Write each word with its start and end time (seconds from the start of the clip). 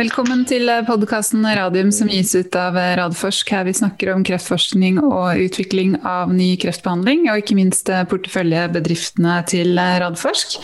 Velkommen 0.00 0.46
til 0.48 0.64
podkasten 0.88 1.42
Radium 1.44 1.90
som 1.92 2.08
gis 2.08 2.30
ut 2.32 2.54
av 2.56 2.72
Radforsk. 2.96 3.50
Her 3.52 3.66
vi 3.66 3.74
snakker 3.76 4.14
om 4.14 4.22
kreftforskning 4.24 4.96
og 5.02 5.42
utvikling 5.42 5.98
av 6.08 6.32
ny 6.32 6.54
kreftbehandling, 6.62 7.26
og 7.28 7.42
ikke 7.42 7.58
minst 7.58 7.90
porteføljebedriftene 8.08 9.34
til 9.50 9.76
Radforsk. 9.76 10.56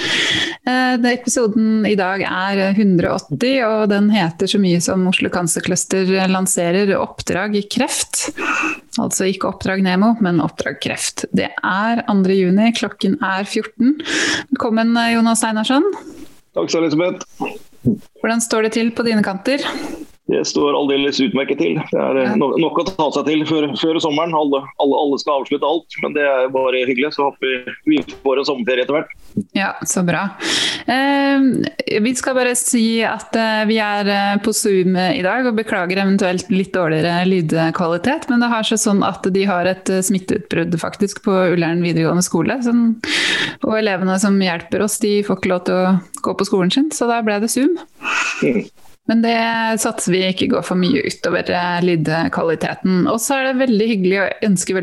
Eh, 0.65 0.97
episoden 1.13 1.85
i 1.85 1.93
dag 2.01 2.25
er 2.25 2.63
180, 2.79 3.61
og 3.67 3.91
den 3.93 4.09
heter 4.15 4.49
så 4.49 4.63
mye 4.63 4.81
som 4.81 5.05
Oslo 5.11 5.29
Cancer 5.35 5.69
Cluster 5.69 6.09
lanserer 6.33 6.97
Oppdrag 6.97 7.61
i 7.61 7.67
kreft. 7.69 8.31
Altså 8.97 9.29
ikke 9.29 9.51
Oppdrag 9.53 9.85
Nemo, 9.85 10.15
men 10.25 10.41
Oppdrag 10.41 10.81
kreft. 10.81 11.27
Det 11.37 11.53
er 11.53 12.07
2. 12.09 12.23
juni, 12.33 12.73
klokken 12.81 13.21
er 13.21 13.45
14. 13.45 13.99
Velkommen 14.55 14.97
Jonas 15.13 15.45
Einarsson. 15.45 15.93
Takk 16.57 16.73
Elisabeth. 16.81 17.21
hvordan 18.21 18.41
står 18.41 18.67
det 18.67 18.73
til 18.73 18.91
på 18.97 19.05
dine 19.07 19.23
kanter? 19.23 19.61
Det 20.27 20.41
står 20.45 20.75
aldeles 20.75 21.21
utmerket 21.23 21.61
til. 21.63 21.77
Det 21.93 22.01
er 22.03 22.19
eh, 22.25 22.33
nok 22.37 22.81
å 22.83 22.85
ta 22.89 23.07
seg 23.15 23.29
til 23.29 23.45
før, 23.47 23.69
før 23.79 23.99
sommeren. 24.03 24.35
Alle, 24.35 24.59
alle, 24.83 24.99
alle, 24.99 25.19
skal 25.23 25.45
avslutte 25.45 25.69
alt, 25.69 25.99
men 26.03 26.17
det 26.17 26.25
er 26.27 26.49
bare 26.55 26.81
hyggelig. 26.83 27.13
Så 27.15 27.29
håper 27.29 27.77
vi 27.87 28.01
får 28.25 28.41
en 28.43 28.49
sommerferie 28.49 28.83
etter 28.83 28.97
hvert. 28.97 29.13
Ja, 29.55 29.77
så 29.87 30.03
bra. 30.07 30.25
Eh, 30.91 32.01
vi 32.03 32.15
skal 32.19 32.35
bare 32.39 32.57
si 32.59 33.05
at 33.07 33.39
eh, 33.39 33.63
vi 33.71 33.77
er 33.83 34.11
eh, 34.11 34.33
på 34.43 34.51
Zoom 34.57 34.99
i 34.99 35.23
dag, 35.23 35.47
og 35.47 35.61
beklager 35.61 36.03
eventuelt 36.03 36.51
litt 36.51 36.73
dårligere 36.75 37.23
lydkvalitet. 37.31 38.27
Men 38.33 38.43
det 38.43 38.51
har 38.51 38.67
seg 38.67 38.83
sånn 38.83 39.05
at 39.07 39.29
de 39.31 39.45
har 39.47 39.71
et 39.71 39.93
smitteutbrudd 40.09 40.75
faktisk 40.83 41.23
på 41.29 41.37
Ullern 41.53 41.85
videregående 41.87 42.27
skole. 42.27 42.59
Sånn, 42.67 42.97
og 43.63 43.79
elevene 43.79 44.19
som 44.23 44.43
hjelper 44.43 44.83
oss, 44.89 44.99
de 45.07 45.21
får 45.27 45.39
ikke 45.39 45.55
lov 45.55 45.63
til 45.71 45.79
å 45.79 45.95
gå 46.27 46.35
på 46.35 46.51
skolen 46.51 46.75
sin, 46.75 46.91
så 46.91 47.07
da 47.07 47.23
ble 47.23 47.39
det 47.47 47.53
Zoom. 47.55 47.79
Mm. 48.43 48.67
Men 49.07 49.23
det 49.23 49.37
satser 49.83 50.15
vi 50.15 50.23
ikke 50.27 50.49
går 50.57 50.65
for 50.67 50.79
mye 50.79 51.05
utover 51.07 51.51
eh, 51.55 51.83
lydkvaliteten. 51.87 53.05
Og 53.11 53.21
så 53.23 53.39
er 53.39 53.51
det 53.51 53.61
veldig 53.61 53.91
hyggelig 53.93 54.19
å 54.23 54.31
ønske 54.49 54.81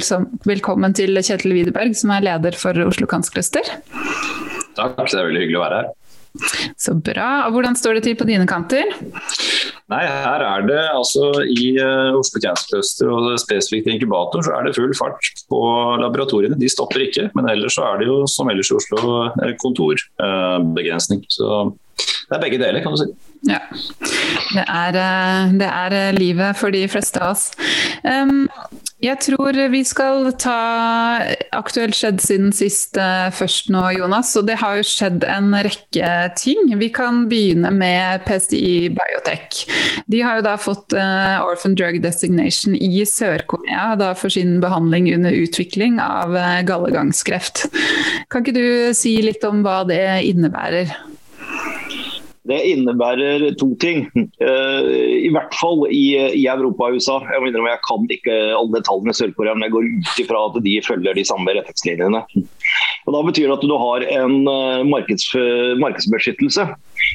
velkommen 0.48 0.96
til 0.96 1.20
Kjetil 1.20 1.56
Widerberg, 1.58 1.98
som 2.00 2.14
er 2.16 2.24
leder 2.30 2.56
for 2.60 2.78
Oslo 2.86 3.10
Kanskløster. 3.12 3.68
Takk, 4.78 4.96
det 5.04 5.20
er 5.20 5.28
veldig 5.28 5.44
hyggelig 5.44 5.60
å 5.60 5.66
være 5.66 5.82
her. 5.82 5.92
Så 6.82 6.96
bra. 6.98 7.28
Og 7.46 7.54
hvordan 7.54 7.76
står 7.78 8.00
det 8.00 8.08
til 8.08 8.16
på 8.18 8.26
dine 8.26 8.48
kanter? 8.50 8.90
Nei, 9.92 10.02
her 10.02 10.42
er 10.48 10.64
det 10.66 10.80
altså 10.90 11.28
I 11.44 11.76
uh, 11.78 12.16
Oslo 12.18 12.42
Cancer 12.42 12.82
og 13.12 13.28
spesifikt 13.42 13.92
inkubator 13.92 14.42
så 14.46 14.56
er 14.58 14.66
det 14.66 14.74
full 14.78 14.96
fart 14.98 15.30
på 15.52 15.60
laboratoriene. 16.02 16.58
De 16.58 16.72
stopper 16.72 17.06
ikke. 17.06 17.28
Men 17.38 17.52
ellers 17.52 17.78
så 17.78 17.86
er 17.92 18.02
det 18.02 18.10
jo 18.10 18.24
som 18.32 18.50
ellers 18.50 18.72
i 18.72 18.80
Oslo 18.80 19.04
eh, 19.28 19.54
kontorbegrensning. 19.62 21.22
Uh, 21.28 21.36
så 21.38 21.62
det 22.00 22.40
er 22.40 22.44
begge 22.48 22.62
deler, 22.64 22.82
kan 22.82 22.96
du 22.96 23.04
si. 23.04 23.12
Ja. 23.44 23.60
Det 24.54 24.64
er, 24.64 24.96
eh, 24.96 25.54
det 25.60 25.68
er, 25.68 25.94
eh, 25.94 26.14
livet 26.16 26.56
for 26.56 26.72
de 26.72 26.88
fleste 26.88 27.20
av 27.20 27.32
oss. 27.32 27.52
Um, 28.04 28.48
jeg 29.04 29.20
tror 29.20 29.58
vi 29.70 29.82
skal 29.84 30.32
ta 30.40 31.26
aktuelt 31.52 31.96
skjedd 31.98 32.22
siden 32.24 32.54
sist 32.56 32.96
uh, 32.96 33.28
først 33.36 33.68
nå, 33.74 33.82
Jonas. 33.98 34.32
Og 34.40 34.48
det 34.48 34.56
har 34.62 34.78
jo 34.80 34.86
skjedd 34.88 35.26
en 35.28 35.52
rekke 35.52 36.12
ting. 36.40 36.72
Vi 36.80 36.88
kan 36.90 37.26
begynne 37.28 37.72
med 37.76 38.24
PCI 38.24 38.94
Biotech. 38.96 39.66
De 40.08 40.22
har 40.24 40.40
jo 40.40 40.46
da 40.48 40.56
fått 40.56 40.96
uh, 40.96 41.44
Orphan 41.44 41.76
Drug 41.76 42.00
Designation 42.04 42.78
i 42.80 43.04
Sør-Korea 43.04 44.14
for 44.16 44.32
sin 44.32 44.62
behandling 44.64 45.12
under 45.18 45.36
utvikling 45.36 46.00
av 46.00 46.32
uh, 46.32 46.62
gallegangskreft. 46.64 47.66
Kan 48.32 48.46
ikke 48.46 48.56
du 48.56 48.96
si 48.96 49.18
litt 49.26 49.44
om 49.44 49.66
hva 49.68 49.82
det 49.90 50.06
innebærer? 50.30 50.96
Det 52.50 52.60
innebærer 52.74 53.46
to 53.60 53.70
ting. 53.80 54.06
Eh, 54.44 54.88
I 55.28 55.30
hvert 55.32 55.54
fall 55.56 55.86
i, 55.88 56.04
i 56.36 56.44
Europa 56.52 56.90
og 56.90 56.98
USA. 57.00 57.20
Jeg, 57.32 57.44
mener, 57.46 57.68
jeg 57.72 57.84
kan 57.88 58.10
ikke 58.12 58.40
alle 58.58 58.80
detaljene 58.82 59.14
i 59.16 59.20
Sør-Korea, 59.20 59.56
men 59.56 59.68
jeg 59.68 59.76
går 59.76 59.88
ut 59.88 60.24
ifra 60.26 60.42
at 60.50 60.58
de 60.66 60.74
følger 60.84 61.16
de 61.16 61.26
samme 61.28 61.56
retningslinjene. 61.56 62.24
Og 63.04 63.16
Da 63.16 63.22
betyr 63.30 63.48
det 63.48 63.58
at 63.58 63.68
du 63.68 63.78
har 63.80 64.08
en 64.20 64.36
eh, 64.52 64.84
markeds, 64.90 65.30
markedsbeskyttelse 65.80 66.68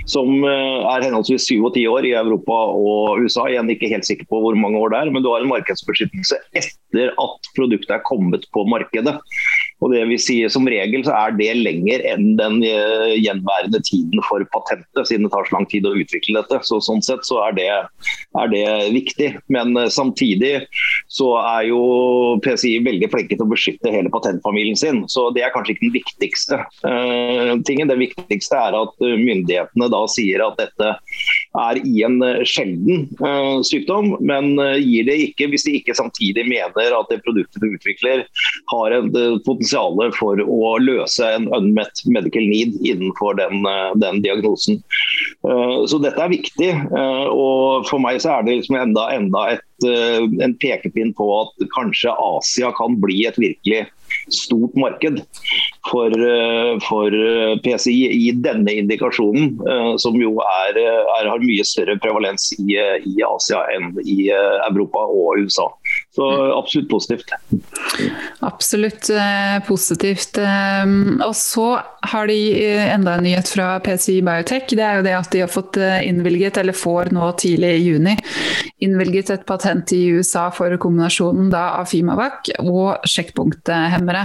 som 0.08 0.44
eh, 0.46 0.80
er 0.92 1.04
henholdsvis 1.06 1.46
syv 1.48 1.68
og 1.68 1.74
ti 1.76 1.84
år 1.90 2.06
i 2.08 2.14
Europa 2.18 2.56
og 2.72 3.22
USA. 3.22 3.46
Igjen 3.50 3.70
ikke 3.72 3.90
helt 3.92 4.08
sikker 4.08 4.28
på 4.30 4.40
hvor 4.42 4.56
mange 4.58 4.80
år 4.80 4.92
det 4.94 5.00
er, 5.02 5.12
men 5.14 5.24
du 5.24 5.30
har 5.32 5.44
en 5.44 5.52
markedsbeskyttelse 5.52 6.40
etter 6.58 7.12
at 7.12 7.52
produktet 7.56 7.94
er 7.96 8.04
kommet 8.08 8.46
på 8.54 8.64
markedet. 8.68 9.18
Og 9.82 9.92
det 9.92 10.02
vil 10.10 10.20
si, 10.20 10.38
Som 10.50 10.66
regel 10.70 11.04
så 11.06 11.14
er 11.14 11.36
det 11.38 11.50
lenger 11.58 12.04
enn 12.10 12.32
den 12.38 12.60
uh, 12.64 13.14
gjenværende 13.14 13.80
tiden 13.86 14.22
for 14.26 14.42
patentet, 14.54 15.04
siden 15.06 15.26
det 15.26 15.32
tar 15.34 15.46
så 15.48 15.56
lang 15.56 15.68
tid 15.70 15.86
å 15.86 15.94
utvikle 15.98 16.40
dette. 16.40 16.60
Så 16.66 16.80
Sånn 16.88 17.02
sett 17.04 17.26
så 17.28 17.40
er 17.46 17.56
det, 17.58 17.68
er 18.42 18.52
det 18.52 18.64
viktig. 18.94 19.30
Men 19.54 19.76
uh, 19.78 19.86
samtidig 19.92 20.66
så 21.12 21.30
er 21.40 21.68
jo 21.70 21.80
PCI 22.44 22.78
veldig 22.86 23.10
flinke 23.12 23.36
til 23.36 23.46
å 23.46 23.50
beskytte 23.52 23.94
hele 23.94 24.12
patentfamilien 24.14 24.78
sin. 24.78 25.04
Så 25.10 25.28
det 25.36 25.44
er 25.46 25.54
kanskje 25.54 25.76
ikke 25.76 25.86
den 25.86 25.96
viktigste 25.98 26.60
uh, 26.62 27.54
tingen. 27.68 27.90
Det 27.90 28.00
viktigste 28.02 28.58
er 28.58 28.78
at 28.78 28.96
myndighetene 29.02 29.90
da 29.92 30.02
sier 30.10 30.42
at 30.46 30.58
dette 30.58 30.94
er 31.58 31.80
i 31.82 32.02
en 32.06 32.20
sjelden 32.46 33.08
sykdom, 33.66 34.14
men 34.24 34.54
gir 34.78 35.06
det 35.08 35.16
ikke 35.28 35.48
hvis 35.52 35.66
de 35.66 35.76
ikke 35.78 35.96
samtidig 35.98 36.44
mener 36.48 36.94
at 36.96 37.10
det 37.10 37.20
produktet 37.24 37.62
du 37.62 37.74
utvikler 37.74 38.24
har 38.72 38.94
et 38.94 39.18
potensial 39.46 39.98
for 40.16 40.40
å 40.42 40.72
løse 40.82 41.26
en 41.34 41.48
unmet 41.54 42.02
medical 42.06 42.46
need 42.48 42.76
innenfor 42.86 43.34
den, 43.34 43.66
eh, 43.66 43.92
den 43.96 44.22
diagnosen. 44.22 44.82
Eh, 45.44 45.86
så 45.86 46.00
dette 46.02 46.20
er 46.20 46.34
viktig. 46.34 46.70
Eh, 46.70 47.26
og 47.28 47.86
For 47.88 47.98
meg 47.98 48.20
så 48.20 48.38
er 48.38 48.42
det 48.46 48.58
liksom 48.58 48.76
enda, 48.76 49.08
enda 49.14 49.46
et, 49.54 49.64
en 50.42 50.56
pekepinn 50.58 51.12
på 51.14 51.26
at 51.38 51.68
kanskje 51.70 52.10
Asia 52.10 52.72
kan 52.74 52.96
bli 52.98 53.20
et 53.28 53.36
virkelig 53.38 53.86
stort 54.32 54.74
marked 54.76 55.20
for, 55.90 56.12
eh, 56.12 56.78
for 56.88 57.14
eh, 57.14 57.58
PCI 57.64 58.08
i 58.28 58.32
denne 58.32 58.72
indikasjonen, 58.80 59.58
eh, 59.68 59.92
som 59.96 60.18
jo 60.20 60.36
er, 60.44 60.78
er, 60.78 61.28
har 61.30 61.44
mye 61.44 61.64
større 61.66 61.98
prevalens 62.02 62.50
i, 62.58 62.76
i, 62.76 63.14
Asia 63.28 63.64
enn 63.74 63.94
i 64.04 64.30
Europa 64.68 65.04
og 65.06 65.44
USA. 65.44 65.68
Så 66.14 66.24
absolutt 66.56 66.88
positivt. 66.90 67.32
Absolutt 68.40 69.10
positivt. 69.66 70.38
Og 71.26 71.34
så 71.36 71.66
har 72.10 72.26
de 72.26 72.38
enda 72.88 73.14
en 73.14 73.22
nyhet 73.26 73.50
fra 73.52 73.66
PCI 73.84 74.16
Biotech. 74.26 74.72
Det 74.72 74.82
er 74.82 74.98
jo 74.98 75.04
det 75.06 75.14
at 75.14 75.30
de 75.34 75.42
har 75.44 75.52
fått 75.52 75.76
innvilget, 75.78 76.58
eller 76.58 76.74
får 76.74 77.12
nå 77.14 77.28
tidlig 77.38 77.70
i 77.76 77.84
juni, 77.84 78.16
innvilget 78.82 79.30
et 79.36 79.46
patent 79.46 79.92
i 79.94 80.00
USA 80.16 80.48
for 80.54 80.74
kombinasjonen 80.80 81.52
da 81.52 81.68
av 81.78 81.86
Fimavac 81.92 82.50
og 82.64 83.06
sjekkpunkthemmere. 83.06 84.24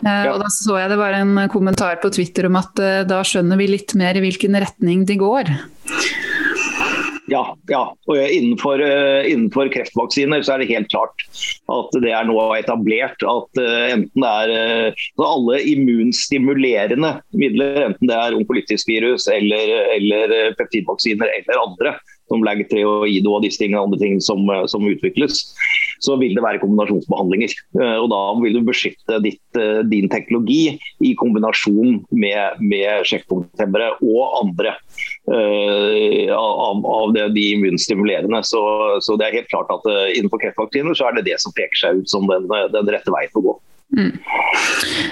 Ja. 0.00 0.32
Og 0.32 0.40
da 0.42 0.50
så 0.50 0.80
jeg 0.80 0.90
det 0.90 0.98
var 1.04 1.20
en 1.20 1.44
kommentar 1.52 2.00
på 2.02 2.10
Twitter 2.16 2.48
om 2.50 2.58
at 2.58 2.82
da 3.06 3.22
skjønner 3.26 3.60
vi 3.60 3.70
litt 3.76 3.94
mer 4.00 4.18
i 4.18 4.24
hvilken 4.24 4.58
retning 4.64 5.06
de 5.06 5.20
går. 5.22 5.54
Ja, 7.32 7.42
ja. 7.70 7.82
og 8.10 8.18
innenfor, 8.20 8.82
uh, 8.82 9.24
innenfor, 9.24 9.70
kreftvaksiner 9.72 10.42
så 10.44 10.54
er 10.54 10.62
det 10.62 10.72
helt 10.72 10.90
klart 10.92 11.24
at 11.72 11.98
det 12.04 12.12
er 12.12 12.26
nå 12.28 12.36
etablert 12.58 13.24
at 13.24 13.60
uh, 13.62 13.84
enten 13.94 14.24
det 14.24 14.32
er 14.52 15.04
alle 15.24 15.60
immunstimulerende 15.72 17.14
midler, 17.38 17.86
enten 17.88 18.10
det 18.10 18.18
er 18.18 18.36
onkolytisk 18.36 18.90
virus 18.90 19.28
eller, 19.32 19.76
eller 19.96 20.52
peptidvaksiner 20.58 21.32
eller 21.38 21.62
andre, 21.62 21.94
som 22.32 22.44
LAG3 22.46 22.82
og 22.88 23.06
IDO 23.10 23.36
og 23.36 23.44
disse 23.44 23.60
tingene, 23.60 23.84
andre 23.84 24.00
ting 24.00 24.18
som, 24.24 24.48
som, 24.70 24.86
utvikles, 24.88 25.44
så 26.02 26.16
vil 26.20 26.34
det 26.36 26.44
være 26.44 26.62
kombinasjonsbehandlinger. 26.62 27.54
Eh, 27.78 27.96
og 28.00 28.08
Da 28.12 28.20
vil 28.40 28.58
du 28.58 28.62
beskytte 28.66 29.20
ditt, 29.24 29.42
eh, 29.58 29.82
din 29.88 30.08
teknologi 30.12 30.76
i 31.04 31.14
kombinasjon 31.20 32.00
med, 32.10 32.62
med 32.64 33.06
sjekkpunkthemmere 33.08 33.92
og 34.02 34.38
andre 34.40 34.74
uh, 35.30 36.28
av, 36.34 36.82
av 36.86 37.12
det, 37.16 37.26
de 37.36 37.44
immunstimulerende. 37.56 38.42
Så, 38.46 38.62
så, 39.04 39.16
det 39.18 39.28
er 39.28 39.38
helt 39.40 39.52
klart 39.52 39.70
at 39.74 39.86
innenfor 40.16 40.42
kreftvaksiner 40.42 40.96
så 40.98 41.08
er 41.08 41.18
det 41.18 41.28
det 41.30 41.38
som 41.42 41.54
peker 41.56 41.78
seg 41.78 42.02
ut 42.02 42.10
som 42.10 42.26
den, 42.30 42.48
den 42.48 42.90
rette 42.92 43.14
veien 43.14 43.40
å 43.40 43.44
gå. 43.46 43.56
Mm. 43.96 44.12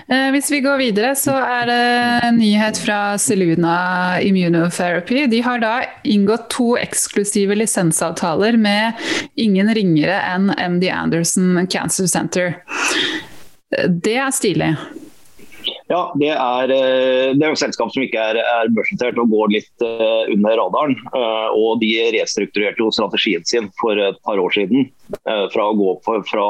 Eh, 0.09 0.29
hvis 0.35 0.50
vi 0.50 0.61
går 0.65 0.79
videre, 0.81 1.15
så 1.17 1.35
er 1.38 1.67
det 1.69 1.81
en 2.27 2.38
nyhet 2.41 2.81
fra 2.81 3.00
Seluna 3.21 4.21
Immunotherapy. 4.25 5.27
De 5.31 5.43
har 5.44 5.61
da 5.62 5.75
inngått 6.05 6.49
to 6.53 6.73
eksklusive 6.81 7.56
lisensavtaler 7.61 8.59
med 8.61 9.00
ingen 9.37 9.71
ringere 9.77 10.19
enn 10.32 10.50
MD 10.56 10.88
Anderson 10.94 11.67
Cancer 11.71 12.09
Center. 12.11 12.56
Det 13.88 14.17
er 14.19 14.32
stilig. 14.35 14.75
Ja, 15.91 16.05
det 16.15 16.31
er, 16.31 16.71
eh, 16.71 17.32
det 17.35 17.43
er 17.43 17.53
et 17.53 17.59
selskap 17.59 17.91
som 17.91 18.05
ikke 18.05 18.23
er, 18.23 18.38
er 18.38 18.71
børsnotert 18.75 19.19
og 19.19 19.32
går 19.32 19.50
litt 19.56 19.82
uh, 19.82 20.23
under 20.31 20.55
radaren. 20.61 20.94
Uh, 21.11 21.50
og 21.50 21.81
de 21.82 21.91
restrukturerte 22.15 22.79
jo 22.79 22.93
strategien 22.94 23.43
sin 23.47 23.67
for 23.81 23.99
et 23.99 24.21
par 24.27 24.38
år 24.38 24.55
siden. 24.55 24.87
Uh, 25.27 25.49
fra 25.50 25.67
å 25.67 25.75
gå 25.79 25.97
for, 26.06 26.23
fra 26.31 26.47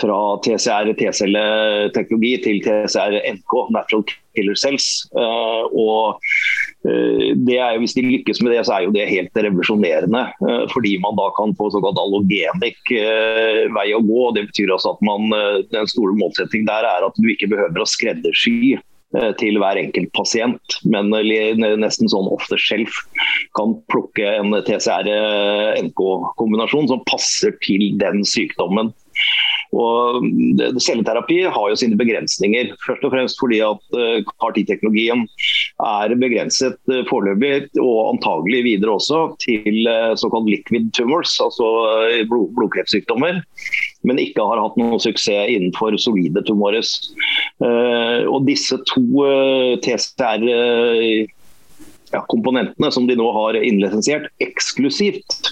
fra 0.00 0.18
TCR 0.44 0.92
T-celleteknologi 0.98 2.32
til 2.44 2.56
TCR 2.64 3.14
NK, 3.36 3.52
Natural 3.74 4.04
Killer 4.36 4.56
Cells. 4.58 4.86
Uh, 5.16 5.64
og 5.76 6.04
uh, 6.86 7.28
det 7.46 7.58
er 7.60 7.78
Hvis 7.80 7.94
de 7.96 8.02
lykkes 8.06 8.42
med 8.42 8.50
det, 8.54 8.62
så 8.66 8.72
er 8.76 8.82
jo 8.86 8.94
det 8.94 9.10
helt 9.10 9.34
revolusjonerende. 9.36 10.22
Uh, 10.44 10.64
fordi 10.72 10.92
man 11.04 11.18
da 11.20 11.26
kan 11.38 11.48
få 11.58 11.64
såkalt 11.74 12.00
allogenik 12.00 12.80
vei 13.76 13.88
å 13.96 14.06
gå. 14.06 14.22
Det 14.36 14.44
betyr 14.50 14.68
altså 14.74 14.88
at 14.96 15.02
man, 15.06 15.22
den 15.72 15.86
store 15.90 16.14
målsettingen 16.18 16.70
der 16.70 16.84
er 16.88 17.00
at 17.06 17.16
du 17.18 17.26
ikke 17.30 17.52
behøver 17.52 17.80
å 17.82 17.88
skreddersy 17.88 18.58
til 19.36 19.54
hver 19.60 19.76
enkelt 19.76 20.08
pasient, 20.16 20.64
men 20.88 21.12
nesten 21.12 22.08
sånn 22.08 22.32
off 22.32 22.48
the 22.48 22.56
shelf 22.56 23.04
kan 23.58 23.76
plukke 23.92 24.24
en 24.38 24.56
TCR-NK-kombinasjon 24.64 26.88
som 26.88 27.04
passer 27.04 27.52
til 27.60 27.92
den 28.00 28.24
sykdommen. 28.24 28.88
Og 29.72 30.26
Celleterapi 30.84 31.38
har 31.48 31.70
jo 31.70 31.78
sine 31.80 31.96
begrensninger. 31.96 32.74
Først 32.84 33.06
og 33.06 33.14
fremst 33.14 33.40
fordi 33.40 33.62
at 33.64 33.96
eh, 33.96 34.18
CAR-10-teknologien 34.28 35.24
er 35.88 36.14
begrenset 36.20 36.76
uh, 36.92 37.00
foreløpig, 37.08 37.70
og 37.80 38.12
antagelig 38.12 38.62
videre 38.68 38.98
også, 38.98 39.22
til 39.42 39.88
uh, 39.88 40.12
såkalt 40.20 40.50
liquid 40.52 40.90
tumors, 40.96 41.38
altså 41.40 41.68
blod 42.28 42.52
blodkreftsykdommer. 42.58 43.40
Men 44.04 44.20
ikke 44.20 44.44
har 44.44 44.60
hatt 44.60 44.76
noen 44.80 45.00
suksess 45.00 45.48
innenfor 45.54 45.96
solide 46.00 46.42
tumores. 46.44 46.90
og 47.62 48.42
disse 48.48 48.76
to 48.90 49.24
TCR 49.84 50.42
ja, 52.12 52.20
komponentene 52.28 52.90
som 52.92 53.06
de 53.08 53.16
nå 53.16 53.28
har 53.36 53.60
innlisensiert 53.62 54.26
eksklusivt, 54.42 55.51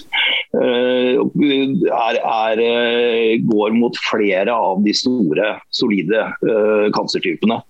er, 0.53 2.17
er, 2.19 2.61
eh, 2.61 3.39
går 3.47 3.75
mot 3.77 3.95
flere 4.09 4.51
av 4.51 4.81
de 4.83 4.93
store, 4.95 5.53
solide 5.71 6.25
kansertypene. 6.41 6.91
cancertypene. 7.21 7.61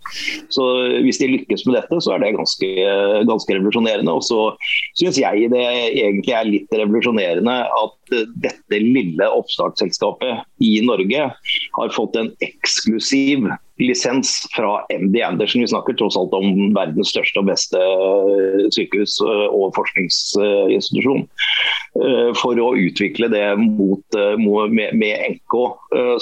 Så 0.49 0.63
Hvis 1.03 1.19
de 1.19 1.29
lykkes 1.31 1.65
med 1.65 1.77
dette, 1.77 2.01
så 2.01 2.15
er 2.15 2.19
det 2.23 2.35
ganske, 2.35 2.69
ganske 3.27 3.55
revolusjonerende. 3.55 4.11
Og 4.11 4.23
så 4.23 4.55
syns 4.99 5.19
jeg 5.19 5.49
det 5.51 5.65
egentlig 5.93 6.35
er 6.35 6.49
litt 6.49 6.71
revolusjonerende 6.71 7.57
at 7.65 8.15
dette 8.43 8.81
lille 8.81 9.27
oppstartsselskapet 9.31 10.43
i 10.61 10.79
Norge 10.85 11.29
har 11.77 11.95
fått 11.95 12.17
en 12.19 12.31
eksklusiv 12.43 13.49
lisens 13.81 14.47
fra 14.55 14.85
MD 14.89 15.21
Andersen. 15.21 15.61
Vi 15.61 15.67
snakker 15.67 15.93
tross 15.93 16.17
alt 16.17 16.33
om 16.37 16.73
verdens 16.75 17.11
største 17.13 17.41
og 17.41 17.49
beste 17.49 17.81
eh, 17.81 18.65
sykehus 18.73 19.17
eh, 19.25 19.47
og 19.49 19.73
forskningsinstitusjon. 19.77 21.25
Eh, 21.97 22.29
for 22.39 22.59
å 22.61 22.71
utvikle 22.79 23.29
det 23.33 23.45
mot, 23.59 24.19
med, 24.71 25.15
NK. 25.31 25.55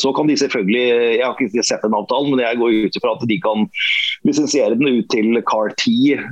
Så 0.01 0.11
kan 0.15 0.29
de 0.29 0.35
selvfølgelig, 0.39 0.85
jeg 1.19 1.23
har 1.23 1.35
ikke 1.37 1.63
sett 1.65 1.83
den 1.85 1.95
avtalen, 1.97 2.31
men 2.33 2.41
jeg 2.41 2.57
går 2.59 2.77
ut 2.85 2.97
ifra 2.97 3.13
at 3.15 3.25
de 3.29 3.37
kan 3.43 3.65
lisensiere 4.27 4.77
den 4.79 4.99
ut 4.99 5.09
til 5.13 5.39
CAR-10 5.45 6.23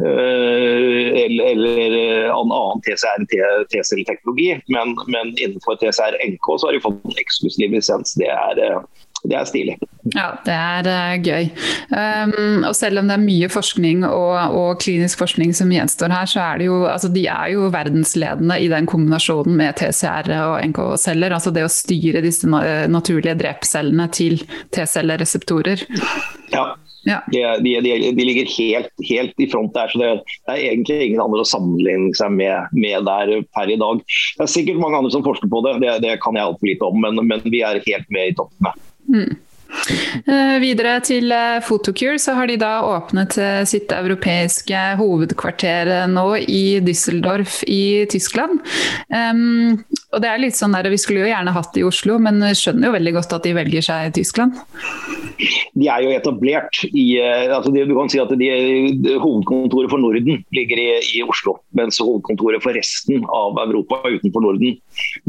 eller, 1.22 1.46
eller 1.54 2.32
annen 2.34 2.84
TCR-T-celleteknologi. 2.86 4.50
Men, 4.74 4.96
men 5.06 5.36
innenfor 5.38 5.78
TCR-NK 5.82 6.50
så 6.58 6.70
har 6.70 6.78
de 6.78 6.84
fått 6.84 7.06
en 7.06 7.22
eksklusiv 7.22 7.78
lisens. 7.78 8.16
Det 8.18 8.32
er 8.34 8.82
det 9.28 9.38
er 9.38 9.48
stilig. 9.50 9.76
Ja, 10.14 10.28
det 10.46 10.56
er 10.56 10.88
uh, 10.88 11.16
gøy. 11.20 11.50
Um, 11.92 12.64
og 12.70 12.74
selv 12.78 13.02
om 13.02 13.10
det 13.10 13.18
er 13.18 13.26
mye 13.26 13.50
forskning 13.52 14.06
og, 14.08 14.56
og, 14.56 14.70
klinisk 14.84 15.20
forskning 15.20 15.52
som 15.58 15.72
gjenstår 15.74 16.14
her, 16.16 16.32
så 16.32 16.44
er 16.46 16.62
det 16.62 16.70
jo, 16.70 16.80
altså 16.88 17.12
de 17.12 17.26
er 17.32 17.52
jo 17.56 17.68
verdensledende 17.74 18.60
i 18.64 18.72
den 18.72 18.88
kombinasjonen 18.90 19.60
med 19.60 19.76
TCR 19.82 20.32
og 20.40 20.58
NK-celler. 20.72 21.36
Altså 21.36 21.52
det 21.56 21.68
å 21.68 21.72
styre 21.72 22.24
disse 22.24 22.48
naturlige 22.48 23.38
drepcellene 23.40 24.08
til 24.16 24.40
T-cellereseptorer. 24.76 25.88
Ja. 26.54 26.70
Ja. 27.08 27.22
De, 27.32 27.40
de, 27.64 27.82
de, 27.82 28.12
de, 28.12 28.24
ligger 28.26 28.50
helt, 28.58 28.90
helt, 29.10 29.34
i 29.40 29.48
front 29.48 29.72
der, 29.74 29.88
så 29.88 30.00
det, 30.02 30.10
det, 30.28 30.52
er 30.52 30.74
egentlig 30.74 30.98
ingen 31.06 31.22
andre 31.24 31.46
å 31.46 31.48
sammenligne 31.48 32.12
seg 32.18 32.34
med, 32.36 32.74
med, 32.76 33.08
der 33.08 33.46
per 33.56 33.72
i 33.72 33.78
dag. 33.80 34.02
Det 34.36 34.44
er 34.44 34.52
sikkert 34.52 34.82
mange 34.84 35.00
andre 35.00 35.14
som 35.16 35.24
forsker 35.24 35.48
på 35.52 35.62
det, 35.64 35.78
det, 35.86 35.94
det 36.04 36.18
kan 36.24 36.36
jeg 36.36 36.50
altfor 36.50 36.68
lite 36.68 36.90
om, 36.90 37.00
men, 37.06 37.24
men, 37.24 37.46
vi 37.48 37.64
er 37.64 37.80
helt 37.86 38.12
med 38.12 38.34
i 38.34 38.36
toppen. 38.36 38.72
Mm. 39.08 39.36
Uh, 40.28 40.58
videre 40.64 40.98
til 41.04 41.32
Photocure, 41.66 42.18
så 42.22 42.34
har 42.38 42.48
de 42.48 42.56
da 42.60 42.80
åpnet 42.88 43.36
uh, 43.40 43.62
sitt 43.68 43.92
europeiske 43.94 44.80
hovedkvarter 45.00 46.08
nå 46.12 46.26
i 46.40 46.80
Düsseldorf 46.84 47.60
i 47.68 48.08
Tyskland. 48.10 48.62
Um, 49.12 49.84
og 50.16 50.24
det 50.24 50.32
er 50.32 50.42
litt 50.42 50.58
sånn 50.58 50.76
der, 50.76 50.90
Vi 50.92 51.00
skulle 51.02 51.26
jo 51.26 51.30
gjerne 51.30 51.54
hatt 51.54 51.74
det 51.76 51.84
i 51.84 51.88
Oslo, 51.88 52.18
men 52.24 52.40
skjønner 52.56 52.90
jo 52.90 52.96
veldig 52.96 53.16
godt 53.20 53.38
at 53.38 53.48
de 53.48 53.54
velger 53.60 53.86
seg 53.90 54.08
i 54.08 54.16
Tyskland. 54.22 54.58
De 55.78 55.92
er 55.92 56.02
jo 56.02 56.16
etablert 56.16 56.82
i 56.88 57.20
altså 57.22 57.70
de, 57.76 57.84
Du 57.86 57.94
kan 58.00 58.10
si 58.10 58.22
at 58.24 58.32
de, 58.40 58.50
Hovedkontoret 59.20 59.92
for 59.92 60.02
Norden 60.02 60.44
ligger 60.56 60.82
i, 60.82 60.90
i, 61.20 61.24
Oslo, 61.28 61.60
mens 61.78 62.00
hovedkontoret 62.02 62.64
for 62.64 62.78
resten 62.78 63.28
av 63.28 63.60
Europa 63.68 64.02
utenfor 64.08 64.48
Norden 64.48 64.80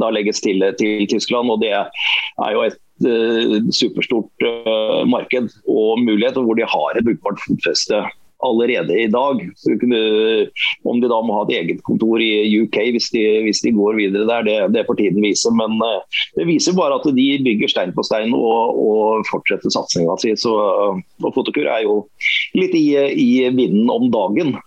da 0.01 0.13
legges 0.15 0.41
til, 0.45 0.63
til 0.81 1.09
Tyskland. 1.11 1.51
og 1.51 1.61
Det 1.65 1.75
er 1.75 2.53
jo 2.55 2.65
et 2.65 2.79
Eh, 2.79 2.88
superstort 3.01 4.47
uh, 4.47 5.03
marked 5.09 5.51
og 5.67 6.01
mulighet, 6.03 6.39
og 6.39 6.49
hvor 6.49 6.59
de 6.59 6.67
har 6.69 6.97
et 6.99 7.07
brukbart 7.07 7.43
fotfeste 7.45 8.03
allerede 8.45 8.95
i 8.95 9.09
dag. 9.11 9.41
Kunne, 9.81 10.01
om 10.87 11.01
de 11.03 11.11
da 11.11 11.19
må 11.27 11.35
ha 11.39 11.45
et 11.47 11.55
eget 11.59 11.83
kontor 11.87 12.23
i 12.23 12.47
UK 12.63 12.79
hvis 12.95 13.11
de, 13.15 13.25
hvis 13.47 13.63
de 13.65 13.75
går 13.75 13.99
videre 13.99 14.27
der, 14.29 14.47
det, 14.47 14.57
det 14.77 14.87
får 14.87 15.01
tiden 15.01 15.25
vise. 15.25 15.53
Men 15.59 15.79
uh, 15.83 16.03
det 16.39 16.49
viser 16.51 16.77
bare 16.79 17.01
at 17.01 17.09
de 17.17 17.29
bygger 17.45 17.75
stein 17.75 17.95
på 17.97 18.07
stein 18.07 18.35
og, 18.37 18.79
og 18.79 19.29
fortsetter 19.31 19.75
satsinga 19.75 20.19
si. 20.23 20.35
Uh, 20.47 20.99
Fotokur 21.35 21.67
er 21.67 21.87
jo 21.87 22.03
litt 22.59 22.77
i, 22.79 22.87
i 22.95 23.31
vinden 23.49 23.91
om 23.93 24.11
dagen 24.15 24.59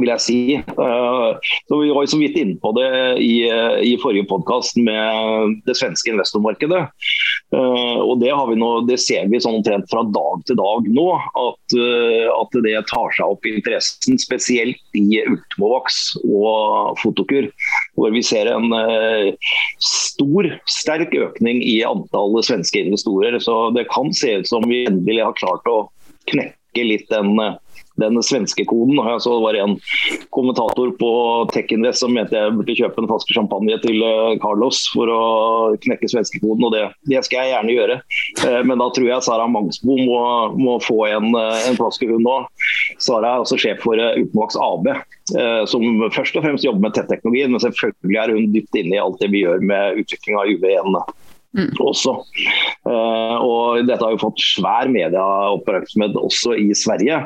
vil 0.00 0.10
jeg 0.10 0.22
si. 0.22 0.38
Eh, 0.58 1.50
så 1.68 1.78
Vi 1.80 1.92
var 1.94 2.06
så 2.10 2.18
vidt 2.20 2.38
inne 2.40 2.56
på 2.62 2.72
det 2.76 2.90
i, 3.22 3.46
i 3.46 3.94
forrige 4.02 4.28
podkast 4.30 4.78
med 4.80 5.60
det 5.68 5.76
svenske 5.78 6.12
investormarkedet. 6.12 6.82
Eh, 7.54 8.00
og 8.02 8.18
det, 8.22 8.32
nå, 8.58 8.70
det, 8.88 8.98
ser 9.02 9.28
vi 9.30 9.40
sånn 9.42 9.60
omtrent 9.60 9.88
fra 9.92 10.04
dag 10.14 10.44
til 10.48 10.58
dag 10.58 10.88
nå, 10.96 11.06
at, 11.44 11.76
eh, 11.78 12.26
at 12.32 12.58
det 12.66 12.76
tar 12.90 13.14
seg 13.16 13.36
opp 13.36 13.48
interessen. 13.48 14.18
Spesielt 14.20 14.98
i 14.98 15.22
Ultimovax 15.22 16.02
og 16.24 16.98
Fotokur, 17.02 17.50
hvor 17.98 18.14
vi 18.14 18.24
ser 18.24 18.50
en 18.50 18.70
stor, 19.82 20.48
sterk 20.70 21.14
økning 21.14 21.62
i 21.62 21.78
antallet 21.86 22.46
svenske 22.46 22.84
investorer. 22.86 23.38
Så 23.42 23.70
det 23.76 23.88
kan 23.92 24.12
se 24.16 24.38
ut 24.40 24.50
som 24.50 24.66
vi 24.68 24.84
endelig 24.88 25.22
har 25.24 25.38
klart 25.38 25.68
å 25.70 25.84
knekke 26.30 26.86
litt 26.86 27.10
den 27.12 27.36
den 28.00 28.18
svenske 28.22 28.64
koden. 28.68 28.98
Jeg 28.98 29.22
så 29.22 29.36
det 29.36 29.44
var 29.44 29.58
en 29.58 29.76
kommentator 30.34 30.90
på 30.98 31.10
TechInvest 31.52 32.02
som 32.02 32.14
mente 32.14 32.36
jeg 32.36 32.54
burde 32.56 32.76
kjøpe 32.78 33.02
en 33.02 33.10
flaske 33.10 33.36
champagne 33.36 33.78
til 33.84 34.02
eh, 34.04 34.36
Carlos 34.42 34.82
for 34.94 35.10
å 35.10 35.22
knekke 35.84 36.10
svenskekoden, 36.10 36.66
og 36.66 36.74
det, 36.74 36.84
det, 37.10 37.22
skal 37.26 37.44
jeg 37.44 37.54
gjerne 37.54 37.76
gjøre. 37.76 37.98
Eh, 38.46 38.60
men 38.66 38.82
da 38.82 38.90
tror 38.94 39.10
jeg 39.10 39.26
Sara 39.26 39.48
Mangsbo 39.50 39.98
må, 40.00 40.20
må 40.58 40.78
få 40.84 41.04
en, 41.10 41.30
eh, 41.38 41.68
en 41.70 41.78
flaske, 41.78 42.08
hun 42.10 42.28
òg. 42.30 42.48
Sara 43.02 43.34
er 43.34 43.44
også 43.44 43.58
sjef 43.60 43.82
for 43.84 43.98
Utenvaks 43.98 44.58
AB, 44.60 44.90
som 45.70 46.02
først 46.12 46.36
og 46.36 46.44
fremst 46.44 46.66
jobber 46.66 46.84
med 46.84 46.94
tetteknologi, 46.96 47.46
men 47.48 47.62
selvfølgelig 47.62 48.18
er 48.20 48.32
hun 48.36 48.50
dypt 48.52 48.76
inne 48.78 48.98
i 48.98 49.00
alt 49.00 49.22
det 49.22 49.30
vi 49.32 49.44
gjør 49.44 49.62
med 49.64 50.02
utvikling 50.02 50.36
av 50.36 50.50
UV1 50.52 50.98
mm. 51.56 51.70
også. 51.80 52.16
Uh, 52.84 53.36
og 53.40 53.86
dette 53.88 54.02
har 54.02 54.14
jo 54.14 54.20
fått 54.22 54.42
svær 54.42 54.90
medieoppmerksomhet 54.92 56.18
også 56.20 56.56
i 56.60 56.68
Sverige. 56.76 57.22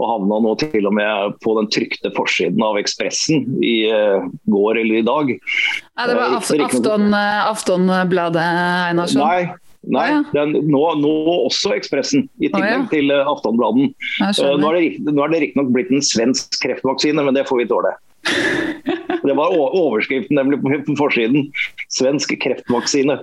Og 0.00 0.08
havna 0.08 0.40
nå 0.44 0.54
til 0.60 0.88
og 0.88 0.94
med 0.96 1.38
på 1.44 1.56
den 1.58 1.70
trykte 1.72 2.12
forsiden 2.16 2.62
av 2.64 2.78
Ekspressen 2.80 3.48
i 3.64 3.76
uh, 3.90 4.28
går 4.52 4.82
eller 4.84 5.00
i 5.00 5.06
dag. 5.08 5.34
Ja, 5.34 6.06
det 6.08 6.16
var 6.20 6.36
uh, 6.36 6.38
afton, 6.68 7.10
Aftonbladet, 7.16 8.46
Einarsson? 8.92 9.24
Nei. 9.24 9.58
Nei, 9.90 10.12
den, 10.30 10.52
nå, 10.70 10.80
nå, 11.02 11.12
også 11.48 11.72
Ekspressen, 11.74 12.28
i 12.38 12.46
tillegg 12.52 12.68
oh, 12.70 12.84
ja. 12.84 12.90
til 12.92 13.10
Aftonbladen. 13.18 13.88
Nå 14.22 14.68
er 14.70 14.76
det, 14.78 15.10
nå 15.10 15.24
er 15.24 15.32
det 15.32 15.40
riktignok 15.42 15.72
blitt 15.74 15.90
en 15.90 16.04
svensk 16.06 16.54
kreftvaksine, 16.62 17.18
men 17.26 17.34
det 17.34 17.48
får 17.48 17.64
vi 17.64 17.66
tåle. 17.72 17.90
Det 19.22 19.34
var 19.38 19.54
overskriften 19.54 20.36
nemlig 20.36 20.60
på 20.86 20.96
forsiden. 20.98 21.50
Svensk 21.88 22.34
kreftvaksine. 22.42 23.18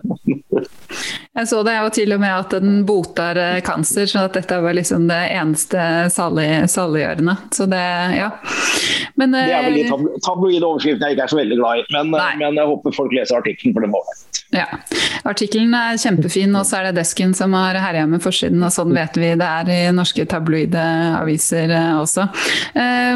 Jeg 1.40 1.48
så 1.48 1.62
det, 1.64 1.76
og 1.86 1.94
til 1.96 2.14
og 2.16 2.22
med 2.24 2.34
at 2.34 2.54
den 2.58 2.82
botar 2.88 3.38
eh, 3.40 3.60
kanser, 3.66 4.08
så 4.10 4.26
at 4.28 4.38
dette 4.40 4.58
var 4.64 4.76
liksom 4.76 5.08
det 5.12 5.20
eneste 5.36 5.82
saliggjørende. 6.12 7.36
Så 7.56 7.68
det, 7.70 7.84
ja. 8.18 8.32
Men, 9.20 9.36
det 9.36 9.52
er 9.52 9.66
vel 9.68 9.76
de 9.76 9.84
eh, 9.84 10.20
tabloide 10.24 10.64
overskriftene 10.64 11.10
jeg 11.10 11.18
ikke 11.18 11.26
er 11.28 11.34
så 11.34 11.40
veldig 11.42 11.60
glad 11.60 11.82
i, 11.82 11.86
men, 11.92 12.14
eh, 12.16 12.36
men 12.40 12.60
jeg 12.62 12.72
håper 12.72 12.96
folk 12.96 13.16
leser 13.16 13.40
artikkelen, 13.42 13.76
for 13.76 13.84
den 13.84 13.92
var 13.92 14.06
ålreit. 14.06 14.40
Ja. 14.56 14.66
Artikkelen 15.28 15.74
er 15.78 16.00
kjempefin, 16.00 16.56
og 16.58 16.64
så 16.66 16.80
er 16.80 16.88
det 16.88 17.02
desken 17.02 17.36
som 17.38 17.54
har 17.58 17.78
herja 17.84 18.06
med 18.10 18.24
forsiden, 18.24 18.64
og 18.64 18.72
sånn 18.74 18.96
vet 18.96 19.20
vi 19.20 19.34
det 19.38 19.50
er 19.50 19.72
i 19.76 19.80
norske 19.94 20.24
tabloide 20.32 20.86
aviser 21.20 21.70
også. 22.00 22.26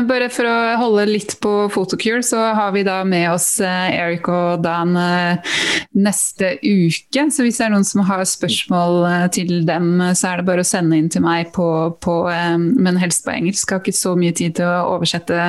Bare 0.09 0.27
for 0.29 0.45
å 0.45 0.57
holde 0.77 1.07
litt 1.09 1.37
på 1.41 1.53
Photocure, 1.73 2.21
så 2.25 2.43
har 2.53 2.75
vi 2.75 2.83
da 2.85 2.99
med 3.07 3.31
oss 3.31 3.47
Erik 3.63 4.27
og 4.29 4.61
Dan 4.61 4.93
neste 4.93 6.51
uke. 6.61 7.25
Så 7.33 7.47
hvis 7.47 7.57
det 7.57 7.65
er 7.65 7.73
noen 7.73 7.87
som 7.87 8.03
har 8.05 8.21
spørsmål 8.29 9.31
til 9.33 9.63
dem, 9.65 9.95
så 10.13 10.35
er 10.35 10.41
det 10.41 10.47
bare 10.51 10.61
å 10.61 10.69
sende 10.69 10.99
inn 10.99 11.09
til 11.09 11.25
meg 11.25 11.49
på, 11.55 11.67
på 12.03 12.19
men 12.29 13.01
helst 13.01 13.25
på 13.25 13.33
engelsk. 13.33 13.65
Jeg 13.65 13.79
har 13.79 13.81
ikke 13.81 14.03
så 14.03 14.13
mye 14.19 14.37
tid 14.37 14.59
til 14.59 14.69
å 14.69 14.99
oversette 14.99 15.39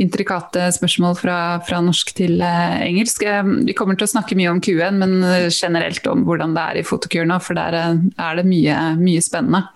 intrikate 0.00 0.68
spørsmål 0.76 1.16
fra, 1.20 1.38
fra 1.66 1.80
norsk 1.84 2.12
til 2.16 2.40
engelsk. 2.42 3.24
Vi 3.66 3.76
kommer 3.76 3.98
til 3.98 4.08
å 4.08 4.12
snakke 4.16 4.38
mye 4.38 4.52
om 4.52 4.62
Q1, 4.62 5.00
men 5.02 5.16
generelt 5.50 6.06
om 6.10 6.24
hvordan 6.26 6.56
det 6.56 6.66
er 6.66 6.80
i 6.80 6.86
Fotokur 6.86 7.26
nå, 7.28 7.38
for 7.44 7.58
der 7.58 7.78
er 7.78 8.38
det 8.38 8.46
mye, 8.48 8.76
mye 9.00 9.24
spennende. 9.24 9.66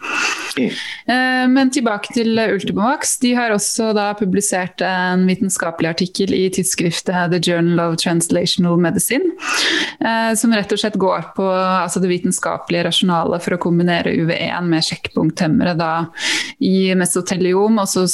Men 1.50 1.70
tilbake 1.72 2.12
til 2.14 2.38
Ultimovax. 2.38 3.14
De 3.22 3.32
har 3.38 3.52
også 3.54 3.92
da 3.96 4.10
publisert 4.18 4.82
en 4.84 5.26
vitenskapelig 5.28 5.92
artikkel 5.92 6.34
i 6.34 6.48
tidsskriftet 6.52 7.30
The 7.32 7.40
Journal 7.42 7.80
of 7.84 7.98
Translational 8.00 8.78
Medicine, 8.80 9.34
eh, 10.00 10.34
som 10.34 10.54
rett 10.54 10.72
og 10.72 10.82
slett 10.82 10.98
går 11.00 11.30
på 11.36 11.46
altså 11.46 12.02
det 12.02 12.10
vitenskapelige 12.12 12.88
rasjonalet 12.88 13.44
for 13.44 13.56
å 13.56 13.62
kombinere 13.62 14.14
UV1 14.16 14.68
med 14.70 14.86
sjekkpunkthemmere 14.86 15.76
i 16.60 16.92
mesoteliom. 16.98 17.78
også 17.78 18.06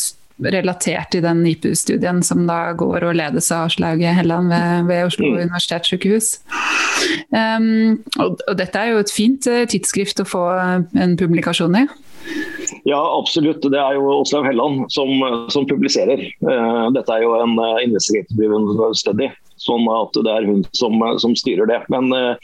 relatert 0.45 1.11
til 1.15 1.23
den 1.25 1.43
NIPU-studien 1.45 2.23
som 2.27 2.45
da 2.49 2.73
går 2.77 3.07
og 3.09 3.17
ledes 3.17 3.49
av 3.55 3.71
Aslaug 3.71 4.03
Helland 4.05 4.53
ved, 4.53 4.89
ved 4.91 5.05
Oslo 5.09 5.31
mm. 5.31 5.39
universitetssykehus. 5.47 6.33
Um, 7.31 8.03
og, 8.21 8.37
og, 8.47 8.55
dette 8.59 8.81
er 8.81 8.93
jo 8.93 9.05
et 9.05 9.13
fint 9.13 9.49
uh, 9.49 9.65
tidsskrift 9.69 10.21
å 10.23 10.29
få 10.29 10.45
en 10.97 11.17
publikasjon 11.21 11.81
i. 11.81 11.87
Ja, 12.87 13.01
absolutt. 13.01 13.65
Det 13.65 13.79
er 13.81 13.97
jo 13.97 14.21
Åslaug 14.21 14.47
Helland 14.49 14.87
som, 14.95 15.11
som 15.53 15.67
publiserer. 15.71 16.23
Uh, 16.45 16.89
dette 16.97 17.15
er 17.15 17.25
jo 17.25 17.35
en 17.39 17.57
uh, 17.61 17.81
investigative 17.85 18.93
study. 18.99 19.31
Sånn 19.61 19.87
at 19.91 20.17
det 20.25 20.33
er 20.33 20.49
hun 20.49 20.65
som, 20.77 21.01
som 21.23 21.37
styrer 21.39 21.69
det. 21.71 21.81
Men 21.93 22.11
uh, 22.15 22.35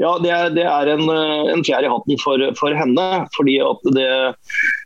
ja, 0.00 0.14
det 0.22 0.32
er, 0.34 0.50
det 0.56 0.66
er 0.68 0.92
en, 0.94 1.06
en 1.08 1.64
fjær 1.66 1.86
i 1.86 1.92
hatten 1.92 2.20
for, 2.22 2.42
for, 2.58 2.76
henne. 2.76 3.06
Fordi 3.36 3.58
at 3.64 3.88
det, 3.96 4.08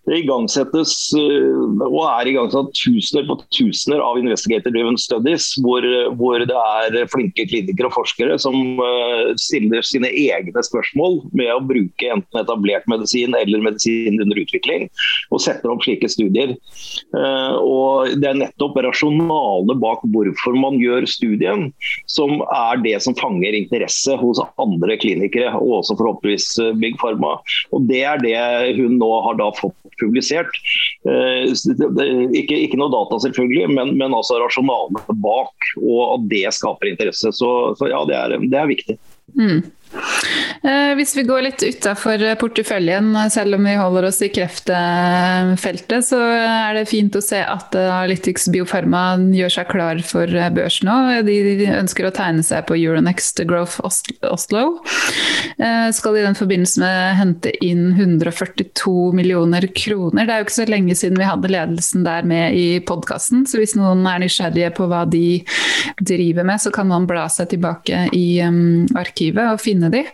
det 0.08 0.22
igangsettes 0.22 0.94
og 1.16 2.00
er 2.06 2.30
igangsatt 2.30 2.72
tusener 2.76 3.26
på 3.28 3.38
tusener 3.54 4.02
av 4.04 4.20
investigator-driven 4.20 4.98
studies, 5.00 5.52
hvor, 5.62 5.84
hvor, 6.18 6.42
det 6.48 6.58
er 6.58 7.10
flinke 7.12 7.46
klinikere 7.50 7.90
og 7.90 7.96
forskere 7.96 8.38
som 8.40 8.56
stiller 9.40 9.84
sine 9.86 10.10
egne 10.10 10.64
spørsmål 10.64 11.20
med 11.36 11.50
å 11.52 11.60
bruke 11.64 12.10
enten 12.12 12.40
etablert 12.40 12.86
medisin 12.90 13.34
eller 13.36 13.62
medisin 13.64 14.20
under 14.22 14.38
utvikling, 14.42 14.88
og 15.30 15.42
setter 15.42 15.72
opp 15.72 15.84
slike 15.84 16.10
studier. 16.10 16.54
Eh, 17.16 17.54
og 17.58 18.12
Det 18.20 18.28
er 18.28 18.38
nettopp 18.38 18.78
rasjonale 18.84 19.76
bak 19.80 20.04
hvorfor 20.12 20.56
man 20.58 20.78
gjør 20.80 21.06
studien, 21.10 21.70
som 22.10 22.40
er 22.46 22.82
det 22.84 22.96
som 23.04 23.16
fanger 23.18 23.56
interesse 23.56 24.16
hos 24.20 24.40
andre 24.62 24.96
klinikere, 25.00 25.52
og 25.58 25.80
også 25.80 25.98
forhåpentligvis 26.00 26.48
eh, 26.62 26.72
Big 26.82 26.98
Pharma. 27.00 27.36
Og 27.72 27.86
Det 27.90 28.02
er 28.08 28.22
det 28.22 28.36
hun 28.78 28.98
nå 29.00 29.10
har 29.26 29.38
da 29.40 29.50
fått 29.58 29.76
publisert. 30.00 30.50
Eh, 31.08 31.52
ikke, 32.38 32.58
ikke 32.66 32.80
noe 32.80 32.92
data, 32.92 33.20
selvfølgelig, 33.26 33.70
men, 33.76 33.94
men 34.00 34.16
altså 34.16 34.40
rasjonalene 34.42 35.20
bak, 35.22 35.70
og 35.82 36.02
at 36.16 36.28
det 36.32 36.46
skaper 36.56 36.92
interesse. 36.92 37.32
Så, 37.36 37.52
så 37.78 37.92
ja, 37.92 38.02
det 38.08 38.18
er, 38.18 38.36
det 38.42 38.58
er 38.58 38.70
viktig. 38.70 38.98
Mm. 39.38 39.62
Eh, 40.62 40.92
hvis 40.98 41.16
vi 41.16 41.24
går 41.26 41.42
litt 41.48 41.62
utafor 41.64 42.22
porteføljen, 42.40 43.10
selv 43.34 43.56
om 43.58 43.66
vi 43.66 43.74
holder 43.78 44.06
oss 44.08 44.20
i 44.22 44.30
kreftfeltet, 44.32 46.06
så 46.06 46.20
er 46.22 46.78
det 46.78 46.84
fint 46.90 47.16
å 47.18 47.22
se 47.24 47.40
at 47.42 47.74
Analytics 47.78 48.48
Biofarma 48.54 49.04
gjør 49.34 49.56
seg 49.56 49.70
klar 49.72 50.02
for 50.06 50.30
børs 50.54 50.80
nå. 50.86 50.96
De 51.26 51.38
ønsker 51.72 52.06
å 52.08 52.14
tegne 52.14 52.44
seg 52.46 52.66
på 52.68 52.78
Euronext 52.78 53.42
Growth 53.48 53.82
Oslo. 53.82 54.64
Eh, 55.58 55.88
skal 55.94 56.18
i 56.18 56.24
den 56.24 56.38
forbindelse 56.38 56.82
med 56.82 57.18
hente 57.18 57.52
inn 57.64 57.92
142 57.98 59.12
millioner 59.16 59.66
kroner. 59.74 60.26
Det 60.26 60.34
er 60.34 60.42
jo 60.42 60.46
ikke 60.46 60.58
så 60.60 60.68
lenge 60.70 60.96
siden 60.98 61.18
vi 61.20 61.28
hadde 61.28 61.50
ledelsen 61.52 62.06
der 62.06 62.26
med 62.28 62.56
i 62.58 62.66
podkasten, 62.86 63.44
så 63.48 63.60
hvis 63.60 63.74
noen 63.78 64.06
er 64.08 64.22
nysgjerrige 64.22 64.72
på 64.78 64.88
hva 64.90 65.04
de 65.10 65.42
driver 65.98 66.46
med, 66.46 66.62
så 66.62 66.72
kan 66.74 66.88
man 66.90 67.08
bla 67.10 67.26
seg 67.32 67.50
tilbake 67.52 68.06
i 68.16 68.26
um, 68.46 68.86
arkivet 68.98 69.52
og 69.52 69.62
finne 69.62 69.81
de. 69.90 70.04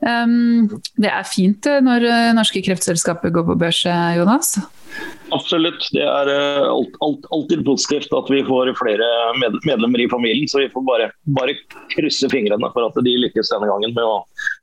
Um, 0.00 0.68
det 1.00 1.10
er 1.12 1.26
fint 1.28 1.66
eh, 1.68 1.80
når 1.84 2.06
eh, 2.08 2.28
norske 2.36 2.62
kreftselskaper 2.64 3.32
går 3.34 3.44
på 3.50 3.56
børs, 3.60 3.82
eh, 3.84 4.16
Jonas? 4.16 4.54
Absolutt. 5.34 5.84
Det 5.94 6.02
er 6.02 6.30
alt, 6.32 6.96
alt, 7.04 7.28
alltid 7.30 7.62
positivt 7.66 8.14
at 8.16 8.30
vi 8.32 8.40
får 8.46 8.72
flere 8.80 9.06
medlemmer 9.66 10.02
i 10.02 10.08
familien. 10.10 10.48
Så 10.50 10.64
vi 10.64 10.70
får 10.72 10.86
bare, 10.88 11.10
bare 11.36 11.54
krysse 11.92 12.30
fingrene 12.32 12.72
for 12.74 12.88
at 12.88 12.98
de 13.04 13.14
lykkes 13.26 13.52
denne 13.52 13.68
gangen 13.70 13.94
med 13.94 14.02
å, 14.02 14.16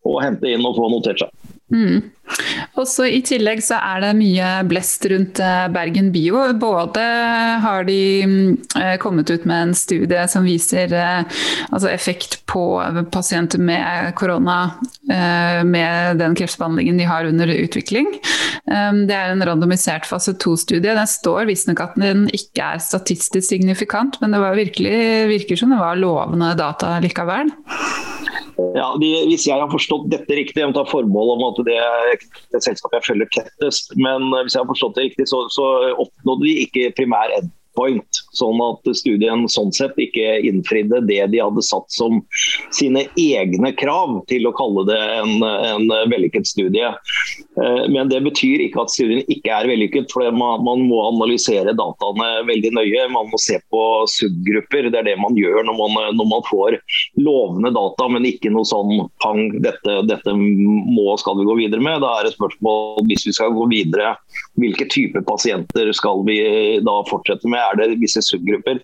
å 0.09 0.17
hente 0.23 0.51
inn 0.51 0.65
og 0.67 0.75
få 0.79 0.89
notert 0.91 1.23
seg. 1.23 1.53
Mm. 1.71 2.09
Også 2.77 3.07
I 3.09 3.21
tillegg 3.25 3.61
så 3.65 3.79
er 3.81 4.03
det 4.03 4.11
mye 4.19 4.49
blest 4.69 5.05
rundt 5.09 5.39
eh, 5.41 5.65
Bergen 5.73 6.11
Bio. 6.13 6.43
Både 6.59 7.03
har 7.63 7.87
de 7.87 7.99
eh, 8.77 8.95
kommet 9.01 9.31
ut 9.31 9.47
med 9.49 9.69
en 9.69 9.73
studie 9.77 10.25
som 10.29 10.45
viser 10.45 10.93
eh, 10.93 11.39
altså 11.71 11.89
effekt 11.89 12.39
på 12.49 12.65
pasienter 13.11 13.61
med 13.61 14.13
korona 14.17 14.57
med 15.07 16.17
den 16.19 16.35
kreftbehandlingen 16.35 16.97
de 16.99 17.05
har 17.07 17.27
under 17.27 17.49
utvikling. 17.51 18.09
Det 18.67 19.15
er 19.15 19.31
en 19.31 19.43
randomisert 19.45 20.07
fase 20.07 20.33
2-studie. 20.35 20.95
Den 20.95 21.07
står 21.07 21.47
visstnok 21.47 21.83
at 21.83 21.95
den 21.99 22.25
ikke 22.35 22.73
er 22.73 22.83
statistisk 22.83 23.47
signifikant, 23.47 24.19
men 24.21 24.35
det 24.35 24.43
virkelig, 24.57 24.97
virker 25.31 25.59
som 25.59 25.75
det 25.75 25.79
var 25.79 25.99
lovende 25.99 26.53
data 26.59 26.97
likevel. 27.03 27.51
Ja, 28.57 28.87
de, 28.97 29.09
Hvis 29.29 29.45
jeg 29.45 29.59
har 29.59 29.69
forstått 29.69 30.07
dette 30.09 30.37
riktig, 30.37 30.61
jeg 30.61 30.69
må 30.71 30.75
ta 30.75 30.85
formål 30.89 31.35
om 31.35 31.43
at 31.51 31.59
det 31.67 31.77
det 32.53 32.63
selskapet 32.65 32.99
jeg 32.99 33.07
følger 33.09 33.31
tettest, 33.35 33.93
men 33.99 34.29
hvis 34.41 34.55
jeg 34.55 34.63
har 34.63 34.71
forstått 34.71 34.97
det 34.97 35.07
riktig, 35.09 35.27
så, 35.31 35.43
så 35.53 35.67
oppnådde 35.95 36.47
de 36.47 36.55
ikke 36.65 36.91
primær 36.99 37.33
endpoint. 37.77 38.23
Sånn 38.37 38.59
at 38.61 38.85
studien 38.95 39.47
sånn 39.49 39.71
sett 39.73 39.97
ikke 39.97 40.39
innfridde 40.45 41.01
det 41.07 41.23
de 41.31 41.41
hadde 41.41 41.61
satt 41.65 41.89
som 41.89 42.21
sine 42.75 43.07
egne 43.17 43.71
krav 43.73 44.23
til 44.29 44.47
å 44.47 44.53
kalle 44.53 44.85
det 44.85 44.99
en, 45.21 45.41
en 45.43 45.87
vellykket 46.11 46.47
studie. 46.47 46.85
Eh, 47.57 47.83
men 47.89 48.09
det 48.09 48.21
betyr 48.25 48.67
ikke 48.67 48.83
at 48.83 48.93
studien 48.93 49.23
ikke 49.27 49.53
er 49.53 49.69
vellykket, 49.69 50.11
for 50.11 50.29
man, 50.31 50.63
man, 50.65 50.85
må 50.87 51.01
analysere 51.07 51.73
dataene 51.73 52.45
veldig 52.47 52.73
nøye. 52.77 53.07
Man 53.13 53.31
må 53.31 53.41
se 53.41 53.59
på 53.71 53.83
subgrupper. 54.11 54.91
Det 54.91 55.01
er 55.01 55.09
det 55.11 55.17
man 55.21 55.37
gjør 55.37 55.65
når 55.65 55.77
man, 55.79 55.97
når 56.17 56.29
man 56.29 56.45
får 56.49 56.79
lovende 57.17 57.73
data, 57.73 58.09
men 58.11 58.27
ikke 58.29 58.53
noe 58.53 58.67
sånn 58.67 59.07
pang, 59.23 59.49
dette, 59.63 60.01
dette 60.07 60.35
må 60.37 61.17
skal 61.17 61.39
vi 61.39 61.47
gå 61.47 61.57
videre 61.63 61.83
med. 61.83 62.03
Da 62.05 62.19
er 62.19 62.27
det 62.27 62.35
spørsmål 62.37 63.07
hvis 63.09 63.25
vi 63.29 63.35
skal 63.35 63.55
gå 63.57 63.65
videre, 63.71 64.13
hvilke 64.61 64.87
type 64.91 65.21
pasienter 65.27 65.91
skal 65.95 66.23
vi 66.27 66.39
da 66.85 66.97
fortsette 67.09 67.49
med? 67.49 67.61
Er 67.61 67.81
det 67.81 68.01
visse 68.01 68.23
subgrupper 68.25 68.81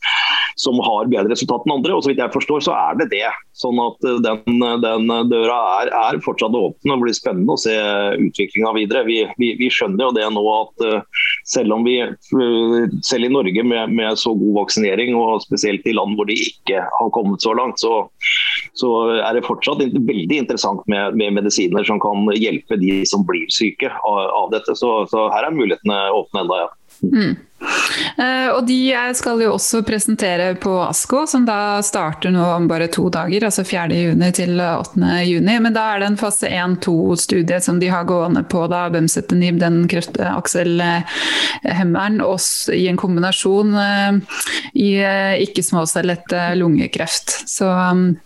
som 0.55 0.79
har 0.79 1.09
bedre 1.09 1.31
resultat 1.31 1.65
enn 1.65 1.75
andre. 1.77 1.95
og 1.95 2.03
så 2.03 2.11
vidt 2.11 2.21
jeg 2.21 2.33
forstår 2.33 2.63
så 2.65 2.75
er 2.77 2.99
det 2.99 3.09
det. 3.13 3.29
Sånn 3.57 3.79
at 3.81 4.07
eh, 4.07 4.19
den, 4.23 4.63
den 4.83 5.11
døra 5.29 5.57
er, 5.81 5.91
er, 5.93 6.19
fortsatt 6.25 6.55
åpen 6.57 6.93
og 6.93 7.03
blir 7.03 7.15
spennende 7.15 7.55
å 7.55 7.61
se 7.61 7.73
utviklinga 8.21 8.73
videre. 8.77 9.03
Vi, 9.09 9.19
vi, 9.41 9.53
vi, 9.59 9.69
skjønner 9.73 10.07
jo 10.07 10.15
det 10.17 10.27
nå 10.33 10.43
at 10.53 10.85
uh, 10.85 11.25
selv 11.49 11.75
om 11.77 11.85
vi 11.85 11.97
selv 13.05 13.27
i 13.27 13.33
Norge 13.33 13.65
med, 13.65 13.93
med, 13.93 14.19
så 14.19 14.33
god 14.37 14.63
vaksinering, 14.63 15.15
og 15.17 15.43
spesielt 15.45 15.85
i 15.89 15.95
land 15.95 16.17
hvor 16.17 16.29
de 16.29 16.37
ikke 16.37 16.83
har 16.85 17.13
kommet 17.15 17.43
så 17.45 17.55
langt, 17.57 17.81
så, 17.81 18.03
så 18.77 18.89
er 19.19 19.37
det 19.37 19.45
fortsatt 19.47 19.83
veldig 19.83 20.39
interessant 20.43 20.83
med, 20.91 21.17
med, 21.19 21.35
medisiner 21.39 21.85
som 21.87 22.01
kan 22.03 22.27
hjelpe 22.37 22.77
de 22.81 23.01
som 23.09 23.25
blir 23.27 23.49
syke 23.53 23.91
av, 24.03 24.19
av 24.43 24.53
dette. 24.53 24.75
Så, 24.79 24.91
så, 25.11 25.27
her 25.33 25.47
er 25.47 25.55
mulighetene 25.55 25.99
åpne 26.13 26.45
enda, 26.45 26.63
ja. 26.65 26.71
Mm. 27.03 27.35
Uh, 28.13 28.53
og 28.53 28.67
de 28.67 28.93
skal 29.17 29.41
jo 29.41 29.55
også 29.55 29.81
presentere 29.87 30.51
på 30.61 30.71
ASKO, 30.83 31.23
som 31.29 31.45
da 31.47 31.81
starter 31.85 32.29
nå 32.33 32.43
om 32.57 32.67
bare 32.69 32.87
to 32.91 33.09
dager, 33.13 33.45
altså 33.47 33.63
4.6 33.65 34.31
til 34.37 34.59
8.6. 34.59 35.59
Men 35.63 35.73
da 35.75 35.83
er 35.93 35.99
det 36.01 36.07
en 36.11 36.17
fase 36.19 36.47
1-2-studie 36.49 37.59
som 37.63 37.79
de 37.81 37.87
har 37.93 38.03
gående 38.09 38.43
på 38.49 38.61
da, 38.71 38.81
Bemsetenib, 38.93 39.55
den 39.61 39.75
kreftakselhemmeren, 39.91 42.15
i 42.73 42.87
en 42.91 42.99
kombinasjon 42.99 43.69
i 43.77 43.79
uh, 44.99 45.33
ikke-småcellet 45.47 46.27
lungekreft. 46.59 47.27
Så 47.49 47.67
um, 47.71 48.17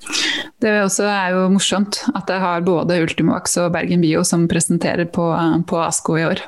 det 0.63 0.71
også, 0.83 1.03
er 1.07 1.27
jo 1.35 1.49
morsomt 1.53 1.95
at 2.15 2.29
jeg 2.31 2.39
har 2.43 2.65
både 2.65 3.01
Ultimovax 3.05 3.57
og 3.61 3.73
Bergen 3.75 4.01
Bio 4.03 4.21
som 4.27 4.47
presenterer 4.51 5.05
på, 5.05 5.25
på 5.69 5.75
ASKO 5.85 6.11
i 6.17 6.25
år. 6.27 6.39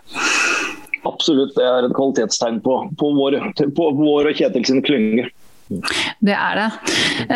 Absolutt, 1.07 1.53
det 1.55 1.65
er 1.65 1.87
et 1.87 1.95
kvalitetstegn 1.95 2.59
på, 2.65 2.79
på, 2.99 3.11
vår, 3.15 3.37
på 3.77 3.91
vår 3.99 4.31
og 4.31 4.39
Kjetil 4.39 4.65
sin 4.67 4.83
klynge. 4.85 5.29
Det 5.69 6.33
er 6.33 6.57
det. 6.57 6.69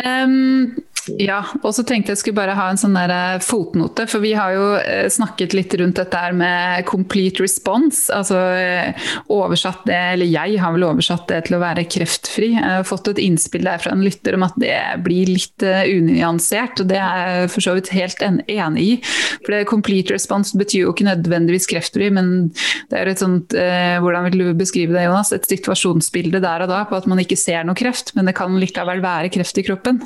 Um, 0.02 0.74
Ja, 1.20 1.42
og 1.60 1.74
så 1.76 1.82
tenkte 1.84 2.14
jeg 2.14 2.20
skulle 2.20 2.38
bare 2.38 2.54
ha 2.56 2.66
en 2.70 2.78
sånn 2.80 2.96
der 2.96 3.12
eh, 3.12 3.42
fotnote, 3.44 4.06
for 4.08 4.24
vi 4.24 4.32
har 4.36 4.54
jo 4.54 4.68
eh, 4.78 5.06
snakket 5.12 5.52
litt 5.56 5.74
rundt 5.76 5.98
dette 6.00 6.20
her 6.20 6.32
med 6.36 6.86
complete 6.88 7.42
response. 7.44 8.08
Altså 8.14 8.38
eh, 8.56 9.10
oversatt 9.32 9.84
det, 9.88 9.98
eller 10.14 10.30
jeg 10.30 10.60
har 10.62 10.72
vel 10.74 10.86
oversatt 10.88 11.26
det 11.28 11.42
til 11.48 11.58
å 11.58 11.62
være 11.62 11.84
kreftfri. 11.92 12.54
Jeg 12.54 12.64
har 12.78 12.88
fått 12.88 13.10
et 13.12 13.20
innspill 13.20 13.66
der 13.68 13.82
fra 13.82 13.92
en 13.92 14.04
lytter 14.04 14.38
om 14.38 14.46
at 14.46 14.56
det 14.60 14.78
blir 15.04 15.28
litt 15.28 15.64
unyansert, 15.64 16.80
og 16.80 16.88
det 16.88 17.00
er 17.00 17.20
jeg 17.24 17.52
for 17.52 17.66
så 17.66 17.76
vidt 17.76 17.92
helt 17.94 18.24
enig 18.24 18.84
i. 18.84 18.96
For 19.44 19.52
det 19.52 19.68
complete 19.68 20.16
response 20.16 20.56
betyr 20.56 20.86
jo 20.86 20.94
ikke 20.94 21.08
nødvendigvis 21.10 21.68
kreftfri, 21.68 22.08
men 22.14 22.32
det 22.90 23.00
er 23.00 23.10
et 23.10 23.20
sånt 23.20 23.52
Hvordan 23.54 24.26
vil 24.28 24.40
du 24.40 24.48
beskrive 24.56 24.94
det, 24.96 25.04
Jonas? 25.06 25.32
Et 25.34 25.46
situasjonsbilde 25.48 26.40
der 26.42 26.64
og 26.64 26.70
da 26.70 26.82
på 26.88 26.96
at 26.96 27.06
man 27.10 27.20
ikke 27.22 27.38
ser 27.38 27.66
noe 27.66 27.76
kreft, 27.78 28.14
men 28.16 28.28
det 28.28 28.36
kan 28.38 28.56
likevel 28.60 29.02
være 29.04 29.32
kreft 29.34 29.60
i 29.60 29.66
kroppen? 29.66 30.00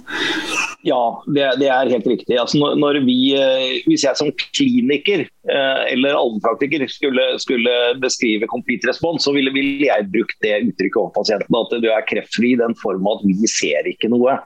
Ja, 0.89 1.23
det, 1.27 1.45
det, 1.61 1.69
er 1.69 1.91
helt 1.93 2.07
riktig. 2.09 2.37
Altså, 2.41 2.59
når, 2.61 2.77
når 2.81 2.99
vi, 3.05 3.17
eh, 3.37 3.81
hvis 3.89 4.05
jeg 4.07 4.17
som 4.17 4.31
kliniker 4.57 5.25
eh, 5.27 5.83
eller 5.93 6.17
allmennpraktiker 6.17 6.87
skulle, 6.93 7.25
skulle, 7.43 7.75
beskrive 8.01 8.49
complete 8.49 8.89
respons, 8.89 9.27
så 9.27 9.35
ville, 9.37 9.53
ville 9.53 9.89
jeg 9.89 10.09
brukt 10.15 10.37
det 10.45 10.55
uttrykket 10.71 11.01
over 11.03 11.13
pasienten. 11.19 11.59
At 11.59 11.75
du 11.83 11.89
er 11.93 12.07
kreftfri 12.09 12.55
i 12.55 12.61
den 12.61 12.77
form 12.79 13.09
at 13.11 13.25
vi 13.27 13.51
ser 13.51 13.89
ikke 13.91 14.11
noe 14.13 14.39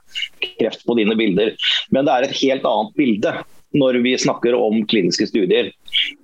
kreft 0.42 0.86
på 0.88 0.98
dine 0.98 1.16
bilder. 1.18 1.54
Men 1.94 2.08
det 2.08 2.16
er 2.16 2.28
et 2.28 2.38
helt 2.42 2.66
annet 2.68 2.96
bilde 2.98 3.36
når 3.76 4.00
vi 4.04 4.16
snakker 4.20 4.56
om 4.56 4.82
kliniske 4.88 5.26
studier. 5.30 5.70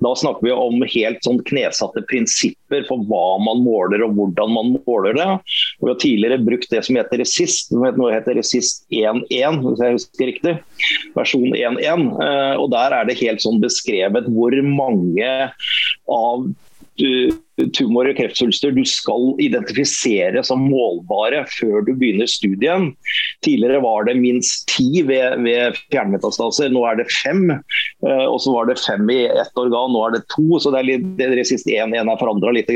Da 0.03 0.15
snakker 0.17 0.47
vi 0.47 0.53
om 0.55 0.83
helt 0.95 1.25
sånn 1.25 1.41
knesatte 1.49 2.03
prinsipper 2.09 2.87
for 2.89 3.05
hva 3.09 3.39
man 3.45 3.63
måler 3.65 4.05
og 4.07 4.15
hvordan 4.17 4.55
man 4.55 4.73
måler 4.77 5.19
det. 5.19 5.29
Vi 5.83 5.91
har 5.91 5.99
tidligere 6.01 6.41
brukt 6.45 6.71
det 6.73 6.85
som 6.87 6.99
heter 6.99 7.23
resist, 7.23 7.73
nå 7.75 8.11
heter 8.13 8.39
resist 8.39 8.87
1.1, 8.95 9.61
hvis 9.65 9.85
jeg 9.85 9.99
husker 9.99 10.33
riktig. 10.33 10.55
Versjon 11.17 11.51
1.1. 11.53 12.07
Eh, 12.25 12.55
og 12.61 12.71
Der 12.75 12.97
er 12.97 13.09
det 13.09 13.21
helt 13.23 13.45
sånn 13.45 13.61
beskrevet 13.65 14.29
hvor 14.33 14.57
mange 14.65 15.35
av 16.09 16.49
tumor- 16.99 18.09
og 18.11 18.17
kreftsvulster 18.19 18.75
du 18.75 18.83
skal 18.87 19.33
identifisere 19.43 20.43
som 20.47 20.67
målbare 20.71 21.45
før 21.51 21.85
du 21.87 21.93
begynner 21.99 22.29
studien. 22.31 22.91
Tidligere 23.47 23.83
var 23.83 24.07
det 24.09 24.17
minst 24.19 24.69
ti 24.71 25.03
ved, 25.07 25.43
ved 25.45 25.79
fjernmetastaser, 25.93 26.71
nå 26.75 26.85
er 26.87 27.01
det 27.01 27.09
fem. 27.11 27.51
Eh, 27.51 28.27
og 28.27 28.41
så 28.45 28.55
var 28.55 28.71
det 28.71 28.79
fem 28.83 29.09
i 29.15 29.25
ett 29.29 29.61
organ, 29.61 29.95
nå 29.95 30.05
er 30.07 30.19
det 30.19 30.25
to. 30.35 30.47
Så 30.59 30.75
det 30.75 30.83
er 30.83 30.91
litt, 30.93 31.09
det 31.19 31.49
siste 31.49 31.75
én 31.75 31.95
er 31.97 32.21
forandra 32.21 32.55
litt. 32.55 32.71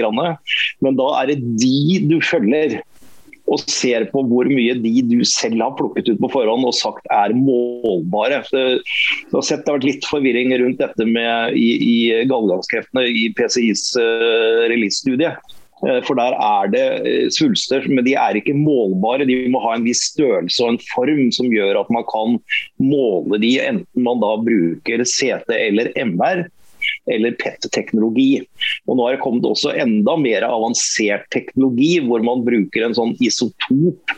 Men 0.82 0.96
da 0.98 1.10
er 1.20 1.30
det 1.30 1.42
de 1.60 2.00
du 2.08 2.18
følger 2.24 2.80
og 3.50 3.62
ser 3.68 4.06
på 4.12 4.22
hvor 4.30 4.48
mye 4.48 4.76
de 4.80 4.92
du 5.06 5.18
selv 5.28 5.60
har 5.64 5.74
plukket 5.78 6.12
ut 6.12 6.20
på 6.22 6.30
forhånd 6.32 6.66
og 6.68 6.76
sagt 6.76 7.08
er 7.12 7.34
målbare. 7.36 8.42
Du 8.50 9.34
har 9.36 9.46
sett 9.46 9.64
Det 9.64 9.72
har 9.72 9.80
vært 9.80 9.88
litt 9.88 10.06
forvirring 10.08 10.54
rundt 10.62 10.80
dette 10.82 11.06
med 11.08 11.58
i, 11.58 11.70
i 11.76 11.96
gallegangskreftene 12.30 13.06
i 13.10 13.26
PCIs 13.36 13.90
uh, 13.98 14.04
eh, 14.04 14.62
release-studie. 14.72 15.34
Eh, 15.82 16.00
for 16.06 16.18
der 16.18 16.36
er 16.38 16.70
det 16.70 16.86
eh, 17.02 17.28
svulster, 17.34 17.86
men 17.90 18.06
de 18.06 18.14
er 18.18 18.38
ikke 18.38 18.54
målbare. 18.56 19.26
De 19.28 19.36
må 19.50 19.62
ha 19.64 19.74
en 19.76 19.86
viss 19.86 20.04
størrelse 20.12 20.62
og 20.62 20.74
en 20.74 20.82
form 20.92 21.30
som 21.34 21.50
gjør 21.52 21.80
at 21.82 21.92
man 21.94 22.06
kan 22.10 22.38
måle 22.82 23.40
de, 23.42 23.56
enten 23.62 24.06
man 24.06 24.22
da 24.22 24.36
bruker 24.46 25.02
CT 25.02 25.50
eller 25.58 25.92
MR 25.98 26.46
eller 27.10 27.36
PET-teknologi. 27.40 28.42
Og 28.86 28.96
Nå 28.96 29.06
har 29.06 29.16
det 29.16 29.22
kommet 29.24 29.46
også 29.48 29.74
enda 29.82 30.16
mer 30.20 30.46
avansert 30.46 31.28
teknologi, 31.34 31.96
hvor 32.04 32.24
man 32.26 32.44
bruker 32.46 32.86
en 32.86 32.96
sånn 32.96 33.14
isotop 33.22 34.14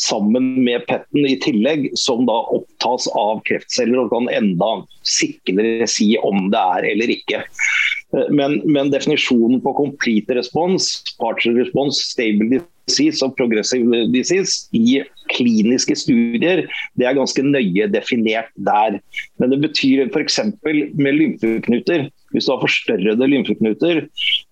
sammen 0.00 0.54
med 0.64 0.86
PET-en 0.88 1.28
i 1.28 1.38
tillegg, 1.42 1.90
som 1.98 2.26
da 2.28 2.38
opptas 2.56 3.08
av 3.18 3.42
kreftceller 3.48 4.04
og 4.04 4.12
kan 4.14 4.30
enda 4.32 4.72
sikrere 5.06 5.88
si 5.90 6.12
om 6.22 6.48
det 6.52 6.66
er 6.78 6.90
eller 6.92 7.16
ikke. 7.16 7.42
Men, 8.32 8.58
men 8.68 8.90
definisjonen 8.92 9.62
på 9.64 9.72
complete 9.78 10.36
response, 10.36 11.00
partial 11.20 11.56
response, 11.56 12.02
stable 12.12 12.60
disease 12.88 13.24
og 13.24 13.36
progressive 13.38 14.04
disease 14.12 14.68
i 14.76 15.02
kliniske 15.32 15.96
studier, 15.96 16.66
det 16.98 17.06
er 17.08 17.16
ganske 17.16 17.44
nøye 17.44 17.88
definert 17.92 18.50
der. 18.56 18.98
Men 19.38 19.54
det 19.54 19.60
betyr 19.62 20.08
f.eks. 20.10 20.40
med 20.64 21.16
lymfeknuter 21.18 22.10
hvis 22.32 22.46
du 22.48 22.54
har 22.54 22.62
forstørrede 22.62 23.28
lymfeknuter 23.28 24.06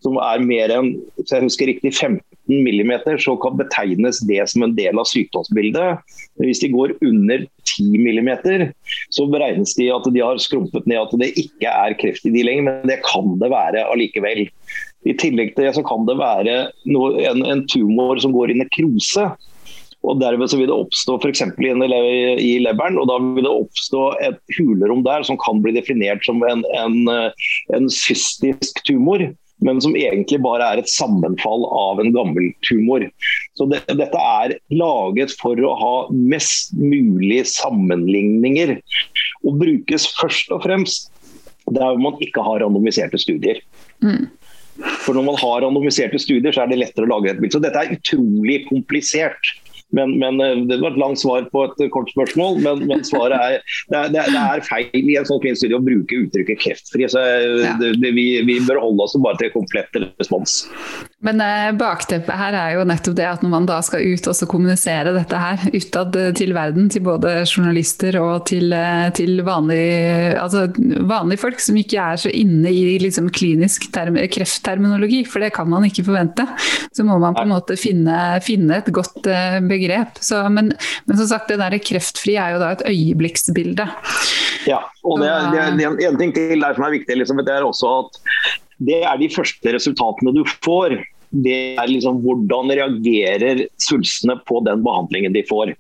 som 0.05 0.19
er 0.21 0.43
mer 0.45 0.73
enn 0.75 0.93
hvis 1.17 1.33
jeg 1.33 1.47
husker 1.47 1.71
riktig, 1.71 1.95
15 1.97 2.21
mm, 2.51 2.93
så 3.25 3.37
kan 3.41 3.57
betegnes 3.59 4.21
det 4.29 4.41
som 4.53 4.67
en 4.67 4.77
del 4.77 5.01
av 5.01 5.09
sykdomsbildet. 5.09 6.01
Men 6.37 6.49
hvis 6.49 6.63
de 6.63 6.73
går 6.73 6.97
under 7.07 7.47
10 7.71 7.89
mm, 7.97 8.31
så 9.15 9.27
beregnes 9.33 9.75
de 9.79 9.91
at 9.95 10.09
de 10.13 10.25
har 10.25 10.41
skrumpet 10.43 10.89
ned 10.91 11.01
at 11.01 11.17
det 11.23 11.33
ikke 11.41 11.73
er 11.73 11.97
kreft 12.01 12.27
i 12.29 12.35
de 12.35 12.45
lenger, 12.47 12.69
men 12.69 12.91
det 12.91 13.01
kan 13.07 13.37
det 13.41 13.53
være 13.53 13.87
allikevel. 13.89 14.47
I 15.09 15.15
tillegg 15.17 15.55
til 15.55 15.67
det 15.67 15.77
så 15.79 15.85
kan 15.87 16.05
det 16.09 16.19
være 16.21 16.57
noe, 16.93 17.15
en, 17.25 17.45
en 17.49 17.65
tumor 17.71 18.21
som 18.21 18.35
går 18.37 18.53
i 18.53 18.59
nekrose 18.61 19.31
og 20.01 20.17
Derved 20.17 20.49
så 20.49 20.57
vil 20.57 20.71
det 20.71 20.77
oppstå 20.77 21.19
f.eks. 21.21 21.43
i 21.61 22.53
leveren, 22.65 22.97
og 22.97 23.05
da 23.11 23.19
vil 23.21 23.45
det 23.45 23.53
oppstå 23.53 24.05
et 24.25 24.39
hulerom 24.57 25.03
der 25.05 25.27
som 25.29 25.37
kan 25.41 25.61
bli 25.61 25.75
definert 25.77 26.25
som 26.25 26.41
en, 26.49 26.65
en, 26.81 26.97
en 27.77 27.91
cystisk 27.93 28.81
tumor 28.89 29.29
men 29.61 29.81
som 29.85 29.93
egentlig 29.93 30.39
bare 30.41 30.65
er 30.73 30.81
et 30.81 30.89
sammenfall 30.89 31.67
av 31.77 32.01
en 32.01 32.15
gammel 32.15 32.47
tumor. 32.65 33.05
Så 33.59 33.67
det, 33.69 33.83
Dette 33.93 34.17
er 34.17 34.57
laget 34.73 35.35
for 35.37 35.61
å 35.61 35.75
ha 35.77 35.95
mest 36.15 36.73
mulig 36.81 37.43
sammenligninger, 37.53 38.79
og 39.45 39.61
brukes 39.61 40.09
først 40.17 40.49
og 40.57 40.65
fremst 40.65 41.11
der 41.71 42.01
man 42.01 42.17
ikke 42.25 42.43
har 42.43 42.65
randomiserte 42.65 43.21
studier. 43.21 43.61
Mm. 44.01 44.31
For 45.01 45.17
Når 45.17 45.27
man 45.27 45.39
har 45.41 45.65
randomiserte 45.65 46.21
studier, 46.21 46.53
så 46.55 46.65
er 46.65 46.71
det 46.71 46.81
lettere 46.81 47.09
å 47.09 47.11
lage 47.11 47.33
et 47.33 47.41
bilde. 47.41 47.55
Så 47.57 47.63
dette 47.63 47.81
er 47.81 47.95
utrolig 47.97 48.63
komplisert. 48.69 49.53
Men, 49.93 50.19
men, 50.19 50.41
eh, 50.41 50.57
Det 50.71 50.79
var 50.81 50.93
et 50.93 51.01
langt 51.01 51.19
svar 51.19 51.47
på 51.51 51.65
et 51.67 51.91
kort 51.95 52.11
spørsmål, 52.13 52.61
men, 52.63 52.85
men 52.91 53.05
svaret 53.07 53.39
er 53.41 53.57
det, 53.91 53.99
er 53.99 54.31
det, 54.31 54.41
er 54.41 54.63
feil 54.67 55.11
i 55.11 55.17
en 55.19 55.27
sånn 55.27 55.41
kvinnestudie 55.43 55.79
å 55.79 55.83
bruke 55.83 56.19
uttrykket 56.25 56.61
kreftfri. 56.63 57.09
så 57.11 57.23
eh, 57.23 57.65
ja. 57.65 57.75
det, 57.81 58.13
vi, 58.17 58.27
vi, 58.47 58.61
bør 58.67 58.83
holde 58.85 59.07
oss 59.07 59.17
bare 59.21 59.41
til 59.41 59.53
komplett 59.55 59.99
respons. 60.21 60.63
Men 61.27 61.43
eh, 61.45 61.71
bakteppet 61.79 62.39
her 62.41 62.57
er 62.57 62.77
jo 62.77 62.87
nettopp 62.89 63.19
det 63.19 63.29
at 63.29 63.45
når 63.45 63.55
man 63.55 63.69
da 63.69 63.81
skal 63.85 64.05
ut 64.05 64.31
og 64.31 64.39
kommunisere 64.51 65.15
dette 65.17 65.41
her 65.41 65.67
utad 65.75 66.19
eh, 66.21 66.31
til 66.39 66.55
verden, 66.57 66.89
til 66.93 67.05
både 67.07 67.35
journalister 67.43 68.21
og 68.21 68.47
til, 68.51 68.75
til 69.17 69.43
vanlige, 69.47 70.37
altså 70.41 70.69
vanlige 71.11 71.43
folk 71.43 71.61
som 71.63 71.79
ikke 71.81 72.07
er 72.13 72.21
så 72.21 72.33
inne 72.35 72.71
i 72.71 72.97
liksom 73.03 73.31
klinisk 73.35 73.91
kreftterminologi, 73.91 75.25
for 75.29 75.43
det 75.43 75.53
kan 75.57 75.69
man 75.71 75.87
ikke 75.89 76.07
forvente, 76.07 76.47
så 76.95 77.05
må 77.07 77.19
man 77.23 77.37
på 77.37 77.45
en 77.45 77.55
måte 77.55 77.77
finne, 77.81 78.17
finne 78.45 78.81
et 78.81 78.91
godt 78.95 79.27
begrep 79.27 79.80
begrep. 79.81 80.21
Så, 80.25 80.43
men, 80.53 80.73
men, 81.07 81.19
som 81.19 81.29
sagt, 81.33 81.51
det 81.51 81.61
der 81.63 81.79
kreftfri 81.83 82.37
er 82.39 82.55
jo 82.55 82.63
da 82.63 82.73
et 82.77 82.87
øyeblikksbilde. 82.91 83.89
Ja, 84.69 84.83
og 85.03 85.23
det 85.23 85.31
er, 85.31 85.49
det 85.51 85.63
er, 85.63 85.95
det 85.97 86.07
er 86.07 86.13
en 86.13 86.21
ting 86.21 86.35
til 86.37 86.61
der 86.61 86.77
som 86.77 86.87
er 86.87 86.99
viktig. 86.99 87.17
Liksom, 87.23 87.41
det 87.47 87.57
er 87.57 87.67
også 87.67 87.95
at 88.03 88.21
det 88.81 89.03
er 89.05 89.17
de 89.21 89.29
første 89.33 89.75
resultatene 89.77 90.33
du 90.37 90.45
får. 90.65 90.97
Det 91.31 91.79
er 91.79 91.87
liksom 91.87 92.23
hvordan 92.25 92.73
reagerer 92.75 93.67
svulstene 93.79 94.35
på 94.49 94.63
den 94.67 94.83
behandlingen 94.83 95.37
de 95.37 95.45
får. 95.47 95.75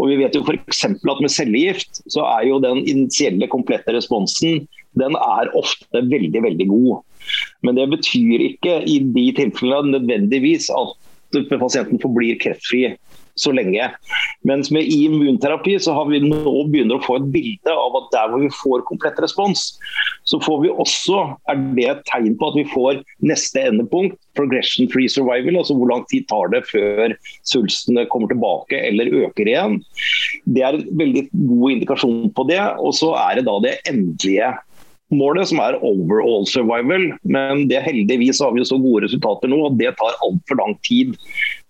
Og 0.00 0.08
vi 0.08 0.20
vet 0.22 0.36
jo 0.36 0.44
f.eks. 0.46 0.86
at 0.88 1.20
med 1.20 1.32
cellegift 1.32 2.00
så 2.12 2.24
er 2.30 2.46
jo 2.48 2.62
den 2.64 2.80
initielle 2.86 3.50
komplette 3.52 3.92
responsen 3.92 4.64
den 4.96 5.16
er 5.20 5.50
ofte 5.58 6.00
veldig, 6.08 6.40
veldig 6.46 6.68
god. 6.70 7.02
Men 7.66 7.76
det 7.76 7.90
betyr 7.92 8.44
ikke 8.46 8.78
i 8.88 9.00
de 9.02 9.26
tilfellene 9.36 9.98
nødvendigvis 9.98 10.70
at 10.72 10.94
pasienten 11.50 12.00
forblir 12.00 12.38
kreftfri 12.40 12.86
så 13.36 13.52
lenge. 13.54 13.88
Mens 14.48 14.70
med 14.74 14.88
immunterapi 14.92 15.76
så 15.82 15.94
har 15.96 16.08
vi 16.10 16.22
nå 16.24 16.54
begynner 16.72 16.98
å 16.98 17.04
få 17.04 17.18
et 17.20 17.30
bilde 17.34 17.72
av 17.72 17.98
at 18.00 18.10
der 18.14 18.32
hvor 18.32 18.44
vi 18.44 18.52
får 18.62 18.84
komplett 18.88 19.20
respons, 19.22 19.68
så 20.26 20.40
får 20.42 20.62
vi 20.64 20.72
også, 20.72 21.22
er 21.52 21.60
det 21.76 21.88
et 21.90 22.04
tegn 22.10 22.34
på 22.40 22.50
at 22.50 22.58
vi 22.58 22.66
får 22.72 23.02
neste 23.28 23.62
endepunkt, 23.68 24.18
progression 24.36 24.90
free 24.92 25.10
survival, 25.12 25.60
altså 25.60 25.76
hvor 25.78 25.92
lang 25.92 26.04
tid 26.10 26.26
tar 26.30 26.50
det 26.52 26.64
før 26.68 27.14
svulstene 27.46 28.06
kommer 28.12 28.32
tilbake 28.32 28.80
eller 28.88 29.12
øker 29.24 29.48
igjen. 29.48 29.80
Det 30.44 30.64
er 30.64 30.78
en 30.78 30.86
veldig 30.98 31.26
god 31.32 31.76
indikasjon 31.76 32.30
på 32.36 32.46
det. 32.50 32.62
Og 32.82 32.94
så 32.96 33.12
er 33.20 33.38
det 33.38 33.46
da 33.48 33.58
det 33.64 33.76
endelige 33.88 34.54
målet, 35.14 35.48
som 35.50 35.60
er 35.62 35.78
overall 35.86 36.46
survival. 36.50 37.08
Men 37.22 37.66
det 37.70 37.84
heldigvis 37.86 38.42
har 38.42 38.54
vi 38.56 38.66
så 38.66 38.78
gode 38.82 39.06
resultater 39.06 39.50
nå, 39.50 39.60
og 39.68 39.78
det 39.80 39.94
tar 39.98 40.18
altfor 40.24 40.60
lang 40.62 40.76
tid 40.86 41.14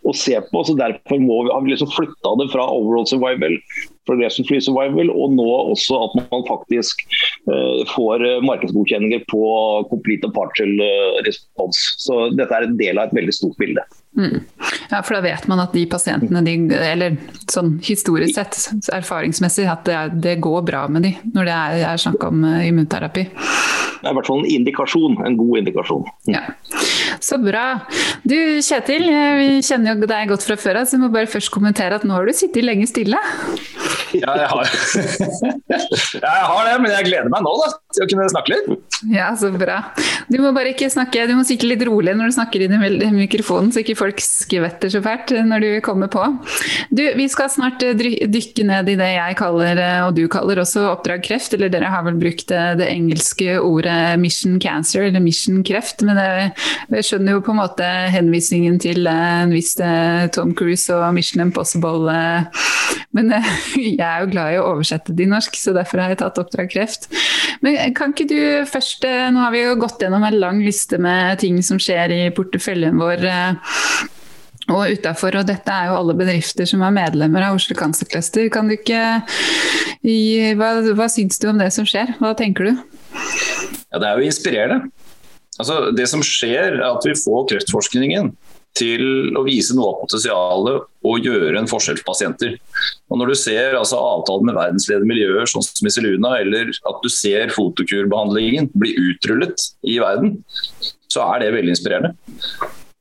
å 0.06 0.14
se 0.16 0.38
på. 0.50 0.62
så 0.64 0.76
Derfor 0.78 1.18
vi, 1.18 1.50
har 1.50 1.64
vi 1.64 1.72
liksom 1.72 1.92
flytta 1.94 2.34
det 2.40 2.48
fra 2.52 2.66
overall 2.70 3.06
survival, 3.10 3.56
progression 4.06 4.46
free 4.48 4.62
survival, 4.62 5.10
og 5.10 5.34
nå 5.34 5.46
også 5.74 5.98
at 6.04 6.16
man 6.30 6.46
faktisk 6.48 7.02
uh, 7.50 7.82
får 7.94 8.24
eh, 8.26 8.42
markedsgodkjenninger 8.46 9.26
på 9.32 9.44
complete 9.90 10.28
and 10.28 10.36
partial 10.36 10.72
uh, 10.78 11.20
response. 11.26 11.96
Så 12.02 12.28
dette 12.38 12.54
er 12.54 12.68
en 12.68 12.78
del 12.78 13.00
av 13.00 13.10
et 13.10 13.18
veldig 13.20 13.34
stort 13.34 13.58
bilde. 13.62 13.82
Mm. 14.16 14.40
Ja, 14.90 15.02
for 15.02 15.16
da 15.16 15.20
vet 15.24 15.46
man 15.50 15.60
at 15.60 15.74
de 15.76 15.84
pasientene, 15.90 16.40
de, 16.46 16.56
eller 16.74 17.18
sånn 17.52 17.76
historisk 17.84 18.38
sett, 18.38 18.56
erfaringsmessig, 18.94 19.66
at 19.68 19.84
det, 19.88 19.98
det 20.24 20.38
går 20.44 20.64
bra 20.66 20.86
med 20.92 21.04
de 21.04 21.12
når 21.34 21.48
det 21.48 21.56
er, 21.56 21.82
er 21.92 22.00
snakk 22.00 22.24
om 22.28 22.46
uh, 22.46 22.62
immunterapi. 22.64 23.26
Det 23.26 24.08
er 24.08 24.12
i 24.12 24.18
hvert 24.18 24.28
fall 24.28 24.42
en 24.44 24.50
indikasjon, 24.58 25.16
en 25.26 25.36
god 25.38 25.60
indikasjon. 25.62 26.04
Ja. 26.30 26.44
Så 27.20 27.38
bra. 27.42 27.64
Du 28.28 28.36
Kjetil, 28.62 29.06
vi 29.40 29.48
kjenner 29.64 29.94
jo 29.94 30.08
deg 30.08 30.28
godt 30.30 30.44
fra 30.46 30.56
før 30.60 30.82
av, 30.82 30.86
så 30.86 30.96
jeg 30.96 31.02
må 31.02 31.10
bare 31.14 31.30
først 31.30 31.50
kommentere 31.54 31.98
at 31.98 32.04
nå 32.06 32.14
har 32.14 32.28
du 32.28 32.34
sittet 32.36 32.64
lenge 32.64 32.86
stille. 32.90 33.18
Ja, 34.14 34.36
jeg 34.38 34.46
har, 34.52 34.68
ja, 35.66 35.80
jeg 36.22 36.44
har 36.50 36.68
det, 36.68 36.74
men 36.84 36.92
jeg 36.92 37.08
gleder 37.08 37.32
meg 37.32 37.42
nå 37.42 37.52
da, 37.58 37.70
til 37.96 38.04
å 38.04 38.08
kunne 38.12 38.28
snakke 38.30 38.52
litt. 38.52 38.68
Ja, 39.10 39.32
så 39.38 39.50
bra. 39.50 39.80
Du 40.30 40.38
må 40.44 40.52
bare 40.54 40.70
ikke 40.70 40.88
snakke, 40.92 41.26
du 41.26 41.34
må 41.38 41.42
sitte 41.48 41.66
litt 41.66 41.82
rolig 41.88 42.14
når 42.14 42.30
du 42.30 42.36
snakker 42.36 42.62
inn 42.66 42.76
i 42.78 43.10
mikrofonen, 43.16 43.72
så 43.74 43.82
ikke 43.82 43.98
folk 43.98 44.05
skvetter 44.22 44.90
så 44.92 45.00
fælt 45.04 45.32
når 45.46 45.64
du 45.64 45.68
kommer 45.84 46.10
på. 46.12 46.22
Du, 46.90 47.02
vi 47.18 47.26
skal 47.32 47.50
snart 47.52 47.82
eh, 47.84 47.96
dykke 47.96 48.66
ned 48.68 48.90
i 48.92 48.96
det 48.98 49.08
jeg 49.14 49.38
kaller, 49.38 49.80
eh, 49.80 50.02
og 50.06 50.16
du 50.16 50.26
kaller 50.32 50.60
også 50.62 50.86
oppdrag 50.92 51.24
kreft, 51.26 51.56
eller 51.56 51.72
dere 51.72 51.90
har 51.92 52.04
vel 52.06 52.18
brukt 52.20 52.48
det, 52.52 52.62
det 52.80 52.90
engelske 52.92 53.58
ordet 53.60 54.16
mission 54.22 54.60
cancer, 54.62 55.08
eller 55.08 55.24
mission 55.24 55.62
kreft, 55.66 56.04
men 56.06 56.20
jeg 56.20 57.08
skjønner 57.08 57.36
jo 57.36 57.44
på 57.46 57.54
en 57.54 57.60
måte 57.62 57.90
henvisningen 58.14 58.80
til 58.82 59.06
eh, 59.10 59.42
en 59.42 59.54
viss 59.54 59.74
Tom 60.36 60.54
Cruise 60.56 60.92
og 60.94 61.10
Mission 61.16 61.42
Impossible, 61.44 62.14
men 63.16 63.32
jeg 63.76 63.98
er 64.00 64.22
jo 64.22 64.30
glad 64.32 64.54
i 64.54 64.60
å 64.60 64.68
oversette 64.72 65.16
det 65.16 65.26
i 65.26 65.30
norsk, 65.30 65.58
så 65.58 65.74
derfor 65.76 66.04
har 66.04 66.14
jeg 66.14 66.22
tatt 66.22 66.40
oppdrag 66.42 66.70
kreft. 66.72 67.10
Men 67.64 67.94
kan 67.96 68.12
ikke 68.12 68.28
du 68.30 68.40
først 68.68 69.06
Nå 69.06 69.40
har 69.40 69.54
vi 69.54 69.62
jo 69.62 69.78
gått 69.80 70.02
gjennom 70.02 70.24
en 70.26 70.38
lang 70.40 70.60
liste 70.64 70.98
med 71.02 71.40
ting 71.42 71.58
som 71.64 71.80
skjer 71.82 72.12
i 72.14 72.20
porteføljen 72.36 72.98
vår 73.00 73.24
og 74.66 74.90
utenfor, 74.90 75.36
Og 75.38 75.46
dette 75.46 75.70
er 75.70 75.90
jo 75.90 75.98
alle 76.00 76.16
bedrifter 76.18 76.66
som 76.66 76.82
er 76.82 76.94
medlemmer 76.94 77.44
av 77.46 77.58
Oslo 77.58 77.76
Cancer 77.78 78.08
Cluster. 78.10 78.48
Kan 78.50 78.66
du 78.66 78.74
ikke 78.74 79.02
gi, 80.02 80.54
hva, 80.58 80.72
hva 80.98 81.06
syns 81.12 81.38
du 81.38 81.48
om 81.52 81.60
det 81.62 81.70
som 81.74 81.86
skjer? 81.86 82.16
Hva 82.18 82.32
tenker 82.38 82.66
du? 82.66 82.72
Ja, 83.92 84.00
Det 84.00 84.08
er 84.08 84.18
jo 84.18 84.26
inspirerende. 84.26 84.90
Altså, 85.56 85.92
det 85.96 86.08
som 86.10 86.20
skjer, 86.26 86.74
er 86.76 86.82
at 86.84 87.06
vi 87.06 87.14
får 87.16 87.46
kreftforskningen 87.52 88.34
til 88.76 89.36
å 89.36 89.44
vise 89.46 89.74
noe 89.76 89.92
av 89.92 90.00
potensialet 90.04 90.86
og 91.06 91.26
gjøre 91.28 91.60
en 91.60 91.68
forskjell 91.70 91.98
for 92.00 92.12
pasienter. 92.12 92.56
Og 93.10 93.20
Når 93.20 93.32
du 93.32 93.36
ser 93.40 93.76
altså, 93.78 94.00
avtaler 94.00 94.48
med 94.48 94.58
verdensledende 94.58 95.10
miljøer 95.10 95.50
sånn 95.50 95.64
som 95.64 95.88
Iseluna, 95.88 96.36
eller 96.42 96.72
at 96.72 97.04
du 97.04 97.10
ser 97.12 97.54
fotokurbehandlingen 97.54 98.70
bli 98.76 98.94
utrullet 99.10 99.70
i 99.86 100.00
verden, 100.02 100.38
så 101.12 101.24
er 101.32 101.44
det 101.44 101.54
veldig 101.54 101.76
inspirerende. 101.76 102.14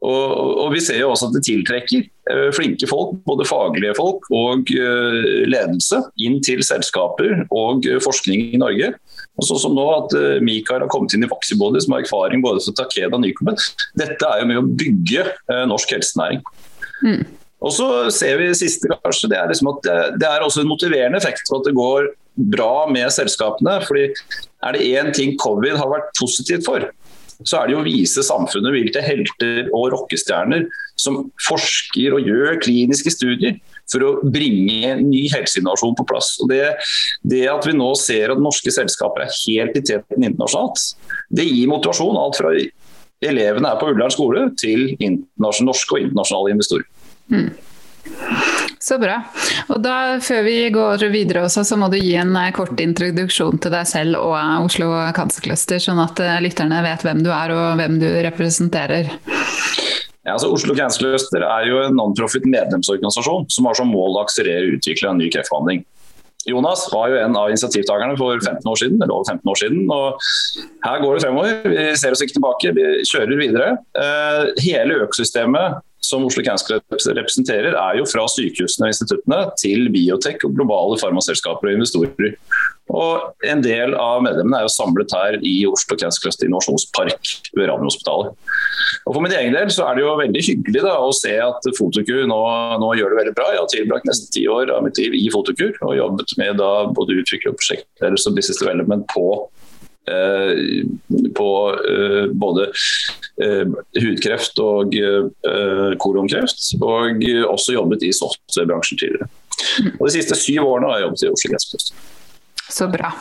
Og, 0.05 0.31
og, 0.65 0.67
Vi 0.75 0.83
ser 0.83 0.99
jo 1.01 1.11
også 1.11 1.29
at 1.29 1.37
det 1.37 1.45
tiltrekker 1.47 2.05
uh, 2.29 2.49
flinke 2.53 2.87
folk, 2.89 3.17
både 3.25 3.47
faglige 3.49 3.95
folk 3.97 4.27
og 4.29 4.69
uh, 4.77 5.21
ledelse, 5.49 6.03
inn 6.21 6.41
til 6.45 6.61
selskaper 6.65 7.45
og 7.49 7.87
uh, 7.89 7.97
forskning 8.03 8.51
i 8.53 8.61
Norge. 8.61 8.93
Og 9.35 9.47
sånn 9.47 9.59
som 9.65 9.73
nå 9.75 9.85
at 9.91 10.13
Mikael 10.45 10.85
har 10.85 10.91
kommet 10.91 11.15
inn 11.15 11.25
i 11.25 11.29
Vaxibody, 11.31 11.81
som 11.83 11.95
har 11.95 12.05
erfaring 12.05 12.43
både 12.43 12.61
fra 12.63 12.75
Takeda 12.79 13.17
og 13.17 13.23
Nycomed. 13.23 13.59
Dette 13.99 14.29
er 14.29 14.41
jo 14.41 14.47
med 14.47 14.61
å 14.61 14.67
bygge 14.79 15.25
norsk 15.67 15.91
helsenæring. 15.91 16.39
Mm. 17.03 17.25
Og 17.65 17.73
så 17.73 17.87
ser 18.13 18.39
vi 18.39 18.51
siste 18.57 18.91
kanskje, 18.91 19.31
det 19.31 19.39
er, 19.39 19.49
liksom 19.49 19.71
at 19.73 19.81
det, 19.83 19.97
det 20.21 20.29
er 20.29 20.45
også 20.45 20.63
en 20.63 20.69
motiverende 20.69 21.19
effekt 21.19 21.47
for 21.49 21.59
at 21.59 21.67
det 21.67 21.75
går 21.77 22.11
bra 22.55 22.85
med 22.91 23.11
selskapene. 23.13 23.79
fordi 23.87 24.11
Er 24.63 24.75
det 24.75 24.85
én 24.85 25.11
ting 25.15 25.35
covid 25.41 25.77
har 25.79 25.89
vært 25.89 26.11
positivt 26.19 26.65
for, 26.67 26.85
så 27.43 27.59
er 27.59 27.67
det 27.67 27.75
jo 27.75 27.81
å 27.81 27.87
vise 27.87 28.23
samfunnet 28.23 28.71
hvilke 28.71 29.03
helter 29.03 29.71
og 29.75 29.89
rockestjerner 29.93 30.67
som 30.99 31.25
forsker 31.47 32.15
og 32.15 32.27
gjør 32.27 32.61
kliniske 32.63 33.11
studier 33.11 33.57
for 33.91 34.05
å 34.05 34.13
bringe 34.33 34.95
ny 35.01 35.25
helseinnovasjon 35.33 35.97
på 35.99 36.07
plass. 36.09 36.33
Og 36.43 36.49
det, 36.51 36.63
det, 37.27 37.45
at 37.51 37.67
vi 37.67 37.75
nå 37.77 37.91
ser 37.99 38.33
at 38.33 38.41
norske 38.41 38.73
selskaper 38.73 39.25
er 39.25 39.37
helt 39.43 39.77
i 39.77 39.85
teten 39.85 40.25
internasjonalt, 40.25 40.81
det 41.35 41.47
gir 41.47 41.71
motivasjon. 41.71 42.17
Alt 42.19 42.41
fra 42.41 42.55
elevene 43.25 43.71
er 43.71 43.79
på 43.79 43.91
Ullern 43.93 44.13
skole 44.13 44.49
til 44.59 44.91
norske 45.39 45.97
og 45.97 46.03
internasjonale 46.03 46.57
investorer. 46.57 46.91
Mm. 47.33 47.49
Så 48.79 48.99
bra. 49.01 49.15
Og 49.73 49.79
da, 49.81 50.19
Før 50.21 50.43
vi 50.45 50.57
går 50.73 51.07
videre, 51.09 51.45
også, 51.47 51.63
så 51.65 51.77
må 51.79 51.89
du 51.89 51.97
gi 51.97 52.13
en 52.21 52.35
eh, 52.37 52.51
kort 52.53 52.77
introduksjon 52.81 53.57
til 53.63 53.73
deg 53.73 53.87
selv 53.89 54.19
og 54.21 54.35
eh, 54.37 54.57
Oslo 54.61 54.91
Cancer 55.17 55.45
Cluster, 55.45 55.81
sånn 55.81 56.01
at 56.03 56.21
eh, 56.21 56.37
lytterne 56.45 56.83
vet 56.85 57.05
hvem 57.05 57.23
du 57.25 57.31
er 57.33 57.55
og 57.55 57.79
hvem 57.79 57.97
du 58.03 58.05
representerer. 58.27 59.09
Ja, 60.25 60.33
altså 60.33 60.49
Oslo 60.53 60.73
Cancer 60.77 61.05
Cluster 61.05 61.43
er 61.45 61.67
jo 61.69 61.81
en 61.83 61.97
non-profit 61.99 62.47
medlemsorganisasjon 62.49 63.45
som 63.53 63.67
har 63.69 63.77
som 63.77 63.91
mål 63.93 64.17
å 64.17 64.23
akselerere 64.25 64.73
utvikle 64.73 65.11
en 65.11 65.21
ny 65.21 65.29
kreftbehandling. 65.33 65.83
Jonas 66.45 66.83
var 66.93 67.09
jo 67.09 67.17
en 67.17 67.37
av 67.37 67.49
initiativtakerne 67.49 68.17
for 68.19 68.37
15 68.37 68.69
år 68.69 68.77
siden, 68.77 68.99
eller 69.01 69.13
over 69.15 69.29
15 69.31 69.51
år 69.51 69.59
siden. 69.61 69.85
og 69.89 70.27
Her 70.85 71.01
går 71.01 71.15
det 71.15 71.23
fremover. 71.23 71.55
Vi 71.73 71.85
ser 71.97 72.13
oss 72.13 72.21
ikke 72.21 72.37
tilbake, 72.37 72.73
vi 72.77 72.85
kjører 73.09 73.41
videre. 73.41 73.69
Hele 74.61 74.99
økosystemet 75.07 75.81
som 76.05 76.25
Oslo 76.27 76.43
Cancer 76.45 76.81
representerer, 77.17 77.73
er 77.73 77.97
jo 77.97 78.05
fra 78.09 78.27
sykehusene 78.29 78.85
og 78.85 78.93
instituttene 78.93 79.39
til 79.57 79.89
biotek 79.93 80.45
og 80.45 80.53
globale 80.57 80.99
farmaselskaper 81.01 81.71
og 81.71 81.79
investorer. 81.79 82.35
Og 82.93 83.45
En 83.45 83.63
del 83.65 83.95
av 83.97 84.21
medlemmene 84.25 84.59
er 84.59 84.65
jo 84.67 84.73
samlet 84.73 85.13
her 85.15 85.37
i 85.45 85.55
Oslo 85.69 85.97
Cancer 85.97 86.29
innovasjonspark 86.45 87.31
ved 87.57 87.69
Radiumhospitalet. 87.69 88.35
Og 89.05 89.13
For 89.13 89.21
min 89.25 89.33
egen 89.33 89.57
del 89.57 89.71
så 89.73 89.87
er 89.87 89.97
det 89.97 90.05
jo 90.05 90.13
veldig 90.19 90.43
hyggelig 90.45 90.83
da, 90.85 90.95
å 91.01 91.11
se 91.15 91.33
at 91.41 91.69
Fotokur 91.77 92.25
nå, 92.29 92.39
nå, 92.81 92.91
gjør 92.97 93.13
det 93.13 93.19
veldig 93.21 93.35
bra. 93.37 93.49
Jeg 93.53 93.61
har 93.63 93.73
tilbrakt 93.73 94.09
nesten 94.09 94.31
ti 94.33 94.45
år 94.49 94.73
av 94.73 94.85
mitt 94.85 95.01
liv 95.01 95.17
i 95.17 95.27
Fotokur 95.33 95.73
og 95.81 95.97
jobbet 95.97 96.37
med 96.41 96.61
da 96.61 96.71
både 96.93 97.19
utvikling 97.21 97.53
og 97.53 97.59
prosjektledelse 97.61 98.31
og 98.31 98.39
business 98.39 98.61
development 98.61 99.09
på 99.13 99.27
Eh, 100.07 100.85
på 101.35 101.79
eh, 101.89 102.25
både 102.31 102.67
eh, 103.41 103.71
hudkreft 104.01 104.59
og 104.61 104.93
kolonkreft, 105.97 106.67
og 106.77 107.23
også 107.49 107.73
jobbet 107.73 108.05
i 108.05 108.11
softbransjen 108.13 109.01
tidligere. 109.01 109.29
Og 109.97 110.05
De 110.05 110.13
siste 110.13 110.37
syv 110.37 110.67
årene 110.67 110.91
har 110.91 110.99
jeg 110.99 111.07
jobbet 111.07 111.23
i 111.23 111.31
Oslo 111.31 111.51
Kreftkluster. 111.53 112.03
Så 112.69 112.87
bra. 112.89 113.11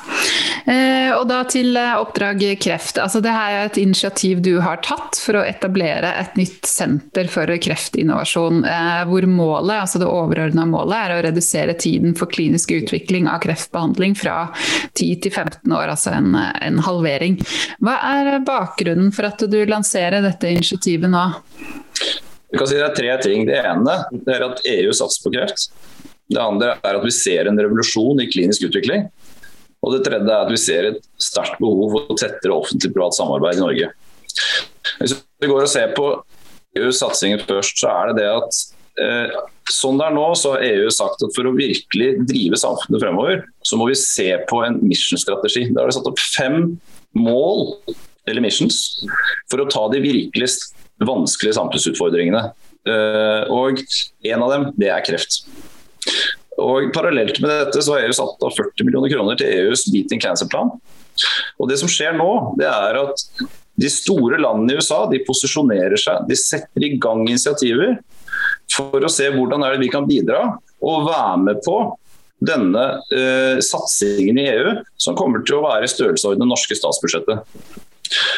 Eh, 0.64 1.10
og 1.12 1.26
da 1.28 1.42
til 1.44 1.76
eh, 1.76 1.92
oppdrag 2.00 2.40
kreft. 2.62 2.96
Altså, 3.02 3.20
det 3.20 3.32
her 3.34 3.52
er 3.52 3.66
et 3.68 3.78
initiativ 3.82 4.40
du 4.44 4.54
har 4.64 4.80
tatt 4.84 5.18
for 5.20 5.36
å 5.36 5.44
etablere 5.44 6.14
et 6.16 6.38
nytt 6.40 6.64
senter 6.68 7.28
for 7.28 7.52
kreftinnovasjon. 7.66 8.62
Eh, 8.64 9.02
hvor 9.10 9.26
målet, 9.28 9.82
altså 9.82 10.00
det 10.00 10.08
overordna 10.08 10.64
målet 10.70 10.96
er 10.96 11.14
å 11.14 11.22
redusere 11.28 11.76
tiden 11.76 12.16
for 12.16 12.32
klinisk 12.32 12.72
utvikling 12.72 13.28
av 13.28 13.42
kreftbehandling 13.44 14.16
fra 14.16 14.46
10 14.96 15.20
til 15.26 15.34
15 15.34 15.76
år, 15.76 15.92
altså 15.92 16.14
en, 16.16 16.32
en 16.34 16.80
halvering. 16.86 17.36
Hva 17.84 17.98
er 18.14 18.38
bakgrunnen 18.48 19.12
for 19.12 19.28
at 19.28 19.44
du 19.44 19.58
lanserer 19.68 20.24
dette 20.24 20.54
initiativet 20.56 21.12
nå? 21.12 21.26
Jeg 22.54 22.62
kan 22.62 22.70
si 22.70 22.78
Det 22.78 22.86
er 22.86 22.96
tre 22.96 23.14
ting. 23.20 23.44
Det 23.48 23.60
ene 23.60 23.98
er 24.30 24.46
at 24.48 24.64
EU 24.70 24.96
satser 24.96 25.26
på 25.26 25.34
kreft. 25.36 25.68
Det 26.32 26.40
andre 26.40 26.78
er 26.80 26.96
at 26.96 27.04
vi 27.04 27.12
ser 27.12 27.50
en 27.50 27.58
revolusjon 27.60 28.22
i 28.22 28.30
klinisk 28.30 28.70
utvikling. 28.70 29.10
Og 29.84 29.92
det 29.94 30.04
tredje 30.06 30.30
er 30.30 30.46
at 30.46 30.52
vi 30.52 30.60
ser 30.60 30.90
et 30.90 31.02
sterkt 31.20 31.58
behov 31.60 31.92
for 31.92 32.20
tettere 32.20 32.56
offentlig-privat 32.56 33.16
samarbeid 33.16 33.58
i 33.60 33.64
Norge. 33.64 33.90
Hvis 35.00 35.18
vi 35.42 35.50
går 35.50 35.66
og 35.66 35.70
ser 35.70 35.92
på 35.96 36.08
EUs 36.78 37.02
satsinger 37.02 37.44
først, 37.46 37.78
så 37.80 37.90
er 37.92 38.10
det 38.10 38.22
det 38.22 38.30
at 38.32 38.62
eh, 39.02 39.36
sånn 39.70 40.00
det 40.00 40.08
er 40.08 40.16
nå, 40.16 40.24
så 40.38 40.54
har 40.54 40.64
EU 40.66 40.88
sagt 40.92 41.22
at 41.24 41.36
for 41.36 41.48
å 41.48 41.54
virkelig 41.56 42.10
drive 42.28 42.58
samfunnet 42.60 43.02
fremover, 43.02 43.44
så 43.66 43.78
må 43.80 43.88
vi 43.90 43.98
se 43.98 44.28
på 44.50 44.62
en 44.66 44.80
mission-strategi. 44.82 45.68
Da 45.70 45.84
har 45.84 45.92
de 45.92 45.98
satt 45.98 46.10
opp 46.10 46.22
fem 46.22 46.74
mål, 47.16 47.76
eller 48.28 48.44
missions, 48.44 48.80
for 49.52 49.62
å 49.62 49.68
ta 49.70 49.86
de 49.92 50.02
virkelig 50.04 50.50
vanskelige 51.04 51.58
samfunnsutfordringene. 51.58 52.46
Eh, 52.88 53.52
og 53.52 53.80
en 53.84 54.44
av 54.44 54.52
dem, 54.52 54.68
det 54.80 54.90
er 54.92 55.04
kreft. 55.06 55.42
Og 56.62 56.90
Parallelt 56.94 57.40
med 57.42 57.50
dette 57.50 57.82
så 57.82 57.96
har 57.96 58.06
EU 58.06 58.14
satt 58.14 58.46
av 58.46 58.54
40 58.54 58.86
millioner 58.86 59.10
kroner 59.12 59.38
til 59.40 59.50
EUs 59.50 59.86
Beating 59.90 60.22
Cancer-plan. 60.22 60.72
Og 61.58 61.70
Det 61.70 61.78
som 61.80 61.90
skjer 61.90 62.16
nå, 62.18 62.30
det 62.58 62.68
er 62.70 63.00
at 63.00 63.26
de 63.74 63.90
store 63.90 64.38
landene 64.38 64.74
i 64.74 64.78
USA 64.78 65.02
de 65.10 65.22
posisjonerer 65.26 65.98
seg. 65.98 66.28
De 66.30 66.38
setter 66.38 66.86
i 66.86 66.94
gang 67.02 67.24
initiativer 67.26 67.96
for 68.70 69.02
å 69.02 69.10
se 69.10 69.26
hvordan 69.34 69.64
er 69.64 69.74
det 69.74 69.82
vi 69.82 69.90
kan 69.92 70.06
bidra 70.06 70.46
og 70.84 71.08
være 71.08 71.40
med 71.42 71.62
på 71.64 71.78
denne 72.44 72.84
eh, 73.14 73.58
satsingen 73.64 74.38
i 74.38 74.46
EU, 74.50 74.74
som 75.00 75.16
kommer 75.18 75.42
til 75.46 75.58
å 75.58 75.64
være 75.64 75.86
i 75.86 75.90
størrelsesorden 75.90 76.42
det 76.42 76.50
norske 76.50 76.76
statsbudsjettet. 76.76 77.44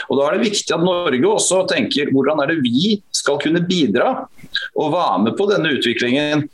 Og 0.07 0.19
Da 0.19 0.29
er 0.29 0.37
det 0.37 0.47
viktig 0.47 0.73
at 0.77 0.85
Norge 0.85 1.29
også 1.29 1.65
tenker 1.69 2.13
hvordan 2.15 2.41
er 2.43 2.53
det 2.53 2.61
vi 2.63 3.01
skal 3.15 3.41
kunne 3.43 3.65
bidra 3.67 4.13
og 4.79 4.93
være 4.95 5.25
med 5.27 5.37
på 5.39 5.49
denne 5.51 5.73
utviklingen 5.75 6.47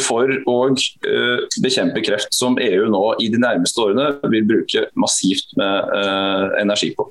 for 0.00 0.30
å 0.48 0.56
eh, 0.72 1.42
bekjempe 1.62 2.02
kreft, 2.06 2.32
som 2.34 2.58
EU 2.60 2.86
nå 2.90 3.02
i 3.20 3.28
de 3.32 3.40
nærmeste 3.40 3.82
årene 3.84 4.12
vil 4.32 4.46
bruke 4.48 4.86
massivt 4.98 5.52
med 5.60 5.92
eh, 5.96 6.46
energi 6.62 6.92
på. 6.96 7.08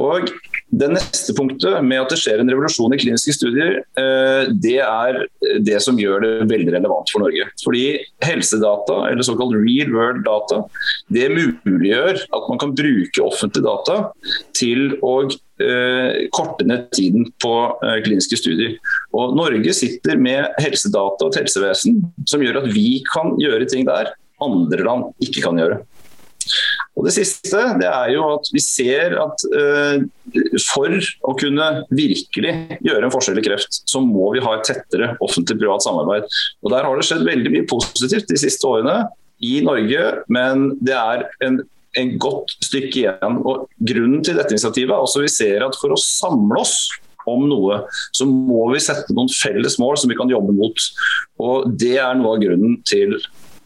Og 0.00 0.30
det 0.74 0.88
neste 0.90 1.34
punktet 1.36 1.76
med 1.86 2.00
at 2.02 2.10
det 2.10 2.18
skjer 2.18 2.40
en 2.42 2.50
revolusjon 2.50 2.94
i 2.96 2.98
kliniske 2.98 3.34
studier, 3.36 3.76
eh, 4.00 4.50
det 4.50 4.80
er 4.82 5.20
det 5.62 5.78
som 5.84 5.98
gjør 6.00 6.24
det 6.24 6.32
veldig 6.50 6.74
relevant 6.74 7.12
for 7.12 7.22
Norge. 7.22 7.46
Fordi 7.62 7.84
helsedata, 8.24 9.04
eller 9.10 9.26
såkalt 9.26 9.54
real 9.58 9.92
world 9.94 10.24
data, 10.26 10.62
det 11.14 11.30
muliggjør 11.34 12.24
at 12.24 12.50
man 12.50 12.60
kan 12.62 12.74
bruke 12.74 13.22
offentlige 13.22 13.68
data 13.68 13.98
til 14.56 14.96
å 15.04 15.14
eh, 15.62 16.26
korte 16.34 16.66
ned 16.66 16.90
tiden 16.96 17.28
på 17.42 17.54
eh, 17.84 18.00
kliniske 18.06 18.40
studier. 18.40 18.76
Og 19.14 19.36
Norge 19.38 19.76
sitter 19.76 20.18
med 20.20 20.58
helsedata 20.62 21.28
og 21.28 21.30
et 21.30 21.44
helsevesen 21.44 22.02
som 22.30 22.42
gjør 22.42 22.64
at 22.64 22.70
vi 22.74 23.02
kan 23.12 23.36
gjøre 23.42 23.70
ting 23.70 23.86
der 23.88 24.14
andre 24.42 24.86
land 24.86 25.12
ikke 25.22 25.44
kan 25.44 25.60
gjøre. 25.60 25.84
Og 26.94 27.08
Det 27.08 27.14
siste 27.16 27.60
det 27.80 27.88
er 27.90 28.12
jo 28.14 28.22
at 28.36 28.48
vi 28.54 28.62
ser 28.62 29.16
at 29.18 29.44
uh, 29.50 29.98
for 30.62 30.94
å 31.26 31.34
kunne 31.40 31.66
virkelig 31.90 32.54
gjøre 32.86 33.08
en 33.08 33.12
forskjell 33.14 33.40
i 33.42 33.44
kreft, 33.44 33.82
så 33.90 34.02
må 34.04 34.30
vi 34.34 34.42
ha 34.44 34.54
et 34.56 34.66
tettere 34.70 35.12
offentlig-privat 35.24 35.84
samarbeid. 35.84 36.28
Og 36.62 36.74
Der 36.74 36.86
har 36.86 36.96
det 36.96 37.06
skjedd 37.08 37.26
veldig 37.26 37.54
mye 37.56 37.68
positivt 37.70 38.30
de 38.30 38.40
siste 38.40 38.70
årene 38.70 39.04
i 39.44 39.58
Norge, 39.66 40.02
men 40.32 40.68
det 40.84 40.94
er 40.94 41.26
en, 41.44 41.58
en 41.98 42.12
godt 42.22 42.54
stykke 42.64 43.02
igjen. 43.02 43.40
Og 43.42 43.66
Grunnen 43.90 44.22
til 44.24 44.38
dette 44.38 44.54
initiativet 44.54 44.94
er 44.94 45.02
også 45.02 45.24
vi 45.24 45.32
ser 45.32 45.66
at 45.66 45.78
for 45.80 45.94
å 45.94 46.00
samle 46.00 46.62
oss 46.62 46.78
om 47.30 47.46
noe, 47.48 47.80
så 48.14 48.26
må 48.28 48.66
vi 48.72 48.82
sette 48.84 49.14
noen 49.16 49.32
felles 49.32 49.78
mål 49.80 49.96
som 50.00 50.12
vi 50.12 50.18
kan 50.18 50.30
jobbe 50.30 50.54
mot. 50.54 50.86
Og 51.42 51.72
Det 51.80 51.96
er 51.98 52.14
noe 52.20 52.36
av 52.36 52.44
grunnen 52.44 52.78
til 52.86 53.16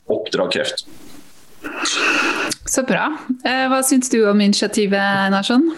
Oppdrag 0.09 0.55
kreft. 0.55 0.87
Så 2.69 2.85
bra. 2.87 3.11
Eh, 3.47 3.67
hva 3.71 3.83
syns 3.87 4.11
du 4.13 4.21
om 4.29 4.41
initiativet, 4.45 5.31
Narsson? 5.33 5.71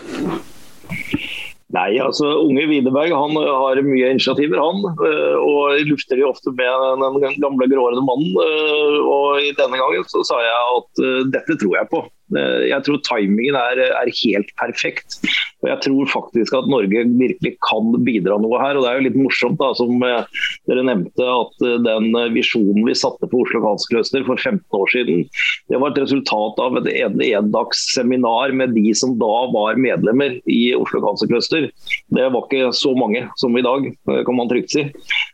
Nei, 1.70 2.00
altså 2.02 2.26
Unge 2.42 2.64
Widerberg 2.66 3.12
han 3.14 3.36
har 3.38 3.78
mye 3.86 4.08
initiativer, 4.10 4.58
han. 4.58 4.82
Eh, 5.06 5.36
og 5.38 5.84
lufter 5.86 6.18
de 6.18 6.26
ofte 6.26 6.52
med 6.58 7.04
den 7.22 7.38
gamle 7.42 7.68
gråhårede 7.70 8.02
mannen. 8.06 8.32
Eh, 8.42 8.98
og 9.04 9.44
i 9.46 9.52
denne 9.58 9.78
gangen 9.78 10.08
så 10.10 10.24
sa 10.26 10.40
jeg 10.42 10.80
at 10.80 11.04
dette 11.36 11.58
tror 11.62 11.78
jeg 11.78 11.90
på. 11.92 12.02
Jeg 12.30 12.86
tror 12.86 13.00
timingen 13.06 13.56
er, 13.58 13.80
er 13.90 14.10
helt 14.22 14.50
perfekt. 14.58 15.18
Og 15.60 15.68
Jeg 15.68 15.80
tror 15.84 16.08
faktisk 16.08 16.54
at 16.56 16.68
Norge 16.72 17.04
virkelig 17.20 17.52
kan 17.66 17.92
bidra 18.04 18.38
noe 18.40 18.60
her. 18.62 18.78
og 18.78 18.84
Det 18.84 18.90
er 18.90 18.98
jo 18.98 19.06
litt 19.08 19.18
morsomt, 19.20 19.58
da, 19.60 19.70
som 19.76 20.04
eh, 20.06 20.40
dere 20.70 20.84
nevnte, 20.88 21.26
at 21.26 21.66
eh, 21.66 21.76
den 21.84 22.08
eh, 22.16 22.30
visjonen 22.32 22.86
vi 22.86 22.96
satte 22.96 23.28
på 23.28 23.42
Oslo 23.44 23.60
Kanskløster 23.64 24.24
for 24.28 24.40
15 24.40 24.80
år 24.80 24.92
siden, 24.94 25.26
det 25.70 25.80
var 25.80 25.92
et 25.92 26.00
resultat 26.00 26.60
av 26.64 26.78
et 26.80 26.88
endagsseminar 27.28 28.54
med 28.56 28.72
de 28.76 28.94
som 28.96 29.12
da 29.20 29.34
var 29.52 29.80
medlemmer 29.80 30.38
i 30.50 30.60
Oslo 30.78 31.02
Kanskløster. 31.04 31.68
Det 32.16 32.28
var 32.32 32.46
ikke 32.46 32.72
så 32.76 32.94
mange 32.96 33.26
som 33.40 33.56
i 33.58 33.64
dag, 33.64 33.84
kan 34.08 34.36
man 34.36 34.48
trygt 34.50 34.72
si. 34.72 34.86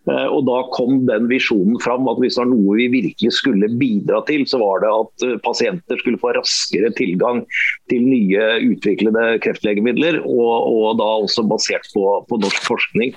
Og 0.07 0.43
Da 0.47 0.59
kom 0.75 1.01
den 1.09 1.27
visjonen 1.31 1.79
fram 1.83 2.07
at 2.11 2.21
hvis 2.23 2.37
det 2.37 2.43
var 2.45 2.51
noe 2.53 2.77
vi 2.79 2.87
virkelig 2.93 3.33
skulle 3.39 3.71
bidra 3.81 4.21
til, 4.29 4.45
så 4.49 4.61
var 4.61 4.83
det 4.85 4.93
at 4.93 5.43
pasienter 5.43 5.99
skulle 6.01 6.21
få 6.21 6.35
raskere 6.37 6.93
tilgang 6.99 7.43
til 7.91 8.05
nye 8.07 8.45
utviklede 8.69 9.25
kreftlegemidler 9.45 10.16
og, 10.25 10.53
og 10.71 10.99
da 11.01 11.09
også 11.25 11.45
basert 11.49 11.87
på, 11.95 12.05
på, 12.29 12.39
norsk 12.43 12.67
forskning. 12.67 13.15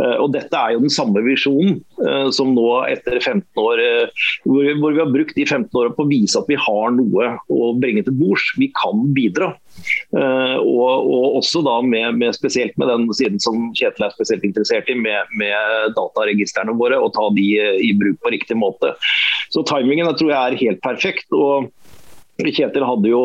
Eh, 0.00 0.16
og 0.22 0.32
Dette 0.34 0.58
er 0.58 0.74
jo 0.74 0.84
den 0.84 0.92
samme 0.92 1.22
visjonen 1.24 1.78
eh, 2.04 2.30
som 2.34 2.54
nå 2.56 2.68
etter 2.90 3.20
15 3.20 3.44
år, 3.60 3.82
hvor 4.44 4.54
hvor, 4.54 4.70
hvor 4.80 4.94
vi 4.94 5.02
har 5.02 5.12
brukt 5.12 5.36
de 5.36 5.44
15 5.46 5.68
årene 5.74 5.96
på 5.96 6.04
å 6.04 6.10
vise 6.10 6.38
at 6.38 6.48
vi 6.50 6.58
har 6.60 6.94
noe 6.94 7.30
å 7.50 7.72
bringe 7.80 8.04
til 8.06 8.16
bords. 8.18 8.46
Vi 8.60 8.70
kan 8.76 9.06
bidra. 9.16 9.54
Og, 10.14 10.60
og, 10.62 11.24
også 11.40 11.64
da 11.66 11.80
med, 11.82 12.20
med, 12.20 12.36
spesielt 12.36 12.76
med 12.78 12.92
den 12.92 13.08
siden 13.16 13.40
som 13.42 13.72
Kjetil 13.74 14.06
er 14.06 14.14
spesielt 14.14 14.44
interessert 14.46 14.90
i, 14.92 14.94
med, 14.94 15.32
med 15.40 15.96
dataregistrene 15.96 16.76
våre, 16.78 17.00
og 17.02 17.10
ta 17.16 17.26
de 17.34 17.48
i 17.82 17.90
bruk 17.98 18.20
på 18.22 18.34
riktig 18.36 18.58
måte. 18.60 18.94
Så 19.50 19.64
timingen 19.66 20.06
jeg 20.12 20.20
tror 20.20 20.30
jeg 20.30 20.38
er 20.38 20.62
helt 20.62 20.84
perfekt. 20.84 21.26
og 21.34 21.72
Kjetil 22.42 22.82
hadde 22.82 23.10
jo 23.12 23.20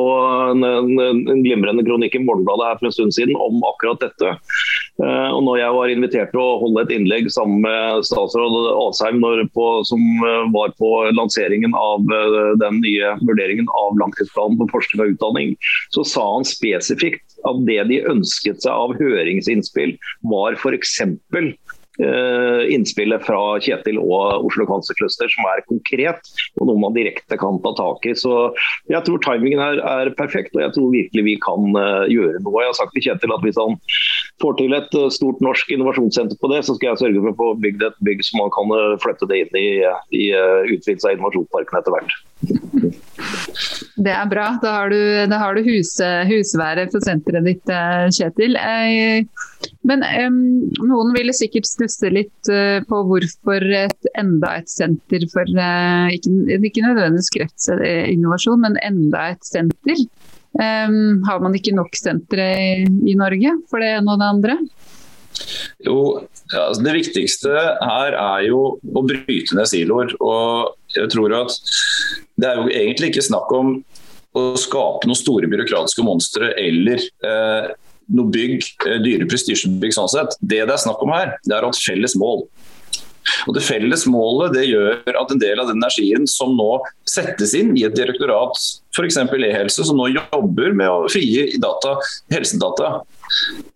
en, 0.51 0.61
en, 0.63 0.99
en 1.01 1.41
glimrende 1.41 1.81
kronikk 1.85 2.13
i 2.13 2.21
Morgenbladet 2.21 2.67
her 2.67 2.77
for 2.77 2.89
en 2.89 2.93
stund 2.93 3.15
siden 3.15 3.37
om 3.41 3.63
akkurat 3.65 4.03
dette. 4.03 4.35
Uh, 5.01 5.31
og 5.33 5.41
når 5.47 5.61
jeg 5.61 5.75
var 5.77 5.93
invitert 5.93 6.31
til 6.33 6.41
å 6.43 6.59
holde 6.61 6.83
et 6.83 6.93
innlegg 6.93 7.29
sammen 7.33 7.63
med 7.63 8.05
statsråd 8.05 8.57
Asheim 8.83 9.23
på, 9.55 9.67
som 9.87 10.03
uh, 10.21 10.45
var 10.53 10.75
på 10.77 10.91
lanseringen 11.15 11.73
av 11.79 12.05
uh, 12.11 12.53
den 12.61 12.81
nye 12.83 13.15
vurderingen 13.23 13.71
av 13.79 13.97
langtidsplanen 14.01 14.59
for 14.61 14.75
forskning 14.77 15.01
og 15.05 15.15
utdanning, 15.15 15.55
så 15.95 16.05
sa 16.05 16.27
han 16.35 16.45
spesifikt 16.47 17.39
at 17.49 17.65
det 17.65 17.81
de 17.89 18.03
ønsket 18.11 18.61
seg 18.61 18.75
av 18.75 18.93
høringsinnspill, 18.99 19.95
var 20.29 20.59
f.eks. 20.59 20.99
Eh, 21.99 22.61
innspillet 22.71 23.25
fra 23.27 23.57
Kjetil 23.59 23.97
og 23.99 24.45
Oslo 24.47 24.63
Cancer 24.69 24.95
Cluster, 24.95 25.27
som 25.33 25.47
er 25.51 25.65
konkret 25.67 26.29
og 26.55 26.69
noe 26.69 26.79
man 26.79 26.95
direkte 26.95 27.35
kan 27.39 27.59
ta 27.65 27.73
tak 27.75 28.07
i. 28.07 28.13
Så 28.15 28.53
Jeg 28.87 29.03
tror 29.03 29.19
timingen 29.19 29.59
her 29.59 29.81
er 29.83 30.13
perfekt, 30.15 30.55
og 30.55 30.63
jeg 30.63 30.73
tror 30.77 30.93
virkelig 30.95 31.25
vi 31.27 31.35
kan 31.43 31.75
eh, 31.75 32.07
gjøre 32.15 32.39
noe. 32.45 32.63
Jeg 32.63 32.71
har 32.71 32.79
sagt 32.79 32.95
til 32.95 33.03
Kjetil 33.03 33.35
at 33.35 33.43
hvis 33.43 33.59
han 33.59 33.75
får 34.39 34.55
til 34.61 34.77
et 34.79 34.95
eh, 34.95 35.11
stort 35.11 35.43
norsk 35.43 35.75
innovasjonssenter 35.75 36.39
på 36.39 36.53
det, 36.53 36.63
så 36.63 36.77
skal 36.77 36.93
jeg 36.93 37.03
sørge 37.03 37.25
for 37.25 37.33
å 37.33 37.39
få 37.43 37.51
bygd 37.67 37.83
et 37.89 38.01
bygg 38.07 38.23
som 38.23 38.45
man 38.45 38.55
kan 38.55 38.75
flytte 39.03 39.27
det 39.27 39.43
inn 39.43 39.59
i, 39.59 39.69
i 40.15 40.25
utvidelse 40.31 41.09
av 41.09 41.17
innovasjonsparken 41.17 41.81
etter 41.81 41.97
hvert. 41.97 42.19
Det 43.99 44.11
er 44.13 44.27
bra. 44.31 44.45
Da 44.63 44.71
har 44.77 44.93
du, 44.93 44.99
da 45.27 45.39
har 45.41 45.57
du 45.57 45.65
hus, 45.65 45.91
husværet 46.29 46.93
for 46.93 47.03
senteret 47.03 47.47
ditt, 47.47 47.71
Kjetil. 48.15 48.55
Men 49.89 50.05
um, 50.07 50.39
noen 50.87 51.11
ville 51.15 51.35
sikkert 51.35 51.67
stusse 51.67 52.11
litt 52.13 52.51
uh, 52.51 52.79
på 52.87 53.01
hvorfor 53.09 53.65
et, 53.81 54.09
enda 54.19 54.55
et 54.59 54.71
senter 54.71 55.25
for 55.33 55.47
ikke, 55.51 56.31
ikke, 56.57 56.85
nødvendigvis 56.85 57.31
kreftinnovasjon, 57.35 58.63
men 58.63 58.79
enda 58.87 59.29
et 59.33 59.47
senter. 59.47 60.05
Har 60.59 61.43
man 61.43 61.53
ikke 61.55 61.75
nok 61.77 61.93
sentre 61.95 62.47
i, 62.57 62.87
i, 63.07 63.13
Norge 63.19 63.51
for 63.69 63.83
det 63.83 63.91
ene 63.99 64.15
og 64.15 64.19
det 64.19 64.29
andre? 64.33 64.55
Jo, 65.85 66.27
altså 66.51 66.83
Det 66.83 66.95
viktigste 66.97 67.53
her 67.53 68.17
er 68.17 68.45
jo 68.49 68.61
å 68.79 69.05
bryte 69.05 69.57
ned 69.57 69.69
siloer. 69.69 70.15
og 70.19 70.75
jeg 70.95 71.11
tror 71.13 71.35
at 71.43 71.53
Det 72.39 72.47
er 72.49 72.61
jo 72.61 72.69
egentlig 72.69 73.11
ikke 73.11 73.27
snakk 73.29 73.51
om 73.53 73.77
å 74.37 74.55
skape 74.59 75.09
noen 75.09 75.17
store 75.17 75.49
byråkratiske 75.49 76.05
monstre 76.05 76.51
eller 76.59 77.01
eh, 77.25 77.69
noe 78.13 78.33
bygg, 78.33 78.65
eh, 78.85 78.99
dyre 79.03 79.27
prestisjebygg 79.29 79.95
sånn 79.95 80.11
sett. 80.11 80.37
Det 80.39 80.61
det 80.61 80.75
er 80.75 80.81
snakk 80.81 81.01
om 81.03 81.13
her, 81.13 81.35
det 81.45 81.55
er 81.55 81.65
å 81.65 81.71
ha 81.71 81.75
et 81.75 81.81
felles 81.81 82.15
mål. 82.19 82.45
Og 83.47 83.55
Det 83.55 83.63
felles 83.65 84.05
målet 84.09 84.55
det 84.55 84.65
gjør 84.69 85.17
at 85.19 85.31
en 85.33 85.41
del 85.41 85.61
av 85.61 85.69
den 85.69 85.77
energien 85.81 86.25
som 86.29 86.55
nå 86.57 86.79
settes 87.09 87.53
inn 87.57 87.75
i 87.77 87.85
et 87.87 87.97
direktorat, 87.97 88.57
f.eks. 88.95 89.19
e-helse, 89.19 89.85
som 89.85 89.99
nå 89.99 90.09
jobber 90.13 90.73
med 90.77 90.89
å 90.89 91.09
frigi 91.11 91.59
data, 91.61 91.97
helsedata. 92.33 92.99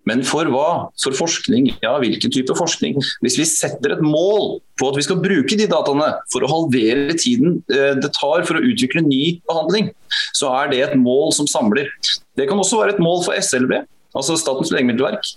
Men 0.10 0.24
for 0.28 0.50
hva? 0.52 0.68
For 1.00 1.16
forskning? 1.16 1.72
Ja, 1.84 1.96
hvilken 2.02 2.34
type 2.34 2.56
forskning? 2.58 2.98
Hvis 3.24 3.38
vi 3.40 3.48
setter 3.48 3.96
et 3.96 4.04
mål 4.04 4.60
på 4.80 4.90
at 4.90 5.00
vi 5.00 5.06
skal 5.06 5.22
bruke 5.24 5.58
de 5.60 5.70
dataene 5.70 6.10
for 6.34 6.44
å 6.44 6.52
halvere 6.52 7.16
tiden 7.20 7.62
eh, 7.72 7.94
det 8.00 8.12
tar 8.18 8.44
for 8.48 8.60
å 8.60 8.66
utvikle 8.66 9.06
ny 9.06 9.24
behandling, 9.50 9.94
så 10.36 10.52
er 10.60 10.74
det 10.74 10.84
et 10.88 11.00
mål 11.00 11.32
som 11.38 11.50
samler. 11.50 11.92
Det 12.38 12.50
kan 12.50 12.60
også 12.60 12.82
være 12.82 12.98
et 12.98 13.04
mål 13.04 13.24
for 13.28 13.38
SLB 13.38 13.84
altså 14.18 14.38
Statens 14.38 14.72
legemiddelverk. 14.74 15.34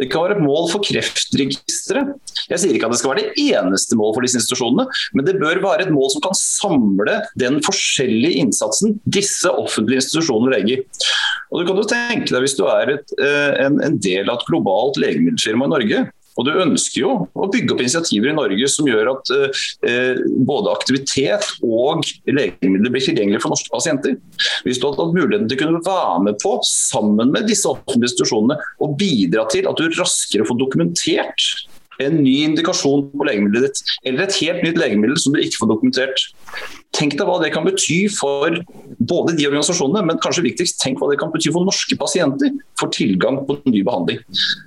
Det 0.00 0.08
kan 0.10 0.24
være 0.24 0.38
et 0.38 0.44
mål 0.44 0.68
for 0.72 0.84
Kreftregisteret. 0.84 2.14
Jeg 2.50 2.62
sier 2.62 2.76
ikke 2.76 2.88
at 2.88 2.94
det 2.94 3.00
skal 3.00 3.12
være 3.12 3.24
det 3.24 3.46
eneste 3.50 3.98
mål 3.98 4.14
for 4.16 4.26
disse 4.26 4.40
institusjonene, 4.40 4.86
men 5.16 5.26
det 5.26 5.38
bør 5.40 5.62
være 5.64 5.86
et 5.86 5.92
mål 5.94 6.08
som 6.14 6.24
kan 6.24 6.36
samle 6.38 7.18
den 7.40 7.60
forskjellige 7.66 8.40
innsatsen 8.44 8.96
disse 9.04 9.50
offentlige 9.50 10.02
institusjonene 10.04 10.54
legger. 10.56 10.84
Og 11.50 11.60
du 11.60 11.68
kan 11.68 11.80
jo 11.80 11.88
tenke 11.90 12.30
deg 12.30 12.44
Hvis 12.44 12.56
du 12.58 12.64
er 12.70 12.94
et, 12.94 13.12
eh, 13.20 13.52
en, 13.66 13.80
en 13.84 13.98
del 14.00 14.30
av 14.30 14.38
et 14.38 14.48
globalt 14.48 14.98
legemiddelfirma 15.02 15.66
i 15.66 15.72
Norge, 15.74 16.02
og 16.40 16.46
du 16.48 16.54
ønsker 16.56 17.02
jo 17.02 17.10
å 17.36 17.48
bygge 17.52 17.74
opp 17.74 17.82
initiativer 17.84 18.30
i 18.30 18.36
Norge 18.36 18.68
som 18.72 18.88
gjør 18.88 19.12
at 19.12 19.32
eh, 19.36 20.20
både 20.48 20.72
aktivitet 20.72 21.44
og 21.60 22.06
legemidler 22.24 22.94
blir 22.94 23.04
tilgjengelig 23.04 23.42
for 23.44 23.52
norske 23.52 23.72
pasienter. 23.74 24.16
Hvis 24.64 24.80
du 24.80 24.88
hadde 24.88 25.04
hatt 25.04 25.18
muligheten 25.18 25.50
til 25.50 25.58
å 25.58 25.62
kunne 25.66 25.82
være 25.84 26.22
med 26.30 26.40
på, 26.40 26.54
sammen 26.64 27.34
med 27.34 27.50
disse 27.50 27.68
offentlige 27.68 28.08
institusjonene, 28.08 28.56
og 28.80 28.96
bidra 29.00 29.44
til 29.52 29.68
at 29.68 29.76
du 29.76 29.92
raskere 30.00 30.48
får 30.48 30.62
dokumentert 30.62 31.50
en 32.00 32.22
ny 32.24 32.38
indikasjon 32.46 33.10
på 33.12 33.26
legemiddelet 33.28 33.68
ditt, 33.68 33.96
eller 34.08 34.24
et 34.24 34.38
helt 34.40 34.64
nytt 34.64 34.80
legemiddel 34.80 35.20
som 35.20 35.36
du 35.36 35.42
ikke 35.42 35.60
får 35.60 35.74
dokumentert. 35.74 36.24
Tenk 36.96 37.14
deg 37.14 37.28
hva 37.28 37.38
det 37.42 37.52
kan 37.54 37.66
bety 37.66 38.00
for 38.12 38.56
både 38.98 39.36
de 39.38 39.46
organisasjonene, 39.46 40.02
men 40.08 40.18
kanskje 40.22 40.44
viktigst, 40.48 40.80
tenk 40.82 40.98
hva 40.98 41.10
det 41.12 41.20
kan 41.20 41.30
bety 41.32 41.52
for 41.54 41.66
norske 41.66 41.96
pasienter 42.00 42.50
for 42.80 42.90
tilgang 42.94 43.38
på 43.46 43.60
ny 43.70 43.84
behandling. 43.86 44.18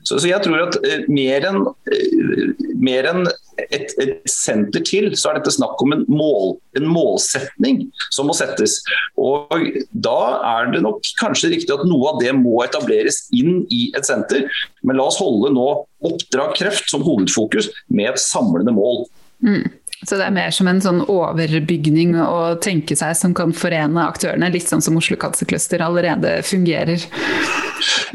Så, 0.08 0.18
så 0.18 0.30
jeg 0.30 0.40
tror 0.46 0.70
at 0.70 0.78
eh, 0.88 1.04
mer 1.12 1.50
enn 1.50 1.66
eh, 1.92 3.04
en 3.14 3.26
et, 3.70 3.92
et, 4.02 4.14
senter 4.30 4.84
til, 4.86 5.12
så 5.20 5.30
er 5.30 5.40
dette 5.40 5.54
snakk 5.54 5.82
om 5.84 5.94
en, 5.96 6.04
mål, 6.10 6.56
en, 6.78 6.88
målsetning 6.90 7.84
som 8.14 8.30
må 8.30 8.36
settes. 8.38 8.80
Og 9.20 9.54
Da 9.92 10.18
er 10.56 10.72
det 10.74 10.84
nok 10.86 11.04
kanskje 11.20 11.54
riktig 11.54 11.74
at 11.76 11.86
noe 11.88 12.14
av 12.14 12.22
det 12.24 12.34
må 12.38 12.56
etableres 12.66 13.24
inn 13.36 13.64
i 13.74 13.86
et 13.98 14.08
senter. 14.08 14.48
Men 14.84 15.00
la 15.00 15.08
oss 15.12 15.20
holde 15.22 15.54
nå 15.54 15.68
oppdrag 16.04 16.56
kreft 16.60 16.90
som 16.92 17.06
hovedfokus 17.06 17.70
med 17.94 18.14
et 18.14 18.24
samlende 18.24 18.74
mål. 18.76 19.06
Mm. 19.44 19.68
Så 20.04 20.18
det 20.20 20.26
er 20.26 20.36
mer 20.36 20.52
som 20.52 20.68
en 20.68 20.82
sånn 20.84 21.02
overbygning 21.08 22.16
å 22.20 22.56
tenke 22.64 22.96
seg 23.00 23.16
som 23.18 23.34
kan 23.38 23.54
forene 23.56 24.04
aktørene, 24.04 24.52
litt 24.54 24.68
sånn 24.68 24.84
som 24.84 24.98
Oslo 25.00 25.18
Cancer 25.20 25.84
allerede 25.84 26.42
fungerer? 26.48 27.08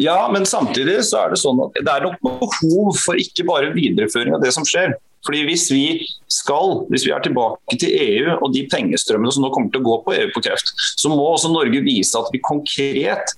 Ja, 0.01 0.29
men 0.33 0.47
samtidig 0.49 1.01
så 1.09 1.25
er 1.25 1.35
det 1.35 1.41
sånn 1.41 1.61
at 1.65 1.77
det 1.81 1.93
er 1.93 2.07
nok 2.07 2.21
behov 2.25 2.97
for 3.01 3.19
ikke 3.21 3.47
bare 3.49 3.73
videreføring 3.75 4.37
av 4.37 4.45
det 4.45 4.53
som 4.57 4.67
skjer. 4.69 4.95
Fordi 5.27 5.43
Hvis 5.49 5.67
vi 5.73 6.07
skal, 6.31 6.85
hvis 6.93 7.05
vi 7.05 7.13
er 7.13 7.21
tilbake 7.25 7.77
til 7.81 7.91
EU 7.91 8.37
og 8.37 8.53
de 8.55 8.63
pengestrømmene 8.71 9.33
som 9.35 9.45
nå 9.45 9.51
kommer 9.53 9.73
til 9.75 9.83
å 9.83 9.89
gå 9.89 9.97
på 10.07 10.15
EU 10.15 10.29
på 10.35 10.45
kreft, 10.47 10.71
så 10.97 11.11
må 11.11 11.19
også 11.27 11.51
Norge 11.53 11.83
vise 11.85 12.17
at 12.21 12.31
vi 12.33 12.41
konkret 12.45 13.35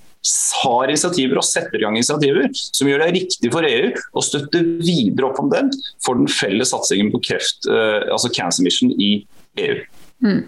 har 0.62 0.90
initiativer 0.90 1.40
og 1.40 1.46
setter 1.46 1.78
i 1.78 1.84
gang 1.84 1.96
initiativer 1.96 2.50
som 2.52 2.88
gjør 2.90 3.04
det 3.04 3.14
riktig 3.16 3.52
for 3.52 3.66
EU 3.66 3.88
å 4.12 4.24
støtte 4.24 4.60
videre 4.82 5.30
opp 5.30 5.40
om 5.40 5.48
den 5.52 5.70
for 6.04 6.20
den 6.20 6.28
felles 6.30 6.74
satsingen 6.74 7.12
på 7.14 7.22
kreft, 7.30 7.68
eh, 7.70 8.04
altså 8.12 8.32
Cancer 8.34 8.66
Mission 8.66 8.92
i 9.00 9.14
EU. 9.60 9.80
Mm. 10.20 10.42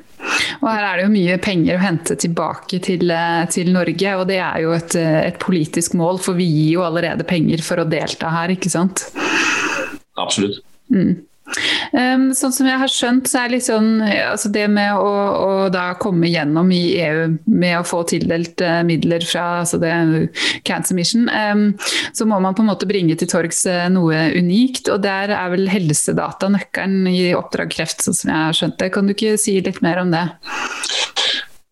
Og 0.61 0.67
Her 0.69 0.85
er 0.85 0.99
det 0.99 1.07
jo 1.07 1.13
mye 1.15 1.39
penger 1.43 1.79
å 1.79 1.83
hente 1.83 2.17
tilbake 2.21 2.79
til, 2.85 3.11
eh, 3.11 3.47
til 3.51 3.73
Norge, 3.73 4.15
og 4.19 4.27
det 4.29 4.39
er 4.45 4.61
jo 4.61 4.73
et, 4.77 4.95
eh, 4.95 5.21
et, 5.29 5.39
politisk 5.41 5.95
mål, 5.95 6.21
for 6.21 6.35
vi 6.35 6.45
gir 6.45 6.73
jo 6.77 6.85
allerede 6.87 7.27
penger 7.27 7.65
for 7.65 7.81
å 7.81 7.89
delta 7.89 8.31
her, 8.31 8.53
ikke 8.53 8.71
sant? 8.71 9.09
Absolutt. 10.21 10.61
Mm. 10.93 11.25
Um, 11.93 12.31
sånn 12.37 12.55
som 12.55 12.69
jeg 12.69 12.81
har 12.81 12.91
skjønt, 12.91 13.29
så 13.29 13.43
er 13.43 13.53
liksom, 13.55 13.89
altså 14.03 14.51
det 14.55 14.65
med 14.73 14.97
å, 14.97 15.11
å, 15.11 15.51
da 15.73 15.91
komme 16.01 16.31
gjennom 16.31 16.71
i 16.73 16.81
EU 17.03 17.27
med 17.53 17.77
å 17.79 17.85
få 17.87 18.03
tildelt 18.09 18.63
uh, 18.65 18.81
midler 18.87 19.25
fra 19.29 19.45
altså 19.61 19.81
det 19.83 19.93
Cancer 20.69 20.97
Mission, 20.97 21.29
um, 21.29 21.69
så 22.17 22.27
må 22.29 22.41
man 22.43 22.57
på 22.57 22.65
en 22.65 22.73
måte 22.73 22.89
bringe 22.89 23.17
til 23.21 23.31
torgs 23.31 23.65
uh, 23.69 23.87
noe 23.93 24.31
unikt. 24.39 24.89
Og 24.93 25.05
der 25.05 25.35
er 25.37 25.53
vel 25.53 25.69
helsedata 25.73 26.51
nøkkelen 26.53 27.07
i 27.13 27.33
oppdrag 27.37 27.73
kreft, 27.77 28.05
sånn 28.05 28.17
som 28.17 28.33
jeg 28.33 28.41
har 28.49 28.59
skjønt 28.59 28.81
det. 28.81 28.93
Kan 28.97 29.09
du 29.09 29.17
ikke 29.17 29.37
si 29.41 29.59
litt 29.61 29.83
mer 29.85 30.03
om 30.03 30.13
det? 30.15 30.27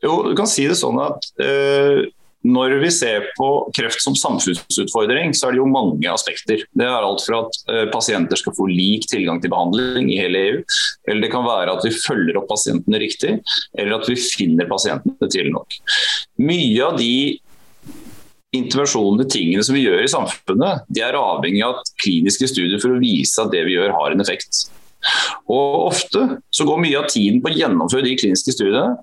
Jo, 0.05 0.23
du 0.29 0.33
kan 0.37 0.49
si 0.49 0.65
det 0.69 0.79
sånn 0.81 1.01
at 1.03 1.33
uh 1.45 2.09
når 2.47 2.79
vi 2.81 2.89
ser 2.95 3.27
på 3.37 3.49
kreft 3.77 4.01
som 4.01 4.15
samfunnsutfordring, 4.17 5.35
så 5.37 5.49
er 5.49 5.55
det 5.55 5.61
jo 5.61 5.69
mange 5.69 6.09
aspekter. 6.09 6.63
Det 6.73 6.87
er 6.87 7.05
alt 7.05 7.25
fra 7.27 7.43
at 7.45 7.59
eh, 7.69 7.85
pasienter 7.93 8.41
skal 8.41 8.57
få 8.57 8.69
lik 8.71 9.05
tilgang 9.11 9.43
til 9.43 9.53
behandling 9.53 10.09
i 10.09 10.17
hele 10.23 10.41
EU, 10.47 10.63
eller 11.11 11.27
det 11.27 11.33
kan 11.35 11.45
være 11.45 11.77
at 11.77 11.85
vi 11.85 11.93
følger 11.93 12.41
opp 12.41 12.49
pasientene 12.49 13.03
riktig, 13.03 13.37
eller 13.77 13.99
at 13.99 14.09
vi 14.09 14.17
finner 14.21 14.71
pasientene 14.71 15.29
tidlig 15.29 15.53
nok. 15.53 15.79
Mye 16.41 16.81
av 16.87 16.97
de 17.01 17.13
intervensjonene, 18.57 19.29
tingene 19.31 19.63
som 19.67 19.77
vi 19.77 19.85
gjør 19.85 20.03
i 20.03 20.11
samfunnet, 20.11 20.89
de 20.91 21.05
er 21.07 21.19
avhengig 21.19 21.63
av 21.67 21.85
kliniske 22.03 22.49
studier 22.51 22.81
for 22.83 22.97
å 22.97 23.03
vise 23.03 23.37
at 23.43 23.53
det 23.53 23.63
vi 23.69 23.77
gjør 23.77 23.93
har 23.95 24.17
en 24.17 24.25
effekt. 24.25 24.65
Og 25.51 25.87
Ofte 25.91 26.25
så 26.53 26.67
går 26.69 26.83
mye 26.83 26.99
av 26.99 27.09
tiden 27.13 27.41
på 27.45 27.53
å 27.53 27.57
gjennomføre 27.57 28.09
de 28.09 28.17
kliniske 28.21 28.57
studiene 28.57 28.99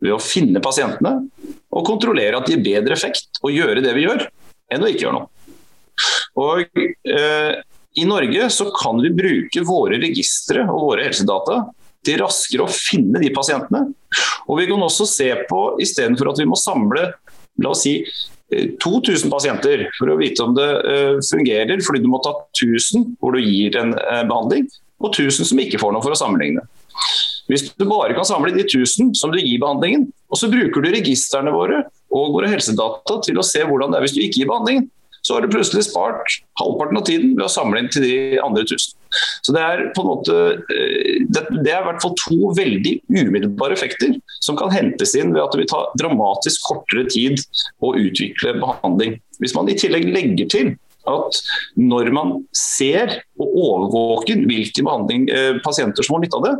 ved 0.00 0.14
å 0.14 0.22
finne 0.22 0.62
pasientene 0.64 1.16
og 1.70 1.86
kontrollere 1.86 2.38
at 2.38 2.48
de 2.48 2.56
gir 2.56 2.64
bedre 2.64 2.96
effekt 2.96 3.40
og 3.44 3.54
gjøre 3.54 3.82
det 3.84 3.92
vi 3.96 4.06
gjør, 4.06 4.24
enn 4.72 4.84
å 4.84 4.90
ikke 4.90 5.06
gjøre 5.06 5.18
noe. 5.18 5.28
Og 6.40 6.80
eh, 6.80 7.52
I 8.00 8.06
Norge 8.08 8.48
så 8.54 8.70
kan 8.74 9.00
vi 9.02 9.12
bruke 9.14 9.64
våre 9.66 10.00
registre 10.00 10.64
og 10.68 10.88
våre 10.88 11.06
helsedata 11.08 11.62
til 12.06 12.20
raskere 12.22 12.64
å 12.64 12.72
finne 12.72 13.20
de 13.20 13.32
pasientene. 13.34 13.90
Og 14.48 14.60
vi 14.60 14.68
kan 14.70 14.82
også 14.82 15.06
se 15.08 15.28
på, 15.48 15.62
istedenfor 15.82 16.32
at 16.32 16.40
vi 16.40 16.48
må 16.48 16.58
samle 16.58 17.10
la 17.60 17.72
oss 17.74 17.84
si 17.84 17.98
2000 18.50 19.26
eh, 19.26 19.30
pasienter 19.30 19.82
for 19.98 20.10
å 20.10 20.18
vite 20.18 20.42
om 20.42 20.54
det 20.56 20.68
eh, 20.90 21.16
fungerer, 21.28 21.82
fordi 21.86 22.02
du 22.02 22.08
må 22.10 22.22
ta 22.24 22.34
1000 22.56 23.16
hvor 23.20 23.36
du 23.36 23.42
gir 23.44 23.76
en 23.78 23.94
eh, 23.98 24.24
behandling, 24.26 24.66
og 25.00 25.12
1000 25.12 25.52
som 25.52 25.60
ikke 25.62 25.80
får 25.80 25.94
noe 25.94 26.04
for 26.04 26.14
å 26.14 26.18
sammenligne. 26.18 26.64
Hvis 27.50 27.66
du 27.74 27.84
bare 27.88 28.14
kan 28.14 28.26
samle 28.28 28.52
de 28.54 28.62
1000 28.62 29.12
som 29.18 29.32
du 29.34 29.40
gir 29.40 29.58
behandlingen, 29.62 30.08
og 30.30 30.38
så 30.38 30.50
bruker 30.52 30.84
du 30.84 30.92
registrene 30.94 31.52
våre 31.54 31.82
og 32.14 32.34
våre 32.36 32.50
helsedata 32.52 33.18
til 33.26 33.40
å 33.40 33.46
se 33.46 33.64
hvordan 33.66 33.90
det 33.90 33.98
er 33.98 34.06
hvis 34.06 34.16
du 34.16 34.22
ikke 34.22 34.42
gir 34.42 34.50
behandlingen, 34.52 34.88
så 35.22 35.34
har 35.34 35.44
du 35.44 35.52
plutselig 35.52 35.84
spart 35.84 36.38
halvparten 36.60 36.96
av 36.96 37.04
tiden 37.04 37.34
ved 37.34 37.44
å 37.44 37.52
samle 37.52 37.82
inn 37.82 37.90
til 37.92 38.06
de 38.06 38.14
andre 38.40 38.64
1000. 38.64 38.94
Så 39.44 39.52
Det 39.52 39.62
er 39.62 39.82
på 39.96 40.02
en 40.02 40.08
måte, 40.08 40.36
det, 40.70 41.42
det, 41.50 41.72
er 41.72 41.82
i 41.82 41.88
hvert 41.88 42.04
fall 42.04 42.14
to 42.20 42.52
veldig 42.56 42.94
umiddelbare 43.10 43.76
effekter 43.76 44.14
som 44.40 44.56
kan 44.56 44.72
hentes 44.72 45.12
inn 45.18 45.34
ved 45.34 45.42
at 45.42 45.52
det 45.52 45.64
vil 45.64 45.72
ta 45.72 45.82
dramatisk 46.00 46.70
kortere 46.70 47.04
tid 47.10 47.42
å 47.84 47.92
utvikle 47.98 48.56
behandling. 48.62 49.18
Hvis 49.42 49.56
man 49.56 49.68
i 49.68 49.76
tillegg 49.76 50.08
legger 50.08 50.48
til 50.52 50.72
at 51.08 51.40
når 51.80 52.10
man 52.14 52.34
ser 52.56 53.20
og 53.40 53.54
overvåker 53.56 54.44
hvilke 54.48 54.84
eh, 54.84 55.60
pasienter 55.64 56.06
som 56.06 56.16
har 56.16 56.24
nytte 56.24 56.40
av 56.40 56.46
det, 56.48 56.54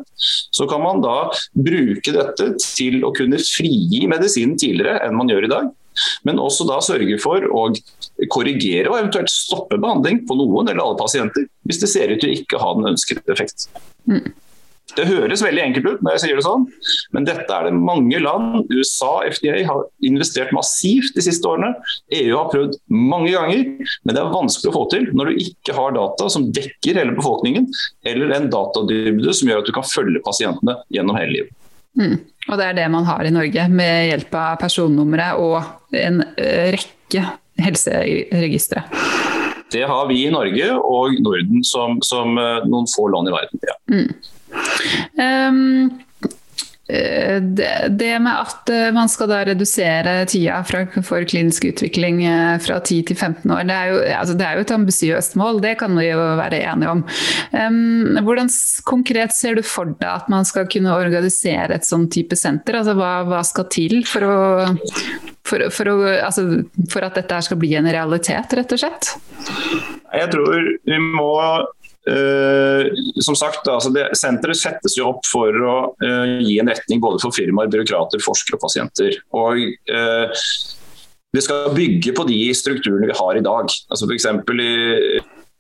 så 0.54 0.66
kan 0.70 0.82
man 0.84 1.02
da 1.04 1.18
bruke 1.52 2.14
dette 2.16 2.52
til 2.62 3.04
å 3.04 3.12
kunne 3.16 3.40
frigi 3.42 4.06
medisinen 4.10 4.56
tidligere 4.60 5.00
enn 5.06 5.18
man 5.18 5.30
gjør 5.32 5.48
i 5.48 5.52
dag. 5.52 5.70
Men 6.24 6.40
også 6.40 6.64
da 6.68 6.78
sørge 6.84 7.18
for 7.20 7.44
å 7.44 7.66
korrigere 8.32 8.88
og 8.90 9.00
eventuelt 9.00 9.32
stoppe 9.32 9.78
behandling 9.80 10.22
på 10.28 10.36
noen 10.38 10.70
eller 10.70 10.84
alle 10.84 11.00
pasienter 11.00 11.48
hvis 11.68 11.80
det 11.82 11.90
ser 11.92 12.12
ut 12.12 12.22
til 12.22 12.30
å 12.30 12.38
ikke 12.38 12.60
ha 12.62 12.70
den 12.78 12.92
ønskede 12.92 13.34
effekt. 13.34 13.68
Mm. 14.08 14.30
Det 14.96 15.06
høres 15.08 15.44
veldig 15.44 15.62
enkelt 15.62 15.86
ut 15.86 16.02
når 16.04 16.16
jeg 16.16 16.22
sier 16.24 16.38
det 16.38 16.44
sånn, 16.46 16.66
men 17.14 17.26
dette 17.28 17.46
er 17.46 17.68
det 17.68 17.74
mange 17.76 18.20
land. 18.22 18.70
USA, 18.72 19.12
FDA 19.28 19.60
har 19.68 19.84
investert 20.06 20.52
massivt 20.56 21.16
de 21.16 21.24
siste 21.24 21.46
årene. 21.48 21.72
EU 22.20 22.34
har 22.36 22.50
prøvd 22.52 22.76
mange 22.92 23.32
ganger, 23.34 23.64
men 24.04 24.16
det 24.16 24.22
er 24.22 24.34
vanskelig 24.34 24.72
å 24.72 24.76
få 24.78 24.84
til 24.94 25.08
når 25.16 25.30
du 25.30 25.44
ikke 25.46 25.76
har 25.76 25.96
data 25.96 26.28
som 26.32 26.48
dekker 26.54 27.00
hele 27.00 27.16
befolkningen, 27.16 27.68
eller 28.08 28.36
en 28.36 28.50
datadybde 28.52 29.34
som 29.36 29.50
gjør 29.50 29.64
at 29.64 29.70
du 29.70 29.74
kan 29.76 29.86
følge 29.86 30.22
pasientene 30.26 30.78
gjennom 30.94 31.18
hele 31.18 31.36
livet. 31.38 31.56
Mm. 31.98 32.16
Og 32.48 32.58
det 32.58 32.66
er 32.66 32.76
det 32.78 32.88
man 32.92 33.06
har 33.08 33.26
i 33.26 33.34
Norge, 33.34 33.66
med 33.68 34.10
hjelp 34.10 34.34
av 34.38 34.58
personnumre 34.62 35.32
og 35.42 35.96
en 35.96 36.22
eh, 36.38 36.70
rekke 36.76 37.26
helseregistre. 37.60 38.84
Det 39.70 39.82
har 39.86 40.08
vi 40.08 40.24
i 40.24 40.30
Norge 40.34 40.72
og 40.74 41.20
Norden 41.22 41.64
som, 41.66 42.00
som 42.02 42.38
eh, 42.40 42.66
noen 42.66 42.88
få 42.90 43.06
land 43.12 43.30
i 43.30 43.34
verden. 43.34 43.62
Ja. 43.66 43.76
Mm. 43.92 44.39
Um, 45.20 46.00
det, 47.88 48.18
med 48.18 48.32
at 48.32 48.70
eh, 48.72 48.88
man 48.94 49.08
skal 49.10 49.28
da 49.30 49.40
redusere 49.46 50.24
tida 50.28 50.60
for 50.66 51.24
klinisk 51.28 51.68
utvikling 51.70 52.22
eh, 52.26 52.56
fra 52.62 52.80
10 52.80 53.02
til 53.10 53.16
15 53.16 53.50
år, 53.50 53.62
det 53.68 53.76
er 53.76 53.90
jo, 53.90 54.00
altså 54.18 54.36
det 54.38 54.46
er 54.46 54.58
jo 54.58 54.64
et 54.64 54.74
ambisiøst 54.74 55.36
mål, 55.40 55.60
det 55.62 55.76
kan 55.80 55.94
vi 55.98 56.08
jo 56.08 56.18
være 56.40 56.62
enige 56.72 56.94
om. 56.94 57.04
Um, 57.54 58.20
hvordan 58.26 58.50
konkret 58.88 59.34
ser 59.36 59.58
du 59.58 59.64
for 59.66 59.92
deg 60.00 60.08
at 60.10 60.30
man 60.32 60.48
skal 60.48 60.68
kunne 60.70 60.96
organisere 60.96 61.76
et 61.76 61.86
sånn 61.86 62.08
type 62.12 62.38
senter? 62.38 62.80
Altså 62.80 62.96
hva, 62.98 63.12
hva 63.28 63.42
skal 63.46 63.68
til 63.72 64.00
for, 64.08 64.26
å, 64.26 64.38
for, 65.46 65.68
for, 65.74 65.92
å, 65.92 65.98
altså, 66.26 66.46
for 66.90 67.06
at 67.06 67.20
dette 67.20 67.42
skal 67.46 67.60
bli 67.60 67.74
en 67.78 67.90
realitet, 67.90 68.56
rett 68.58 68.76
og 68.76 68.82
slett? 68.82 69.14
Jeg 70.10 70.32
tror 70.32 70.72
vi 70.88 71.04
må 71.12 71.34
som 72.00 73.36
sagt, 73.36 73.66
altså 73.68 73.90
det, 73.92 74.06
Senteret 74.16 74.56
settes 74.56 74.94
jo 74.96 75.10
opp 75.10 75.26
for 75.28 75.52
å 75.52 75.74
uh, 76.00 76.38
gi 76.40 76.54
en 76.62 76.70
retning 76.72 77.02
både 77.02 77.20
for 77.20 77.34
firmaer, 77.36 77.68
byråkrater, 77.72 78.22
forskere 78.24 78.56
og 78.56 78.62
pasienter. 78.64 79.18
Og 79.36 79.60
Det 81.30 81.42
skal 81.44 81.74
bygge 81.76 82.14
på 82.16 82.24
de 82.26 82.38
strukturene 82.56 83.06
vi 83.06 83.18
har 83.18 83.36
i 83.36 83.44
dag. 83.44 83.68
Altså 83.68 84.08
for 84.08 84.16
eksempel 84.16 84.62
i, 84.64 84.72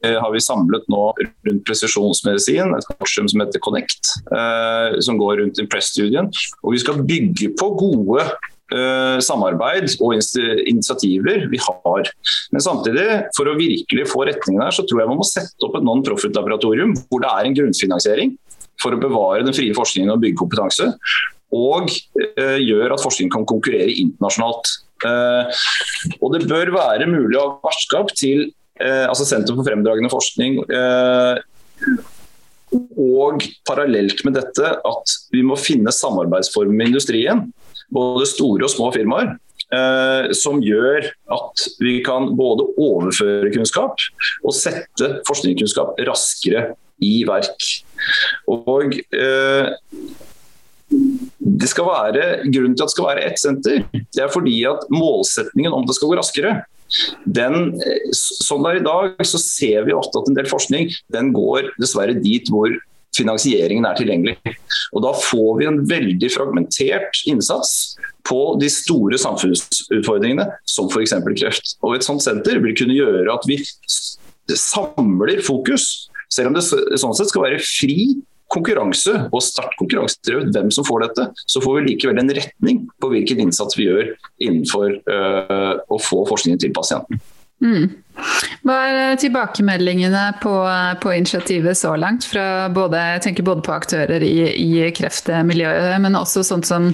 har 0.02 0.32
vi 0.32 0.40
samlet 0.42 0.88
nå 0.90 1.02
rundt 1.20 1.62
presisjonsmedisin, 1.68 2.72
et 2.74 2.88
korsum 2.88 3.28
som 3.30 3.44
heter 3.44 3.62
Connect, 3.62 4.14
som 5.04 5.20
går 5.20 5.42
rundt 5.42 5.60
Impress-studien. 5.62 6.32
Og 6.64 6.74
Vi 6.74 6.80
skal 6.82 7.04
bygge 7.06 7.52
på 7.60 7.68
gode 7.78 8.24
Eh, 8.24 8.59
samarbeid 9.26 9.88
og 9.98 10.14
initiativer 10.14 11.46
vi 11.50 11.58
har. 11.58 12.10
Men 12.54 12.62
samtidig, 12.62 13.06
for 13.34 13.50
å 13.50 13.56
virkelig 13.58 14.04
få 14.10 14.22
retningen 14.28 14.62
her, 14.62 14.74
så 14.74 14.84
tror 14.86 15.02
jeg 15.02 15.10
man 15.10 15.18
må 15.18 15.26
sette 15.26 15.66
opp 15.66 15.74
et 15.78 15.86
non-profit-laboratorium 15.86 16.94
hvor 17.08 17.24
det 17.24 17.32
er 17.32 17.48
en 17.48 17.56
grunnfinansiering 17.58 18.36
for 18.80 18.94
å 18.94 19.00
bevare 19.00 19.44
den 19.46 19.56
frie 19.56 19.74
forskningen 19.76 20.12
og 20.14 20.22
bygge 20.22 20.40
kompetanse. 20.40 20.88
Og 21.56 21.90
eh, 21.90 22.60
gjør 22.62 22.94
at 22.94 23.02
forskningen 23.02 23.34
kan 23.34 23.48
konkurrere 23.48 23.90
internasjonalt. 23.90 24.70
Eh, 25.06 25.60
og 26.20 26.34
det 26.34 26.46
bør 26.50 26.72
være 26.76 27.08
mulig 27.10 27.38
å 27.40 27.46
ha 27.46 27.52
vertskap 27.66 28.12
til 28.18 28.46
eh, 28.80 29.06
altså 29.06 29.26
Senter 29.28 29.56
for 29.56 29.66
fremdragende 29.66 30.12
forskning. 30.12 30.60
Eh, 30.70 31.42
og 32.70 33.42
parallelt 33.66 34.22
med 34.26 34.36
dette 34.38 34.74
at 34.86 35.14
vi 35.34 35.42
må 35.42 35.56
finne 35.58 35.90
samarbeidsformer 35.94 36.76
med 36.76 36.92
industrien 36.92 37.48
både 37.94 38.26
store 38.30 38.66
og 38.66 38.72
små 38.72 38.90
firmaer. 38.94 39.36
Eh, 39.70 40.32
som 40.34 40.58
gjør 40.64 41.04
at 41.30 41.64
vi 41.78 42.00
kan 42.02 42.32
både 42.34 42.64
overføre 42.74 43.52
kunnskap 43.54 44.02
og 44.42 44.54
sette 44.56 45.10
forskningskunnskap 45.28 46.00
raskere 46.08 46.72
i 47.06 47.20
verk. 47.28 47.68
Og 48.50 48.96
eh, 49.14 49.70
det 50.90 51.70
skal 51.70 51.86
være, 51.86 52.26
Grunnen 52.50 52.74
til 52.74 52.82
at 52.82 52.90
det 52.90 52.96
skal 52.96 53.08
være 53.12 53.24
ett 53.28 53.38
senter, 53.38 53.84
det 53.94 54.24
er 54.24 54.32
fordi 54.34 54.56
at 54.66 54.88
målsetningen 54.90 55.76
om 55.76 55.86
det 55.86 55.94
skal 55.94 56.10
gå 56.10 56.18
raskere, 56.18 56.56
den, 57.22 57.76
sånn 58.16 58.64
det 58.64 58.72
er 58.72 58.80
i 58.80 58.86
dag, 58.88 59.20
så 59.22 59.38
ser 59.38 59.84
vi 59.86 59.94
ofte 59.94 60.18
at 60.18 60.30
en 60.32 60.38
del 60.40 60.48
forskning 60.50 60.90
den 61.14 61.30
går 61.36 61.70
dessverre 61.78 62.16
dit 62.18 62.50
hvor 62.50 62.74
finansieringen 63.16 63.86
er 63.88 63.98
tilgjengelig. 63.98 64.56
Og 64.94 65.04
Da 65.04 65.12
får 65.16 65.58
vi 65.58 65.68
en 65.68 65.82
veldig 65.88 66.30
fragmentert 66.34 67.22
innsats 67.30 67.96
på 68.28 68.40
de 68.60 68.68
store 68.70 69.18
samfunnsutfordringene, 69.20 70.46
som 70.68 70.90
f.eks. 70.90 71.16
kreft. 71.38 71.76
Og 71.82 71.96
Et 71.96 72.06
sånt 72.06 72.22
senter 72.22 72.60
vil 72.62 72.76
kunne 72.78 72.96
gjøre 72.96 73.34
at 73.34 73.46
vi 73.48 73.60
samler 74.56 75.42
fokus, 75.46 76.10
selv 76.30 76.50
om 76.50 76.58
det 76.58 76.64
sånn 76.64 77.14
sett 77.16 77.30
skal 77.30 77.48
være 77.48 77.62
fri 77.62 78.20
konkurranse 78.50 79.12
og 79.30 79.42
sterkt 79.46 79.76
konkurransedrevet 79.78 80.50
hvem 80.54 80.70
som 80.74 80.86
får 80.86 81.04
dette, 81.06 81.26
så 81.46 81.62
får 81.62 81.78
vi 81.78 81.84
likevel 81.92 82.18
en 82.22 82.32
retning 82.34 82.80
på 83.02 83.10
hvilken 83.12 83.44
innsats 83.46 83.78
vi 83.78 83.86
gjør 83.86 84.10
innenfor 84.42 84.96
øh, 84.98 85.74
å 85.86 86.00
få 86.02 86.24
forskningen 86.30 86.62
til 86.62 86.74
pasienten. 86.74 87.22
Mm. 87.60 87.90
Hva 88.60 88.74
er 88.84 88.98
eh, 88.98 89.18
tilbakemeldingene 89.20 90.22
på, 90.42 90.52
eh, 90.68 90.92
på, 91.00 91.12
initiativet 91.16 91.78
så 91.78 91.94
langt? 91.96 92.26
Fra 92.28 92.68
både, 92.72 93.00
jeg 93.14 93.22
tenker 93.24 93.46
både 93.46 93.64
på 93.64 93.72
aktører 93.72 94.24
i, 94.26 94.34
i 94.52 94.90
kreftmiljøet, 94.96 95.96
men 96.04 96.18
også 96.18 96.44
sånt 96.46 96.68
som 96.68 96.90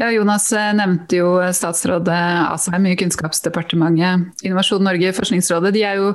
ja, 0.00 0.08
Jonas 0.14 0.48
eh, 0.56 0.72
nevnte 0.78 1.20
jo 1.20 1.34
statsråd 1.56 2.08
Asheim 2.10 2.88
i 2.88 2.96
Kunnskapsdepartementet, 3.00 4.44
Innovasjon 4.46 4.84
Norge, 4.86 5.12
Forskningsrådet. 5.16 5.74
De 5.76 5.84
er 5.84 6.00
jo 6.00 6.14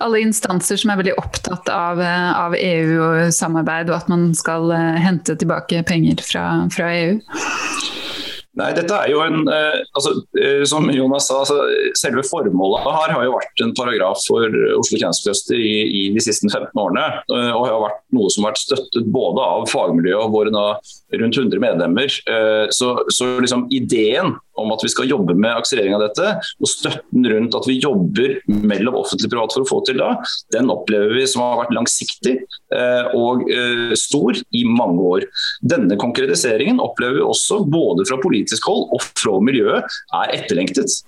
alle 0.00 0.24
instanser 0.24 0.80
som 0.80 0.94
er 0.94 1.02
veldig 1.02 1.18
opptatt 1.20 1.68
av, 1.74 2.00
av 2.00 2.56
EU-samarbeid, 2.56 3.92
og 3.92 4.00
at 4.00 4.12
man 4.12 4.30
skal 4.38 4.72
hente 5.00 5.36
tilbake 5.36 5.84
penger 5.88 6.24
fra, 6.24 6.46
fra 6.72 6.92
EU. 6.96 7.99
Nei, 8.58 8.72
dette 8.74 8.96
er 8.96 9.12
jo 9.12 9.20
en, 9.22 9.44
eh, 9.46 9.78
altså, 9.94 10.16
eh, 10.34 10.64
Som 10.66 10.88
Jonas 10.90 11.28
sa, 11.30 11.38
altså, 11.44 11.60
selve 11.94 12.24
formålet 12.26 12.88
her 12.96 13.12
har 13.14 13.22
jo 13.24 13.36
vært 13.36 13.62
en 13.62 13.74
paragraf 13.78 14.24
for 14.26 14.42
Oslo 14.74 14.98
tjenestecluster 14.98 15.54
i, 15.54 15.74
i, 15.86 16.02
de 16.14 16.24
siste 16.24 16.50
15 16.50 16.74
årene. 16.74 17.04
Eh, 17.30 17.52
og 17.54 17.68
har 17.68 17.84
vært 17.84 18.02
noe 18.16 18.32
som 18.32 18.44
har 18.44 18.52
vært 18.52 18.64
støttet 18.64 19.06
både 19.14 19.44
av 19.44 19.68
fagmiljøet 19.70 20.24
og 20.24 20.34
våre 20.34 20.54
da, 20.54 20.64
rundt 21.16 21.38
100 21.38 21.62
medlemmer. 21.62 22.12
Så, 22.70 22.88
så 23.10 23.28
liksom, 23.42 23.66
ideen 23.74 24.34
om 24.60 24.72
at 24.74 24.84
vi 24.84 24.90
skal 24.92 25.08
jobbe 25.10 25.34
med 25.34 25.56
akselerering 25.56 25.96
av 25.96 26.04
dette, 26.04 26.32
og 26.60 26.70
støtten 26.70 27.26
rundt 27.32 27.56
at 27.56 27.68
vi 27.68 27.78
jobber 27.80 28.36
mellom 28.48 28.98
offentlig 29.00 29.30
og 29.30 29.34
privat 29.34 29.56
for 29.56 29.64
å 29.64 29.70
få 29.70 29.80
til 29.88 30.00
da, 30.02 30.10
den 30.54 30.70
opplever 30.72 31.14
vi 31.16 31.26
som 31.30 31.44
har 31.44 31.62
vært 31.62 31.74
langsiktig 31.76 32.36
eh, 32.36 33.16
og 33.16 33.46
eh, 33.52 33.94
stor 33.98 34.36
i 34.36 34.64
mange 34.68 35.06
år. 35.14 35.28
Denne 35.74 35.98
konkretiseringen 36.00 36.82
opplever 36.82 37.20
vi 37.20 37.26
også 37.26 37.62
både 37.70 38.06
fra 38.08 38.20
politisk 38.22 38.70
hold 38.70 38.88
og 38.96 39.08
fra 39.08 39.38
miljøet 39.44 40.00
er 40.20 40.36
etterlengtet. 40.38 41.00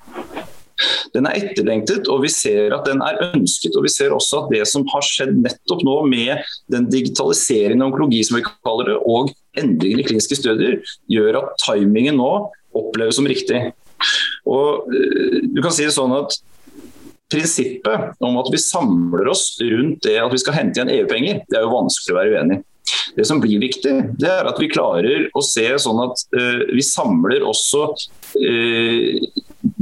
Den 1.15 1.29
er 1.29 1.39
etterlengtet, 1.39 2.09
og 2.11 2.23
vi 2.25 2.31
ser 2.33 2.75
at 2.77 2.87
den 2.89 3.03
er 3.05 3.21
ønsket. 3.29 3.77
og 3.77 3.87
Vi 3.87 3.93
ser 3.93 4.15
også 4.15 4.45
at 4.45 4.55
det 4.55 4.65
som 4.71 4.87
har 4.93 5.05
skjedd 5.07 5.35
nettopp 5.43 5.85
nå 5.87 5.99
med 6.11 6.43
den 6.73 6.89
digitaliseringen 6.93 7.85
av 7.85 7.91
onkologi 7.91 8.23
som 8.27 8.39
vi 8.39 8.47
kaller 8.49 8.93
det, 8.93 8.99
og 9.03 9.33
endringer 9.59 10.03
i 10.03 10.09
kliniske 10.09 10.41
studier, 10.41 10.81
gjør 11.13 11.43
at 11.43 11.53
timingen 11.67 12.19
nå 12.21 12.33
oppleves 12.79 13.21
som 13.21 13.29
riktig. 13.29 13.67
Og 14.49 14.89
eh, 14.91 15.43
du 15.53 15.61
kan 15.63 15.75
si 15.75 15.87
det 15.87 15.95
sånn 15.95 16.17
at 16.17 16.41
Prinsippet 17.33 18.19
om 18.21 18.35
at 18.43 18.49
vi 18.53 18.59
samler 18.61 19.31
oss 19.33 19.55
rundt 19.63 20.03
det 20.05 20.19
at 20.21 20.33
vi 20.35 20.41
skal 20.43 20.57
hente 20.59 20.77
igjen 20.77 20.91
EU-penger, 20.93 21.39
det 21.49 21.57
er 21.57 21.65
jo 21.65 21.73
vanskelig 21.73 22.13
å 22.13 22.19
være 22.19 22.35
uenig 22.37 22.59
i. 22.59 22.65
Det 23.17 23.25
som 23.29 23.41
blir 23.41 23.61
viktig, 23.63 23.93
det 24.21 24.29
er 24.29 24.49
at 24.49 24.59
vi 24.61 24.71
klarer 24.73 25.29
å 25.37 25.43
se 25.45 25.65
sånn 25.81 26.01
at 26.03 26.25
uh, 26.37 26.63
vi 26.73 26.85
samler 26.85 27.45
også 27.47 27.87
uh, 27.93 29.31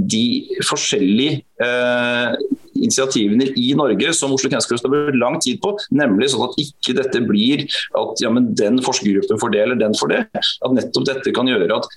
de 0.08 0.24
forskjellige 0.68 1.40
eh, 1.62 2.36
initiativene 2.80 3.50
i 3.58 3.72
Norge 3.78 4.14
som 4.16 4.32
Oslo 4.34 4.50
Cancer 4.52 4.78
har 4.78 4.92
brukt 4.92 5.18
lang 5.20 5.38
tid 5.42 5.60
på, 5.62 5.74
nemlig 5.92 6.30
sånn 6.32 6.46
at 6.46 6.56
ikke 6.62 6.96
dette 6.96 7.22
blir 7.26 7.66
at 7.98 8.22
ja, 8.22 8.30
men 8.32 8.50
den 8.56 8.80
forskergruppen 8.84 9.40
får 9.42 9.54
det 9.54 9.62
eller 9.64 9.80
den 9.80 9.96
får 9.98 10.14
det. 10.14 10.22
At 10.38 10.76
nettopp 10.76 11.08
dette 11.10 11.34
kan 11.36 11.50
gjøre 11.50 11.80
at 11.80 11.90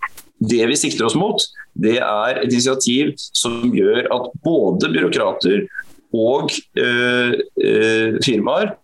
det 0.44 0.64
vi 0.68 0.78
sikter 0.80 1.08
oss 1.08 1.16
mot, 1.16 1.40
det 1.80 2.00
er 2.04 2.42
et 2.42 2.52
initiativ 2.52 3.14
som 3.32 3.72
gjør 3.74 4.10
at 4.12 4.30
både 4.44 4.92
byråkrater 4.92 5.68
og 6.14 6.52
eh, 6.78 7.34
øh, 7.58 8.20
firmaer 8.24 8.76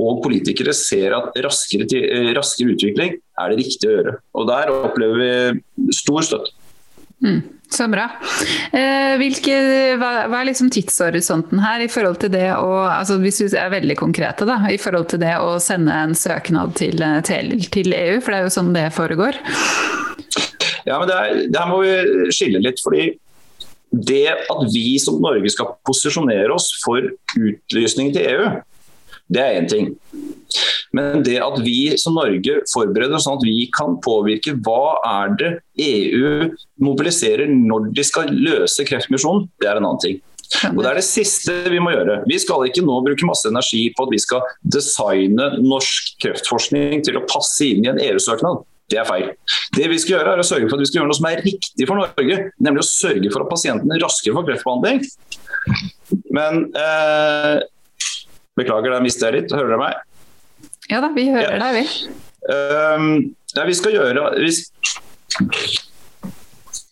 og 0.00 0.22
politikere 0.24 0.72
ser 0.76 1.12
at 1.16 1.36
raskere, 1.44 1.84
eh, 1.98 2.30
raskere, 2.36 2.74
utvikling 2.74 3.18
er 3.18 3.52
det 3.52 3.58
riktige 3.60 3.90
å 3.90 3.96
gjøre. 3.98 4.14
Og 4.34 4.48
Der 4.48 4.72
opplever 4.72 5.20
vi 5.20 5.92
stor 5.96 6.24
støtte. 6.24 6.54
Mm, 7.20 7.42
så 7.74 7.86
bra. 7.90 8.06
Eh, 8.76 9.14
hvilke, 9.20 9.56
hva, 10.00 10.10
er 10.26 10.48
liksom 10.48 10.70
tidshorisonten 10.74 11.62
her 11.62 11.84
i 11.84 11.88
forhold 11.90 12.20
til 12.22 12.32
det 12.34 12.48
å 12.56 12.82
altså 12.90 13.18
Hvis 13.22 13.40
vi 13.42 13.48
er 13.58 13.72
veldig 13.72 13.96
konkrete, 14.00 14.46
da, 14.48 14.58
i 14.70 14.78
forhold 14.80 15.10
til 15.12 15.22
det 15.22 15.36
å 15.38 15.56
sende 15.62 15.94
en 15.94 16.14
søknad 16.18 16.74
til, 16.78 17.02
til, 17.26 17.56
til 17.72 17.96
EU, 17.96 18.20
for 18.20 18.32
det 18.32 18.40
er 18.40 18.46
jo 18.48 18.54
sånn 18.58 18.74
det 18.76 18.86
foregår? 18.96 19.38
Ja, 20.88 20.96
men 20.98 21.10
det 21.10 21.58
her 21.58 21.68
må 21.70 21.82
vi 21.84 22.30
skille 22.34 22.62
litt. 22.62 22.80
fordi 22.82 23.12
det 23.90 24.26
at 24.30 24.60
vi 24.70 24.98
som 25.02 25.18
Norge 25.22 25.50
skal 25.50 25.72
posisjonere 25.86 26.52
oss 26.54 26.70
for 26.84 27.02
utlysning 27.34 28.12
til 28.14 28.28
EU, 28.30 28.50
det 29.30 29.42
er 29.42 29.58
én 29.60 29.68
ting. 29.70 29.90
Men 30.96 31.22
det 31.22 31.36
at 31.42 31.60
vi 31.62 31.92
som 32.00 32.16
Norge 32.18 32.56
forbereder 32.72 33.14
oss 33.14 33.28
sånn 33.28 33.38
at 33.38 33.46
vi 33.46 33.68
kan 33.74 33.94
påvirke 34.02 34.56
hva 34.66 34.96
er 35.06 35.36
det 35.38 35.50
EU 35.84 36.50
mobiliserer 36.82 37.50
når 37.52 37.92
de 37.94 38.06
skal 38.06 38.32
løse 38.34 38.86
kreftmisjonen, 38.88 39.46
det 39.62 39.70
er 39.70 39.78
en 39.78 39.86
annen 39.86 40.02
ting. 40.02 40.18
Og 40.72 40.80
Det 40.82 40.88
er 40.90 40.98
det 40.98 41.06
siste 41.06 41.54
vi 41.70 41.78
må 41.78 41.92
gjøre. 41.94 42.24
Vi 42.26 42.40
skal 42.42 42.66
ikke 42.66 42.82
nå 42.82 42.96
bruke 43.06 43.28
masse 43.28 43.46
energi 43.46 43.84
på 43.94 44.08
at 44.08 44.10
vi 44.10 44.18
skal 44.18 44.42
designe 44.76 45.46
norsk 45.62 46.16
kreftforskning 46.24 47.06
til 47.06 47.20
å 47.20 47.26
passe 47.30 47.68
inn 47.68 47.86
i 47.86 47.92
en 47.92 48.02
EU-søknad. 48.02 48.64
Det 48.90 48.98
er 48.98 49.06
feil. 49.06 49.28
Det 49.76 49.86
vi 49.92 49.98
skal 50.02 50.16
gjøre 50.16 50.32
er 50.34 50.42
å 50.42 50.46
sørge 50.46 50.66
for 50.66 50.74
at 50.74 50.82
vi 50.82 50.88
skal 50.90 51.00
gjøre 51.00 51.10
noe 51.12 51.18
som 51.20 51.28
er 51.30 51.44
riktig 51.46 51.86
for 51.86 52.00
Norge. 52.00 52.38
Nemlig 52.58 52.82
å 52.82 52.88
sørge 52.88 53.30
for 53.30 53.44
at 53.44 53.52
pasientene 53.52 54.00
raskere 54.02 54.34
får 54.34 54.48
kreftbehandling. 54.48 55.04
Men 56.34 56.64
eh, 56.74 57.60
Beklager, 58.60 58.94
der 58.94 59.04
mister 59.04 59.30
jeg 59.30 59.42
litt. 59.42 59.54
Hører 59.56 59.74
dere 59.74 59.80
meg? 59.80 60.06
Ja 60.90 61.00
da, 61.02 61.10
vi 61.14 61.28
hører 61.30 61.56
ja. 61.56 61.70
deg, 61.70 61.78
vi. 61.80 62.18
Um, 62.50 63.10
ja, 63.54 63.64
vi 63.68 63.74
skal 63.76 63.94
gjøre 63.94 64.30
vi, 64.40 64.50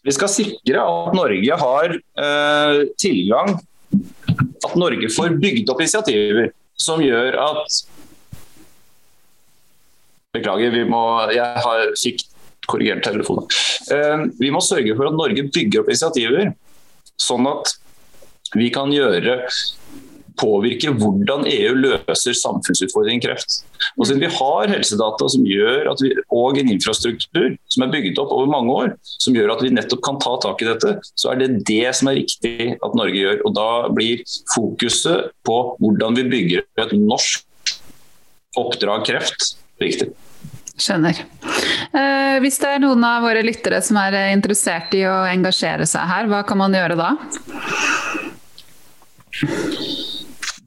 vi, 0.05 0.13
skal 0.15 0.31
sikre 0.31 0.83
at 0.83 1.15
Norge 1.17 1.57
har 1.63 1.95
uh, 1.97 2.83
tilgang 3.01 3.55
At 4.67 4.75
Norge 4.77 5.09
får 5.15 5.39
bygd 5.41 5.73
opp 5.73 5.81
initiativer 5.81 6.51
som 6.79 7.01
gjør 7.03 7.39
at 7.43 7.79
Beklager, 10.37 10.71
vi 10.71 10.85
må, 10.85 11.03
jeg 11.33 11.63
har, 11.65 11.87
fikk 11.97 12.27
korrigert 12.69 13.01
telefonen. 13.07 13.49
Uh, 13.89 14.29
vi 14.39 14.53
må 14.53 14.61
sørge 14.63 14.93
for 14.95 15.09
at 15.09 15.17
Norge 15.17 15.47
bygger 15.49 15.81
opp 15.81 15.89
initiativer, 15.89 16.53
sånn 17.19 17.49
at 17.49 17.73
vi 18.53 18.69
kan 18.73 18.93
gjøre 18.93 19.41
påvirke 20.39 20.93
hvordan 20.95 21.47
EU 21.51 21.75
løser 21.79 22.37
samfunnsutfordringen 22.37 23.23
kreft. 23.25 23.61
Og 23.97 24.09
siden 24.09 24.23
vi 24.23 24.31
har 24.33 24.71
helsedata 24.73 25.29
som 25.33 25.47
gjør 25.47 25.91
at 25.93 26.03
vi, 26.05 26.13
og 26.35 26.61
en 26.61 26.73
infrastruktur 26.73 27.57
som 27.71 27.85
er 27.85 27.93
bygget 27.93 28.21
opp 28.23 28.33
over 28.35 28.51
mange 28.51 28.75
år, 28.75 28.95
som 29.19 29.37
gjør 29.37 29.55
at 29.55 29.65
vi 29.65 29.73
nettopp 29.75 30.05
kan 30.07 30.21
ta 30.23 30.37
tak 30.45 30.63
i 30.63 30.71
dette, 30.71 30.95
så 31.19 31.33
er 31.33 31.43
det 31.43 31.51
det 31.69 31.91
som 31.99 32.11
er 32.11 32.21
riktig 32.21 32.75
at 32.77 32.99
Norge 32.99 33.19
gjør. 33.19 33.43
Og 33.45 33.57
Da 33.59 33.69
blir 33.91 34.23
fokuset 34.55 35.33
på 35.47 35.59
hvordan 35.83 36.19
vi 36.19 36.29
bygger 36.31 36.67
et 36.85 36.95
norsk 36.99 37.45
oppdrag 38.59 39.07
kreft 39.09 39.55
viktig. 39.83 40.11
Skjønner. 40.79 41.19
Eh, 41.91 42.37
hvis 42.45 42.61
det 42.63 42.71
er 42.71 42.83
noen 42.83 43.03
av 43.07 43.25
våre 43.27 43.43
lyttere 43.43 43.81
som 43.83 43.99
er 43.99 44.15
interessert 44.31 44.95
i 44.95 45.03
å 45.11 45.17
engasjere 45.27 45.89
seg 45.91 46.07
her, 46.07 46.31
hva 46.31 46.45
kan 46.47 46.61
man 46.61 46.77
gjøre 46.77 46.99
da? 46.99 47.11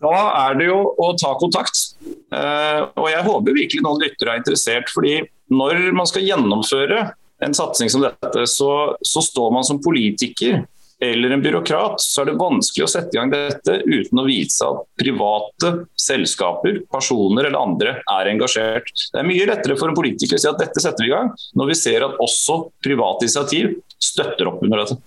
Da 0.01 0.17
er 0.47 0.57
det 0.59 0.67
jo 0.69 0.79
å 0.97 1.11
ta 1.19 1.35
kontakt. 1.39 1.77
Eh, 2.05 2.81
og 2.97 3.07
jeg 3.11 3.25
håper 3.27 3.57
virkelig 3.57 3.85
noen 3.85 4.01
lyttere 4.01 4.35
er 4.35 4.41
interessert. 4.41 4.89
fordi 4.89 5.19
når 5.51 5.91
man 5.93 6.07
skal 6.07 6.25
gjennomføre 6.25 7.11
en 7.41 7.57
satsing 7.57 7.89
som 7.91 8.05
dette, 8.05 8.45
så, 8.47 8.95
så 9.03 9.23
står 9.25 9.51
man 9.53 9.67
som 9.67 9.81
politiker 9.83 10.63
eller 11.01 11.33
en 11.33 11.41
byråkrat, 11.41 11.97
så 11.97 12.21
er 12.21 12.29
det 12.29 12.37
vanskelig 12.37 12.85
å 12.85 12.89
sette 12.91 13.15
i 13.15 13.17
gang 13.17 13.31
dette 13.33 13.79
uten 13.87 14.21
å 14.21 14.25
vise 14.27 14.67
at 14.67 14.83
private 15.01 15.71
selskaper, 15.97 16.83
personer 16.93 17.47
eller 17.47 17.57
andre 17.57 17.95
er 18.03 18.29
engasjert. 18.29 18.91
Det 19.09 19.17
er 19.17 19.25
mye 19.25 19.47
lettere 19.49 19.79
for 19.79 19.89
en 19.89 19.97
politiker 19.97 20.37
å 20.37 20.43
si 20.43 20.49
at 20.51 20.61
dette 20.61 20.83
setter 20.83 21.07
vi 21.07 21.09
i 21.09 21.15
gang, 21.15 21.31
når 21.57 21.71
vi 21.71 21.79
ser 21.79 22.05
at 22.05 22.21
også 22.21 22.59
private 22.85 23.25
initiativ 23.25 23.73
støtter 24.01 24.49
opp 24.49 24.63
under 24.65 24.81
dette. 24.81 24.97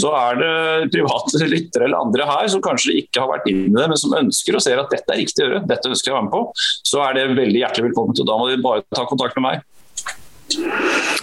Så 0.00 0.12
er 0.16 0.38
det 0.40 0.90
private 0.94 1.48
lyttere 1.50 1.88
eller 1.88 2.04
andre 2.04 2.28
her 2.28 2.50
som 2.52 2.62
kanskje 2.64 2.96
ikke 3.02 3.22
har 3.22 3.32
vært 3.32 3.50
inne 3.52 3.68
i 3.68 3.74
det, 3.76 3.88
men 3.92 4.00
som 4.00 4.16
ønsker 4.16 4.56
og 4.56 4.64
ser 4.64 4.80
at 4.80 4.92
dette 4.92 5.14
er 5.14 5.22
riktig 5.22 5.44
å 5.44 5.48
gjøre, 5.48 5.64
dette 5.70 5.92
ønsker 5.92 6.10
jeg 6.10 6.16
å 6.16 6.18
være 6.18 6.28
med 6.28 6.36
på, 6.36 6.44
så 6.92 7.04
er 7.06 7.18
det 7.18 7.26
veldig 7.36 7.64
hjertelig 7.64 7.90
velkommen. 7.90 8.16
Og 8.16 8.30
da 8.30 8.38
må 8.40 8.48
de 8.50 8.62
bare 8.64 8.86
ta 8.96 9.06
kontakt 9.08 9.36
med 9.38 9.48
meg. 9.48 9.66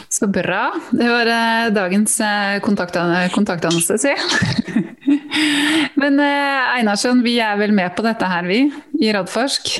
Så 0.09 0.28
bra. 0.32 0.72
Det 0.95 1.07
var 1.09 1.28
eh, 1.28 1.70
dagens 1.76 2.20
eh, 2.24 2.59
kontaktannonse, 2.63 3.97
si. 3.99 4.13
Men 6.01 6.20
eh, 6.24 6.78
Einarsson, 6.78 7.24
vi 7.26 7.36
er 7.43 7.59
vel 7.59 7.76
med 7.76 7.91
på 7.97 8.05
dette 8.07 8.30
her, 8.32 8.47
vi, 8.47 8.63
i 9.03 9.11
Radforsk? 9.13 9.74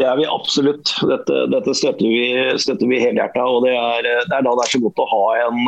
Det 0.00 0.06
er 0.08 0.16
vi 0.16 0.24
absolutt. 0.24 0.94
Dette, 1.04 1.38
dette 1.52 1.72
støtter 1.76 2.08
vi, 2.08 2.20
støtter 2.62 2.88
vi 2.88 3.00
helhjerta. 3.02 3.42
Og 3.44 3.66
det 3.66 3.74
er, 3.76 4.06
det 4.06 4.32
er, 4.32 4.44
da 4.46 4.54
det 4.56 4.64
er 4.64 4.72
så 4.72 4.80
godt 4.80 5.02
å 5.02 5.08
ha 5.10 5.24
en, 5.42 5.58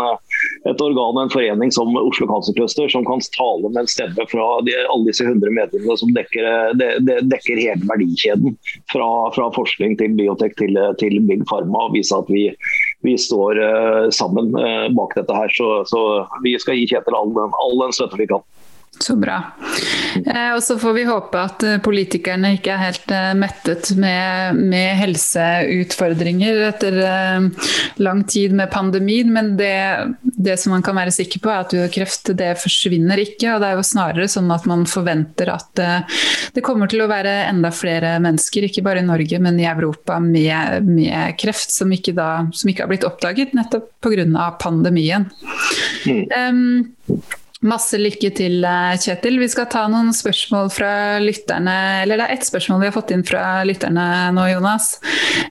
et 0.71 0.81
organ 0.81 1.21
en 1.21 1.33
forening 1.33 1.73
som 1.75 1.93
Oslo 2.01 2.29
Cancer 2.31 2.57
Cluster, 2.57 2.89
som 2.89 3.05
kan 3.05 3.21
tale 3.37 3.69
med 3.69 3.83
en 3.83 3.91
stemme 3.93 4.25
fra 4.31 4.47
de, 4.65 4.73
alle 4.87 5.11
disse 5.11 5.27
100 5.27 5.53
medlemmene 5.53 5.99
som 6.01 6.15
dekker, 6.17 6.49
de, 6.81 6.89
de 7.05 7.19
dekker 7.29 7.61
hele 7.61 7.91
verdikjeden. 7.91 8.57
Fra, 8.95 9.11
fra, 9.37 9.51
forskning 9.53 9.99
til 10.01 10.17
biotek 10.17 10.57
til, 10.57 10.81
til 11.03 11.19
Big 11.29 11.45
Pharma. 11.51 11.91
og 11.91 11.99
vise 11.99 12.17
at 12.17 12.33
vi, 12.33 12.47
vi 13.05 13.19
står 13.21 13.61
uh, 13.61 14.09
sammen 14.17 14.49
uh, 14.57 14.89
bak 14.97 15.13
dette 15.19 15.37
her. 15.37 15.53
Så, 15.53 15.75
så, 15.93 16.03
vi 16.47 16.57
skal 16.63 16.81
gi 16.81 16.89
Kjetil 16.95 17.21
all 17.21 17.37
den, 17.37 17.53
all 17.61 17.77
den 17.85 17.93
støtte 17.93 18.17
vi 18.21 18.31
kan. 18.33 18.41
Så 19.01 19.17
bra. 19.17 19.39
Eh, 20.27 20.51
og 20.55 20.63
så 20.63 20.77
får 20.79 20.93
vi 20.93 21.05
håpe 21.09 21.41
at 21.41 21.63
eh, 21.65 21.79
politikerne 21.83 22.53
ikke 22.59 22.75
er 22.75 22.83
helt 22.85 23.15
eh, 23.15 23.31
mettet 23.41 23.89
med, 23.99 24.61
med 24.61 24.99
helseutfordringer 25.01 26.61
etter 26.69 26.99
eh, 27.01 27.71
lang 28.05 28.23
tid 28.29 28.55
med 28.59 28.71
pandemien, 28.71 29.33
men 29.33 29.55
det, 29.57 29.73
det, 30.21 30.59
som 30.61 30.77
man 30.77 30.85
kan 30.85 30.99
være 31.01 31.15
sikker 31.17 31.43
på, 31.43 31.51
er 31.51 31.65
at 31.65 31.95
kreft 31.95 32.35
det 32.39 32.53
forsvinner 32.61 33.25
ikke. 33.25 33.55
og 33.55 33.65
Det 33.65 33.73
er 33.73 33.81
jo 33.81 33.89
snarere 33.91 34.29
sånn 34.31 34.53
at 34.55 34.69
man 34.71 34.85
forventer 34.87 35.51
at 35.57 35.83
det 36.53 36.63
kommer 36.65 36.91
til 36.91 37.03
å 37.03 37.11
være 37.11 37.33
enda 37.49 37.73
flere 37.75 38.19
mennesker, 38.23 38.69
ikke 38.69 38.85
bare 38.85 39.01
i 39.01 39.09
Norge, 39.09 39.41
men 39.43 39.59
i 39.59 39.69
Europa 39.73 40.21
med, 40.23 40.85
med 40.87 41.39
kreft, 41.41 41.73
som 41.73 41.91
ikke, 41.97 42.15
da, 42.19 42.45
som 42.53 42.71
ikke 42.71 42.85
har 42.85 42.93
blitt 42.93 43.09
oppdaget 43.09 43.57
nettopp 43.57 43.89
pga. 44.05 44.51
pandemien. 44.61 45.31
Mm. 46.07 46.27
Um, 46.37 47.23
Masse 47.63 47.95
lykke 47.95 48.33
til, 48.35 48.65
eh, 48.65 48.97
Kjetil. 48.99 49.39
Vi 49.39 49.49
skal 49.49 49.69
ta 49.71 49.85
noen 49.87 50.11
spørsmål 50.11 50.71
fra 50.75 51.19
lytterne. 51.23 52.03
Eller 52.03 52.19
det 52.19 52.27
er 52.27 52.35
ett 52.35 52.47
spørsmål 52.47 52.81
vi 52.81 52.89
har 52.91 52.97
fått 52.97 53.13
inn 53.15 53.23
fra 53.23 53.63
lytterne 53.63 54.35
nå, 54.35 54.47
Jonas. 54.51 54.99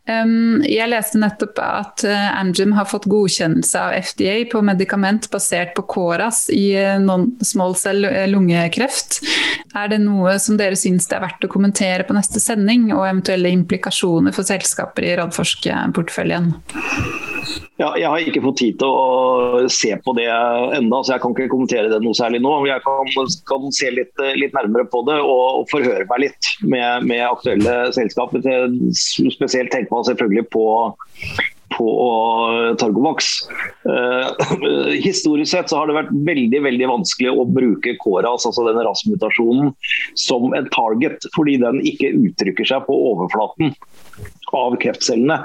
Jeg 0.05 0.89
leste 0.91 1.21
nettopp 1.21 1.59
at 1.63 2.03
eh, 2.03 2.27
Amgym 2.35 2.73
har 2.75 2.89
fått 2.89 3.07
godkjennelse 3.07 3.79
av 3.79 3.95
FDA 4.03 4.43
på 4.51 4.61
medikament 4.61 5.29
basert 5.31 5.73
på 5.77 5.87
KORAS 5.87 6.49
i 6.51 6.75
eh, 6.75 6.99
non-small 6.99 7.77
cell 7.79 8.03
lungekreft. 8.27 9.21
Er 9.73 9.87
det 9.87 10.01
noe 10.03 10.35
som 10.43 10.59
dere 10.59 10.75
syns 10.75 11.07
det 11.07 11.15
er 11.15 11.23
verdt 11.29 11.47
å 11.47 11.51
kommentere 11.51 12.03
på 12.03 12.17
neste 12.17 12.43
sending, 12.43 12.89
og 12.91 13.07
eventuelle 13.07 13.55
implikasjoner 13.55 14.35
for 14.35 14.43
selskaper 14.43 15.07
i 15.07 15.15
Radforsk-porteføljen? 15.21 16.51
Ja, 17.81 17.89
jeg 17.97 18.09
har 18.11 18.21
ikke 18.21 18.43
fått 18.43 18.59
tid 18.61 18.75
til 18.81 18.91
å 18.93 19.69
se 19.73 19.95
på 20.05 20.13
det 20.13 20.27
enda, 20.29 20.99
så 21.01 21.15
jeg 21.15 21.23
kan 21.23 21.33
ikke 21.33 21.49
kommentere 21.49 21.89
det 21.89 22.01
noe 22.03 22.17
særlig 22.17 22.41
nå. 22.43 22.51
Jeg 22.69 22.83
kan, 22.85 23.09
kan 23.49 23.71
se 23.73 23.89
litt, 23.95 24.13
litt, 24.37 24.53
nærmere 24.53 24.85
på 24.91 25.01
det 25.07 25.17
og, 25.23 25.61
og 25.61 25.71
forhøre 25.71 26.05
meg 26.11 26.27
litt 26.27 26.51
med, 26.61 27.07
med 27.09 27.23
aktuelle 27.25 27.77
selskaper. 27.95 28.45
Spesielt 28.93 29.73
tenker 29.73 29.89
man 29.95 30.05
selvfølgelig 30.09 30.45
på 30.53 30.67
på 31.71 31.87
Targovax. 32.79 33.27
Uh, 33.87 34.91
historisk 34.99 35.53
sett 35.53 35.71
så 35.71 35.79
har 35.79 35.87
det 35.87 35.95
vært 35.95 36.11
veldig 36.27 36.59
veldig 36.65 36.89
vanskelig 36.91 37.31
å 37.31 37.45
bruke 37.47 37.95
KORAS, 38.01 38.43
altså 38.49 38.65
denne 38.67 38.83
RAS-mutasjonen, 38.83 39.71
som 40.19 40.51
en 40.57 40.67
target, 40.75 41.29
fordi 41.31 41.55
den 41.63 41.79
ikke 41.87 42.11
uttrykker 42.27 42.67
seg 42.67 42.83
på 42.89 42.97
overflaten 43.13 43.71
av 44.57 44.75
kreftcellene. 44.81 45.37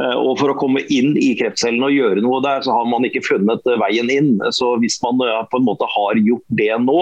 Eh, 0.00 0.16
og 0.18 0.38
For 0.40 0.52
å 0.52 0.58
komme 0.58 0.84
inn 0.92 1.14
i 1.20 1.32
kreftcellene 1.38 1.88
og 1.88 1.96
gjøre 1.96 2.24
noe 2.24 2.40
der, 2.44 2.62
så 2.64 2.74
har 2.76 2.88
man 2.90 3.06
ikke 3.06 3.24
funnet 3.26 3.66
eh, 3.70 3.78
veien 3.82 4.10
inn. 4.12 4.32
Så 4.54 4.74
Hvis 4.82 5.00
man 5.04 5.20
eh, 5.24 5.42
på 5.50 5.60
en 5.60 5.68
måte 5.68 5.88
har 5.90 6.20
gjort 6.20 6.46
det 6.60 6.72
nå, 6.84 7.00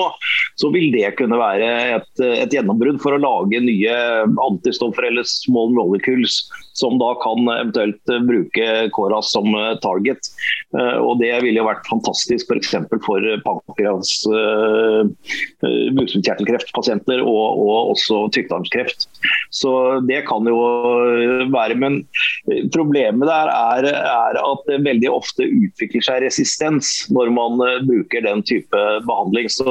så 0.60 0.72
vil 0.74 0.90
det 0.94 1.14
kunne 1.20 1.40
være 1.40 1.70
et, 1.98 2.12
et 2.24 2.52
gjennombrudd 2.54 3.00
for 3.02 3.16
å 3.16 3.22
lage 3.22 3.62
nye 3.62 3.96
antistoffer 4.48 5.08
eller 5.08 5.26
small 5.28 5.72
molecules 5.76 6.42
som 6.76 6.96
da 7.00 7.10
kan 7.20 7.48
eventuelt 7.52 8.12
bruke 8.24 8.66
KORAS 8.96 9.32
som 9.34 9.48
target. 9.84 10.30
Og 10.72 11.18
Det 11.20 11.32
ville 11.44 11.60
jo 11.60 11.66
vært 11.66 11.88
fantastisk 11.88 12.48
f.eks. 12.48 12.70
for, 12.88 13.02
for 13.04 13.26
pankreas, 13.44 14.12
bukspyttkjertelkreftpasienter 15.98 17.20
og, 17.20 17.60
og 17.60 17.92
også 17.92 18.22
tykktarmskreft. 18.36 19.08
Så 19.52 19.74
det 20.08 20.22
kan 20.28 20.48
jo 20.48 20.56
være. 21.52 21.76
Men 21.82 21.98
eh, 22.50 22.64
problemet 22.74 23.28
der 23.28 23.50
er, 23.52 23.88
er, 23.92 24.38
at 24.38 24.64
det 24.68 24.80
veldig 24.86 25.10
ofte 25.12 25.46
utvikler 25.46 26.04
seg 26.06 26.22
resistens 26.26 26.92
når 27.12 27.32
man 27.34 27.62
eh, 27.66 27.80
bruker 27.88 28.24
den 28.26 28.44
type 28.48 28.82
behandling. 29.08 29.50
Så 29.52 29.68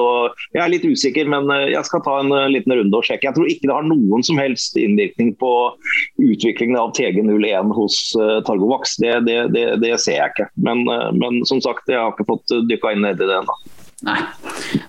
jeg 0.55 0.63
er 0.63 0.73
litt 0.73 0.87
usikker, 0.87 1.29
men 1.31 1.51
eh, 1.53 1.71
jeg 1.75 1.87
skal 1.87 2.03
ta 2.05 2.17
en 2.21 2.33
liten 2.53 2.75
runde 2.77 2.97
og 2.97 3.07
sjekke. 3.07 3.29
Jeg 3.29 3.37
tror 3.37 3.51
ikke 3.51 3.69
det 3.69 3.77
har 3.77 3.87
noen 3.87 4.25
som 4.27 4.41
helst 4.41 4.79
innvirkning 4.79 5.33
på 5.41 5.53
utviklingen 6.21 6.79
av 6.79 6.95
TG01 6.97 7.75
hos 7.75 7.99
Targovax. 8.47 8.97
Det, 9.01 9.13
det, 9.27 9.37
det, 9.55 9.67
det 9.83 9.95
ser 10.01 10.19
jeg 10.19 10.33
ikke. 10.35 10.49
Men, 10.65 10.83
men, 11.17 11.41
som 11.49 11.61
sagt, 11.63 11.89
jeg 11.89 11.99
har 11.99 12.13
ikke 12.13 12.29
fått 12.29 12.57
dykka 12.69 12.95
inn 12.95 13.05
nedi 13.05 13.27
det 13.27 13.39
ennå. 13.41 13.55
Nei. 14.01 14.17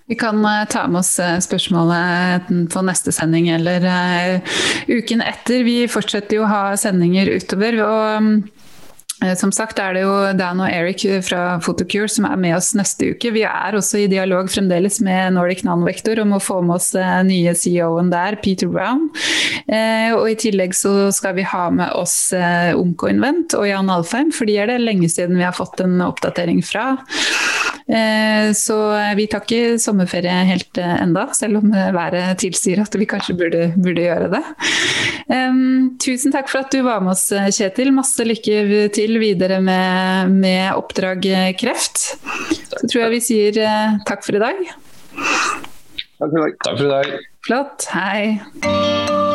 Vi 0.07 0.15
kan 0.15 0.45
uh, 0.45 0.65
ta 0.69 0.87
med 0.89 1.03
oss 1.03 1.19
uh, 1.21 1.39
spørsmålet 1.41 2.49
på 2.73 2.83
neste 2.87 3.13
sending 3.13 3.51
eller 3.53 3.85
uh, 3.85 4.59
uken 4.89 5.23
etter. 5.25 5.65
Vi 5.69 5.85
fortsetter 5.91 6.39
jo 6.39 6.47
å 6.47 6.51
ha 6.51 6.65
sendinger 6.81 7.31
utover. 7.37 7.81
og 7.85 8.19
um, 8.19 8.35
som 9.39 9.53
sagt 9.55 9.79
er 9.79 9.95
det 9.95 10.01
jo 10.03 10.15
Dan 10.35 10.59
og 10.59 10.67
Eric 10.67 11.05
fra 11.23 11.61
Photocure 11.63 12.09
som 12.11 12.25
er 12.27 12.41
med 12.43 12.57
oss 12.57 12.73
neste 12.75 13.13
uke. 13.13 13.31
Vi 13.31 13.45
er 13.47 13.77
også 13.79 14.01
i 14.01 14.09
dialog 14.11 14.51
fremdeles 14.51 14.99
med 15.07 15.37
Nordic 15.37 15.63
Nanovektor 15.63 16.19
om 16.25 16.35
å 16.35 16.41
få 16.43 16.57
med 16.67 16.81
oss 16.81 16.89
nye 17.29 17.55
CEO-en 17.55 18.11
der, 18.11 18.35
Peter 18.43 18.67
Brown. 18.67 19.13
Og 20.19 20.27
I 20.27 20.35
tillegg 20.43 20.75
så 20.75 21.13
skal 21.15 21.37
vi 21.39 21.47
ha 21.47 21.69
med 21.71 21.95
oss 21.95 22.17
Onkoinvent 22.35 23.55
og 23.61 23.69
Jan 23.71 23.95
Alfheim, 23.95 24.35
for 24.35 24.51
de 24.51 24.59
er 24.59 24.73
det 24.73 24.83
lenge 24.83 25.07
siden 25.15 25.39
vi 25.39 25.47
har 25.47 25.55
fått 25.55 25.87
en 25.87 26.03
oppdatering 26.03 26.59
fra. 26.67 26.97
Eh, 27.87 28.53
så 28.55 28.77
vi 29.19 29.27
tar 29.31 29.43
ikke 29.45 29.79
sommerferie 29.83 30.35
helt 30.49 30.79
eh, 30.81 30.95
enda, 31.03 31.27
selv 31.37 31.63
om 31.63 31.73
eh, 31.75 31.91
været 31.95 32.39
tilsier 32.43 32.83
at 32.85 32.95
vi 32.99 33.09
kanskje 33.11 33.37
burde, 33.39 33.65
burde 33.77 34.07
gjøre 34.07 34.31
det. 34.33 34.43
Tusen 36.03 36.35
takk 36.35 36.51
for 36.51 36.65
at 36.65 36.75
du 36.75 36.83
var 36.85 37.03
med 37.05 37.15
oss, 37.15 37.29
Kjetil. 37.57 37.93
Masse 37.95 38.27
lykke 38.27 38.89
til 38.95 39.19
videre 39.23 39.61
med, 39.65 40.33
med 40.35 40.77
oppdrag 40.77 41.25
kreft. 41.61 42.05
Så 42.73 42.85
tror 42.87 43.05
jeg 43.07 43.15
vi 43.17 43.25
sier 43.25 43.61
takk 44.09 44.27
for 44.27 44.39
i 44.39 44.43
dag. 44.43 44.65
Takk 46.19 46.29
for 46.29 46.39
i 46.39 46.45
dag. 46.45 46.57
Takk 46.67 46.79
for 46.79 46.87
i 46.87 46.95
dag. 46.97 47.29
Flott. 47.47 47.91
Hei. 47.95 49.32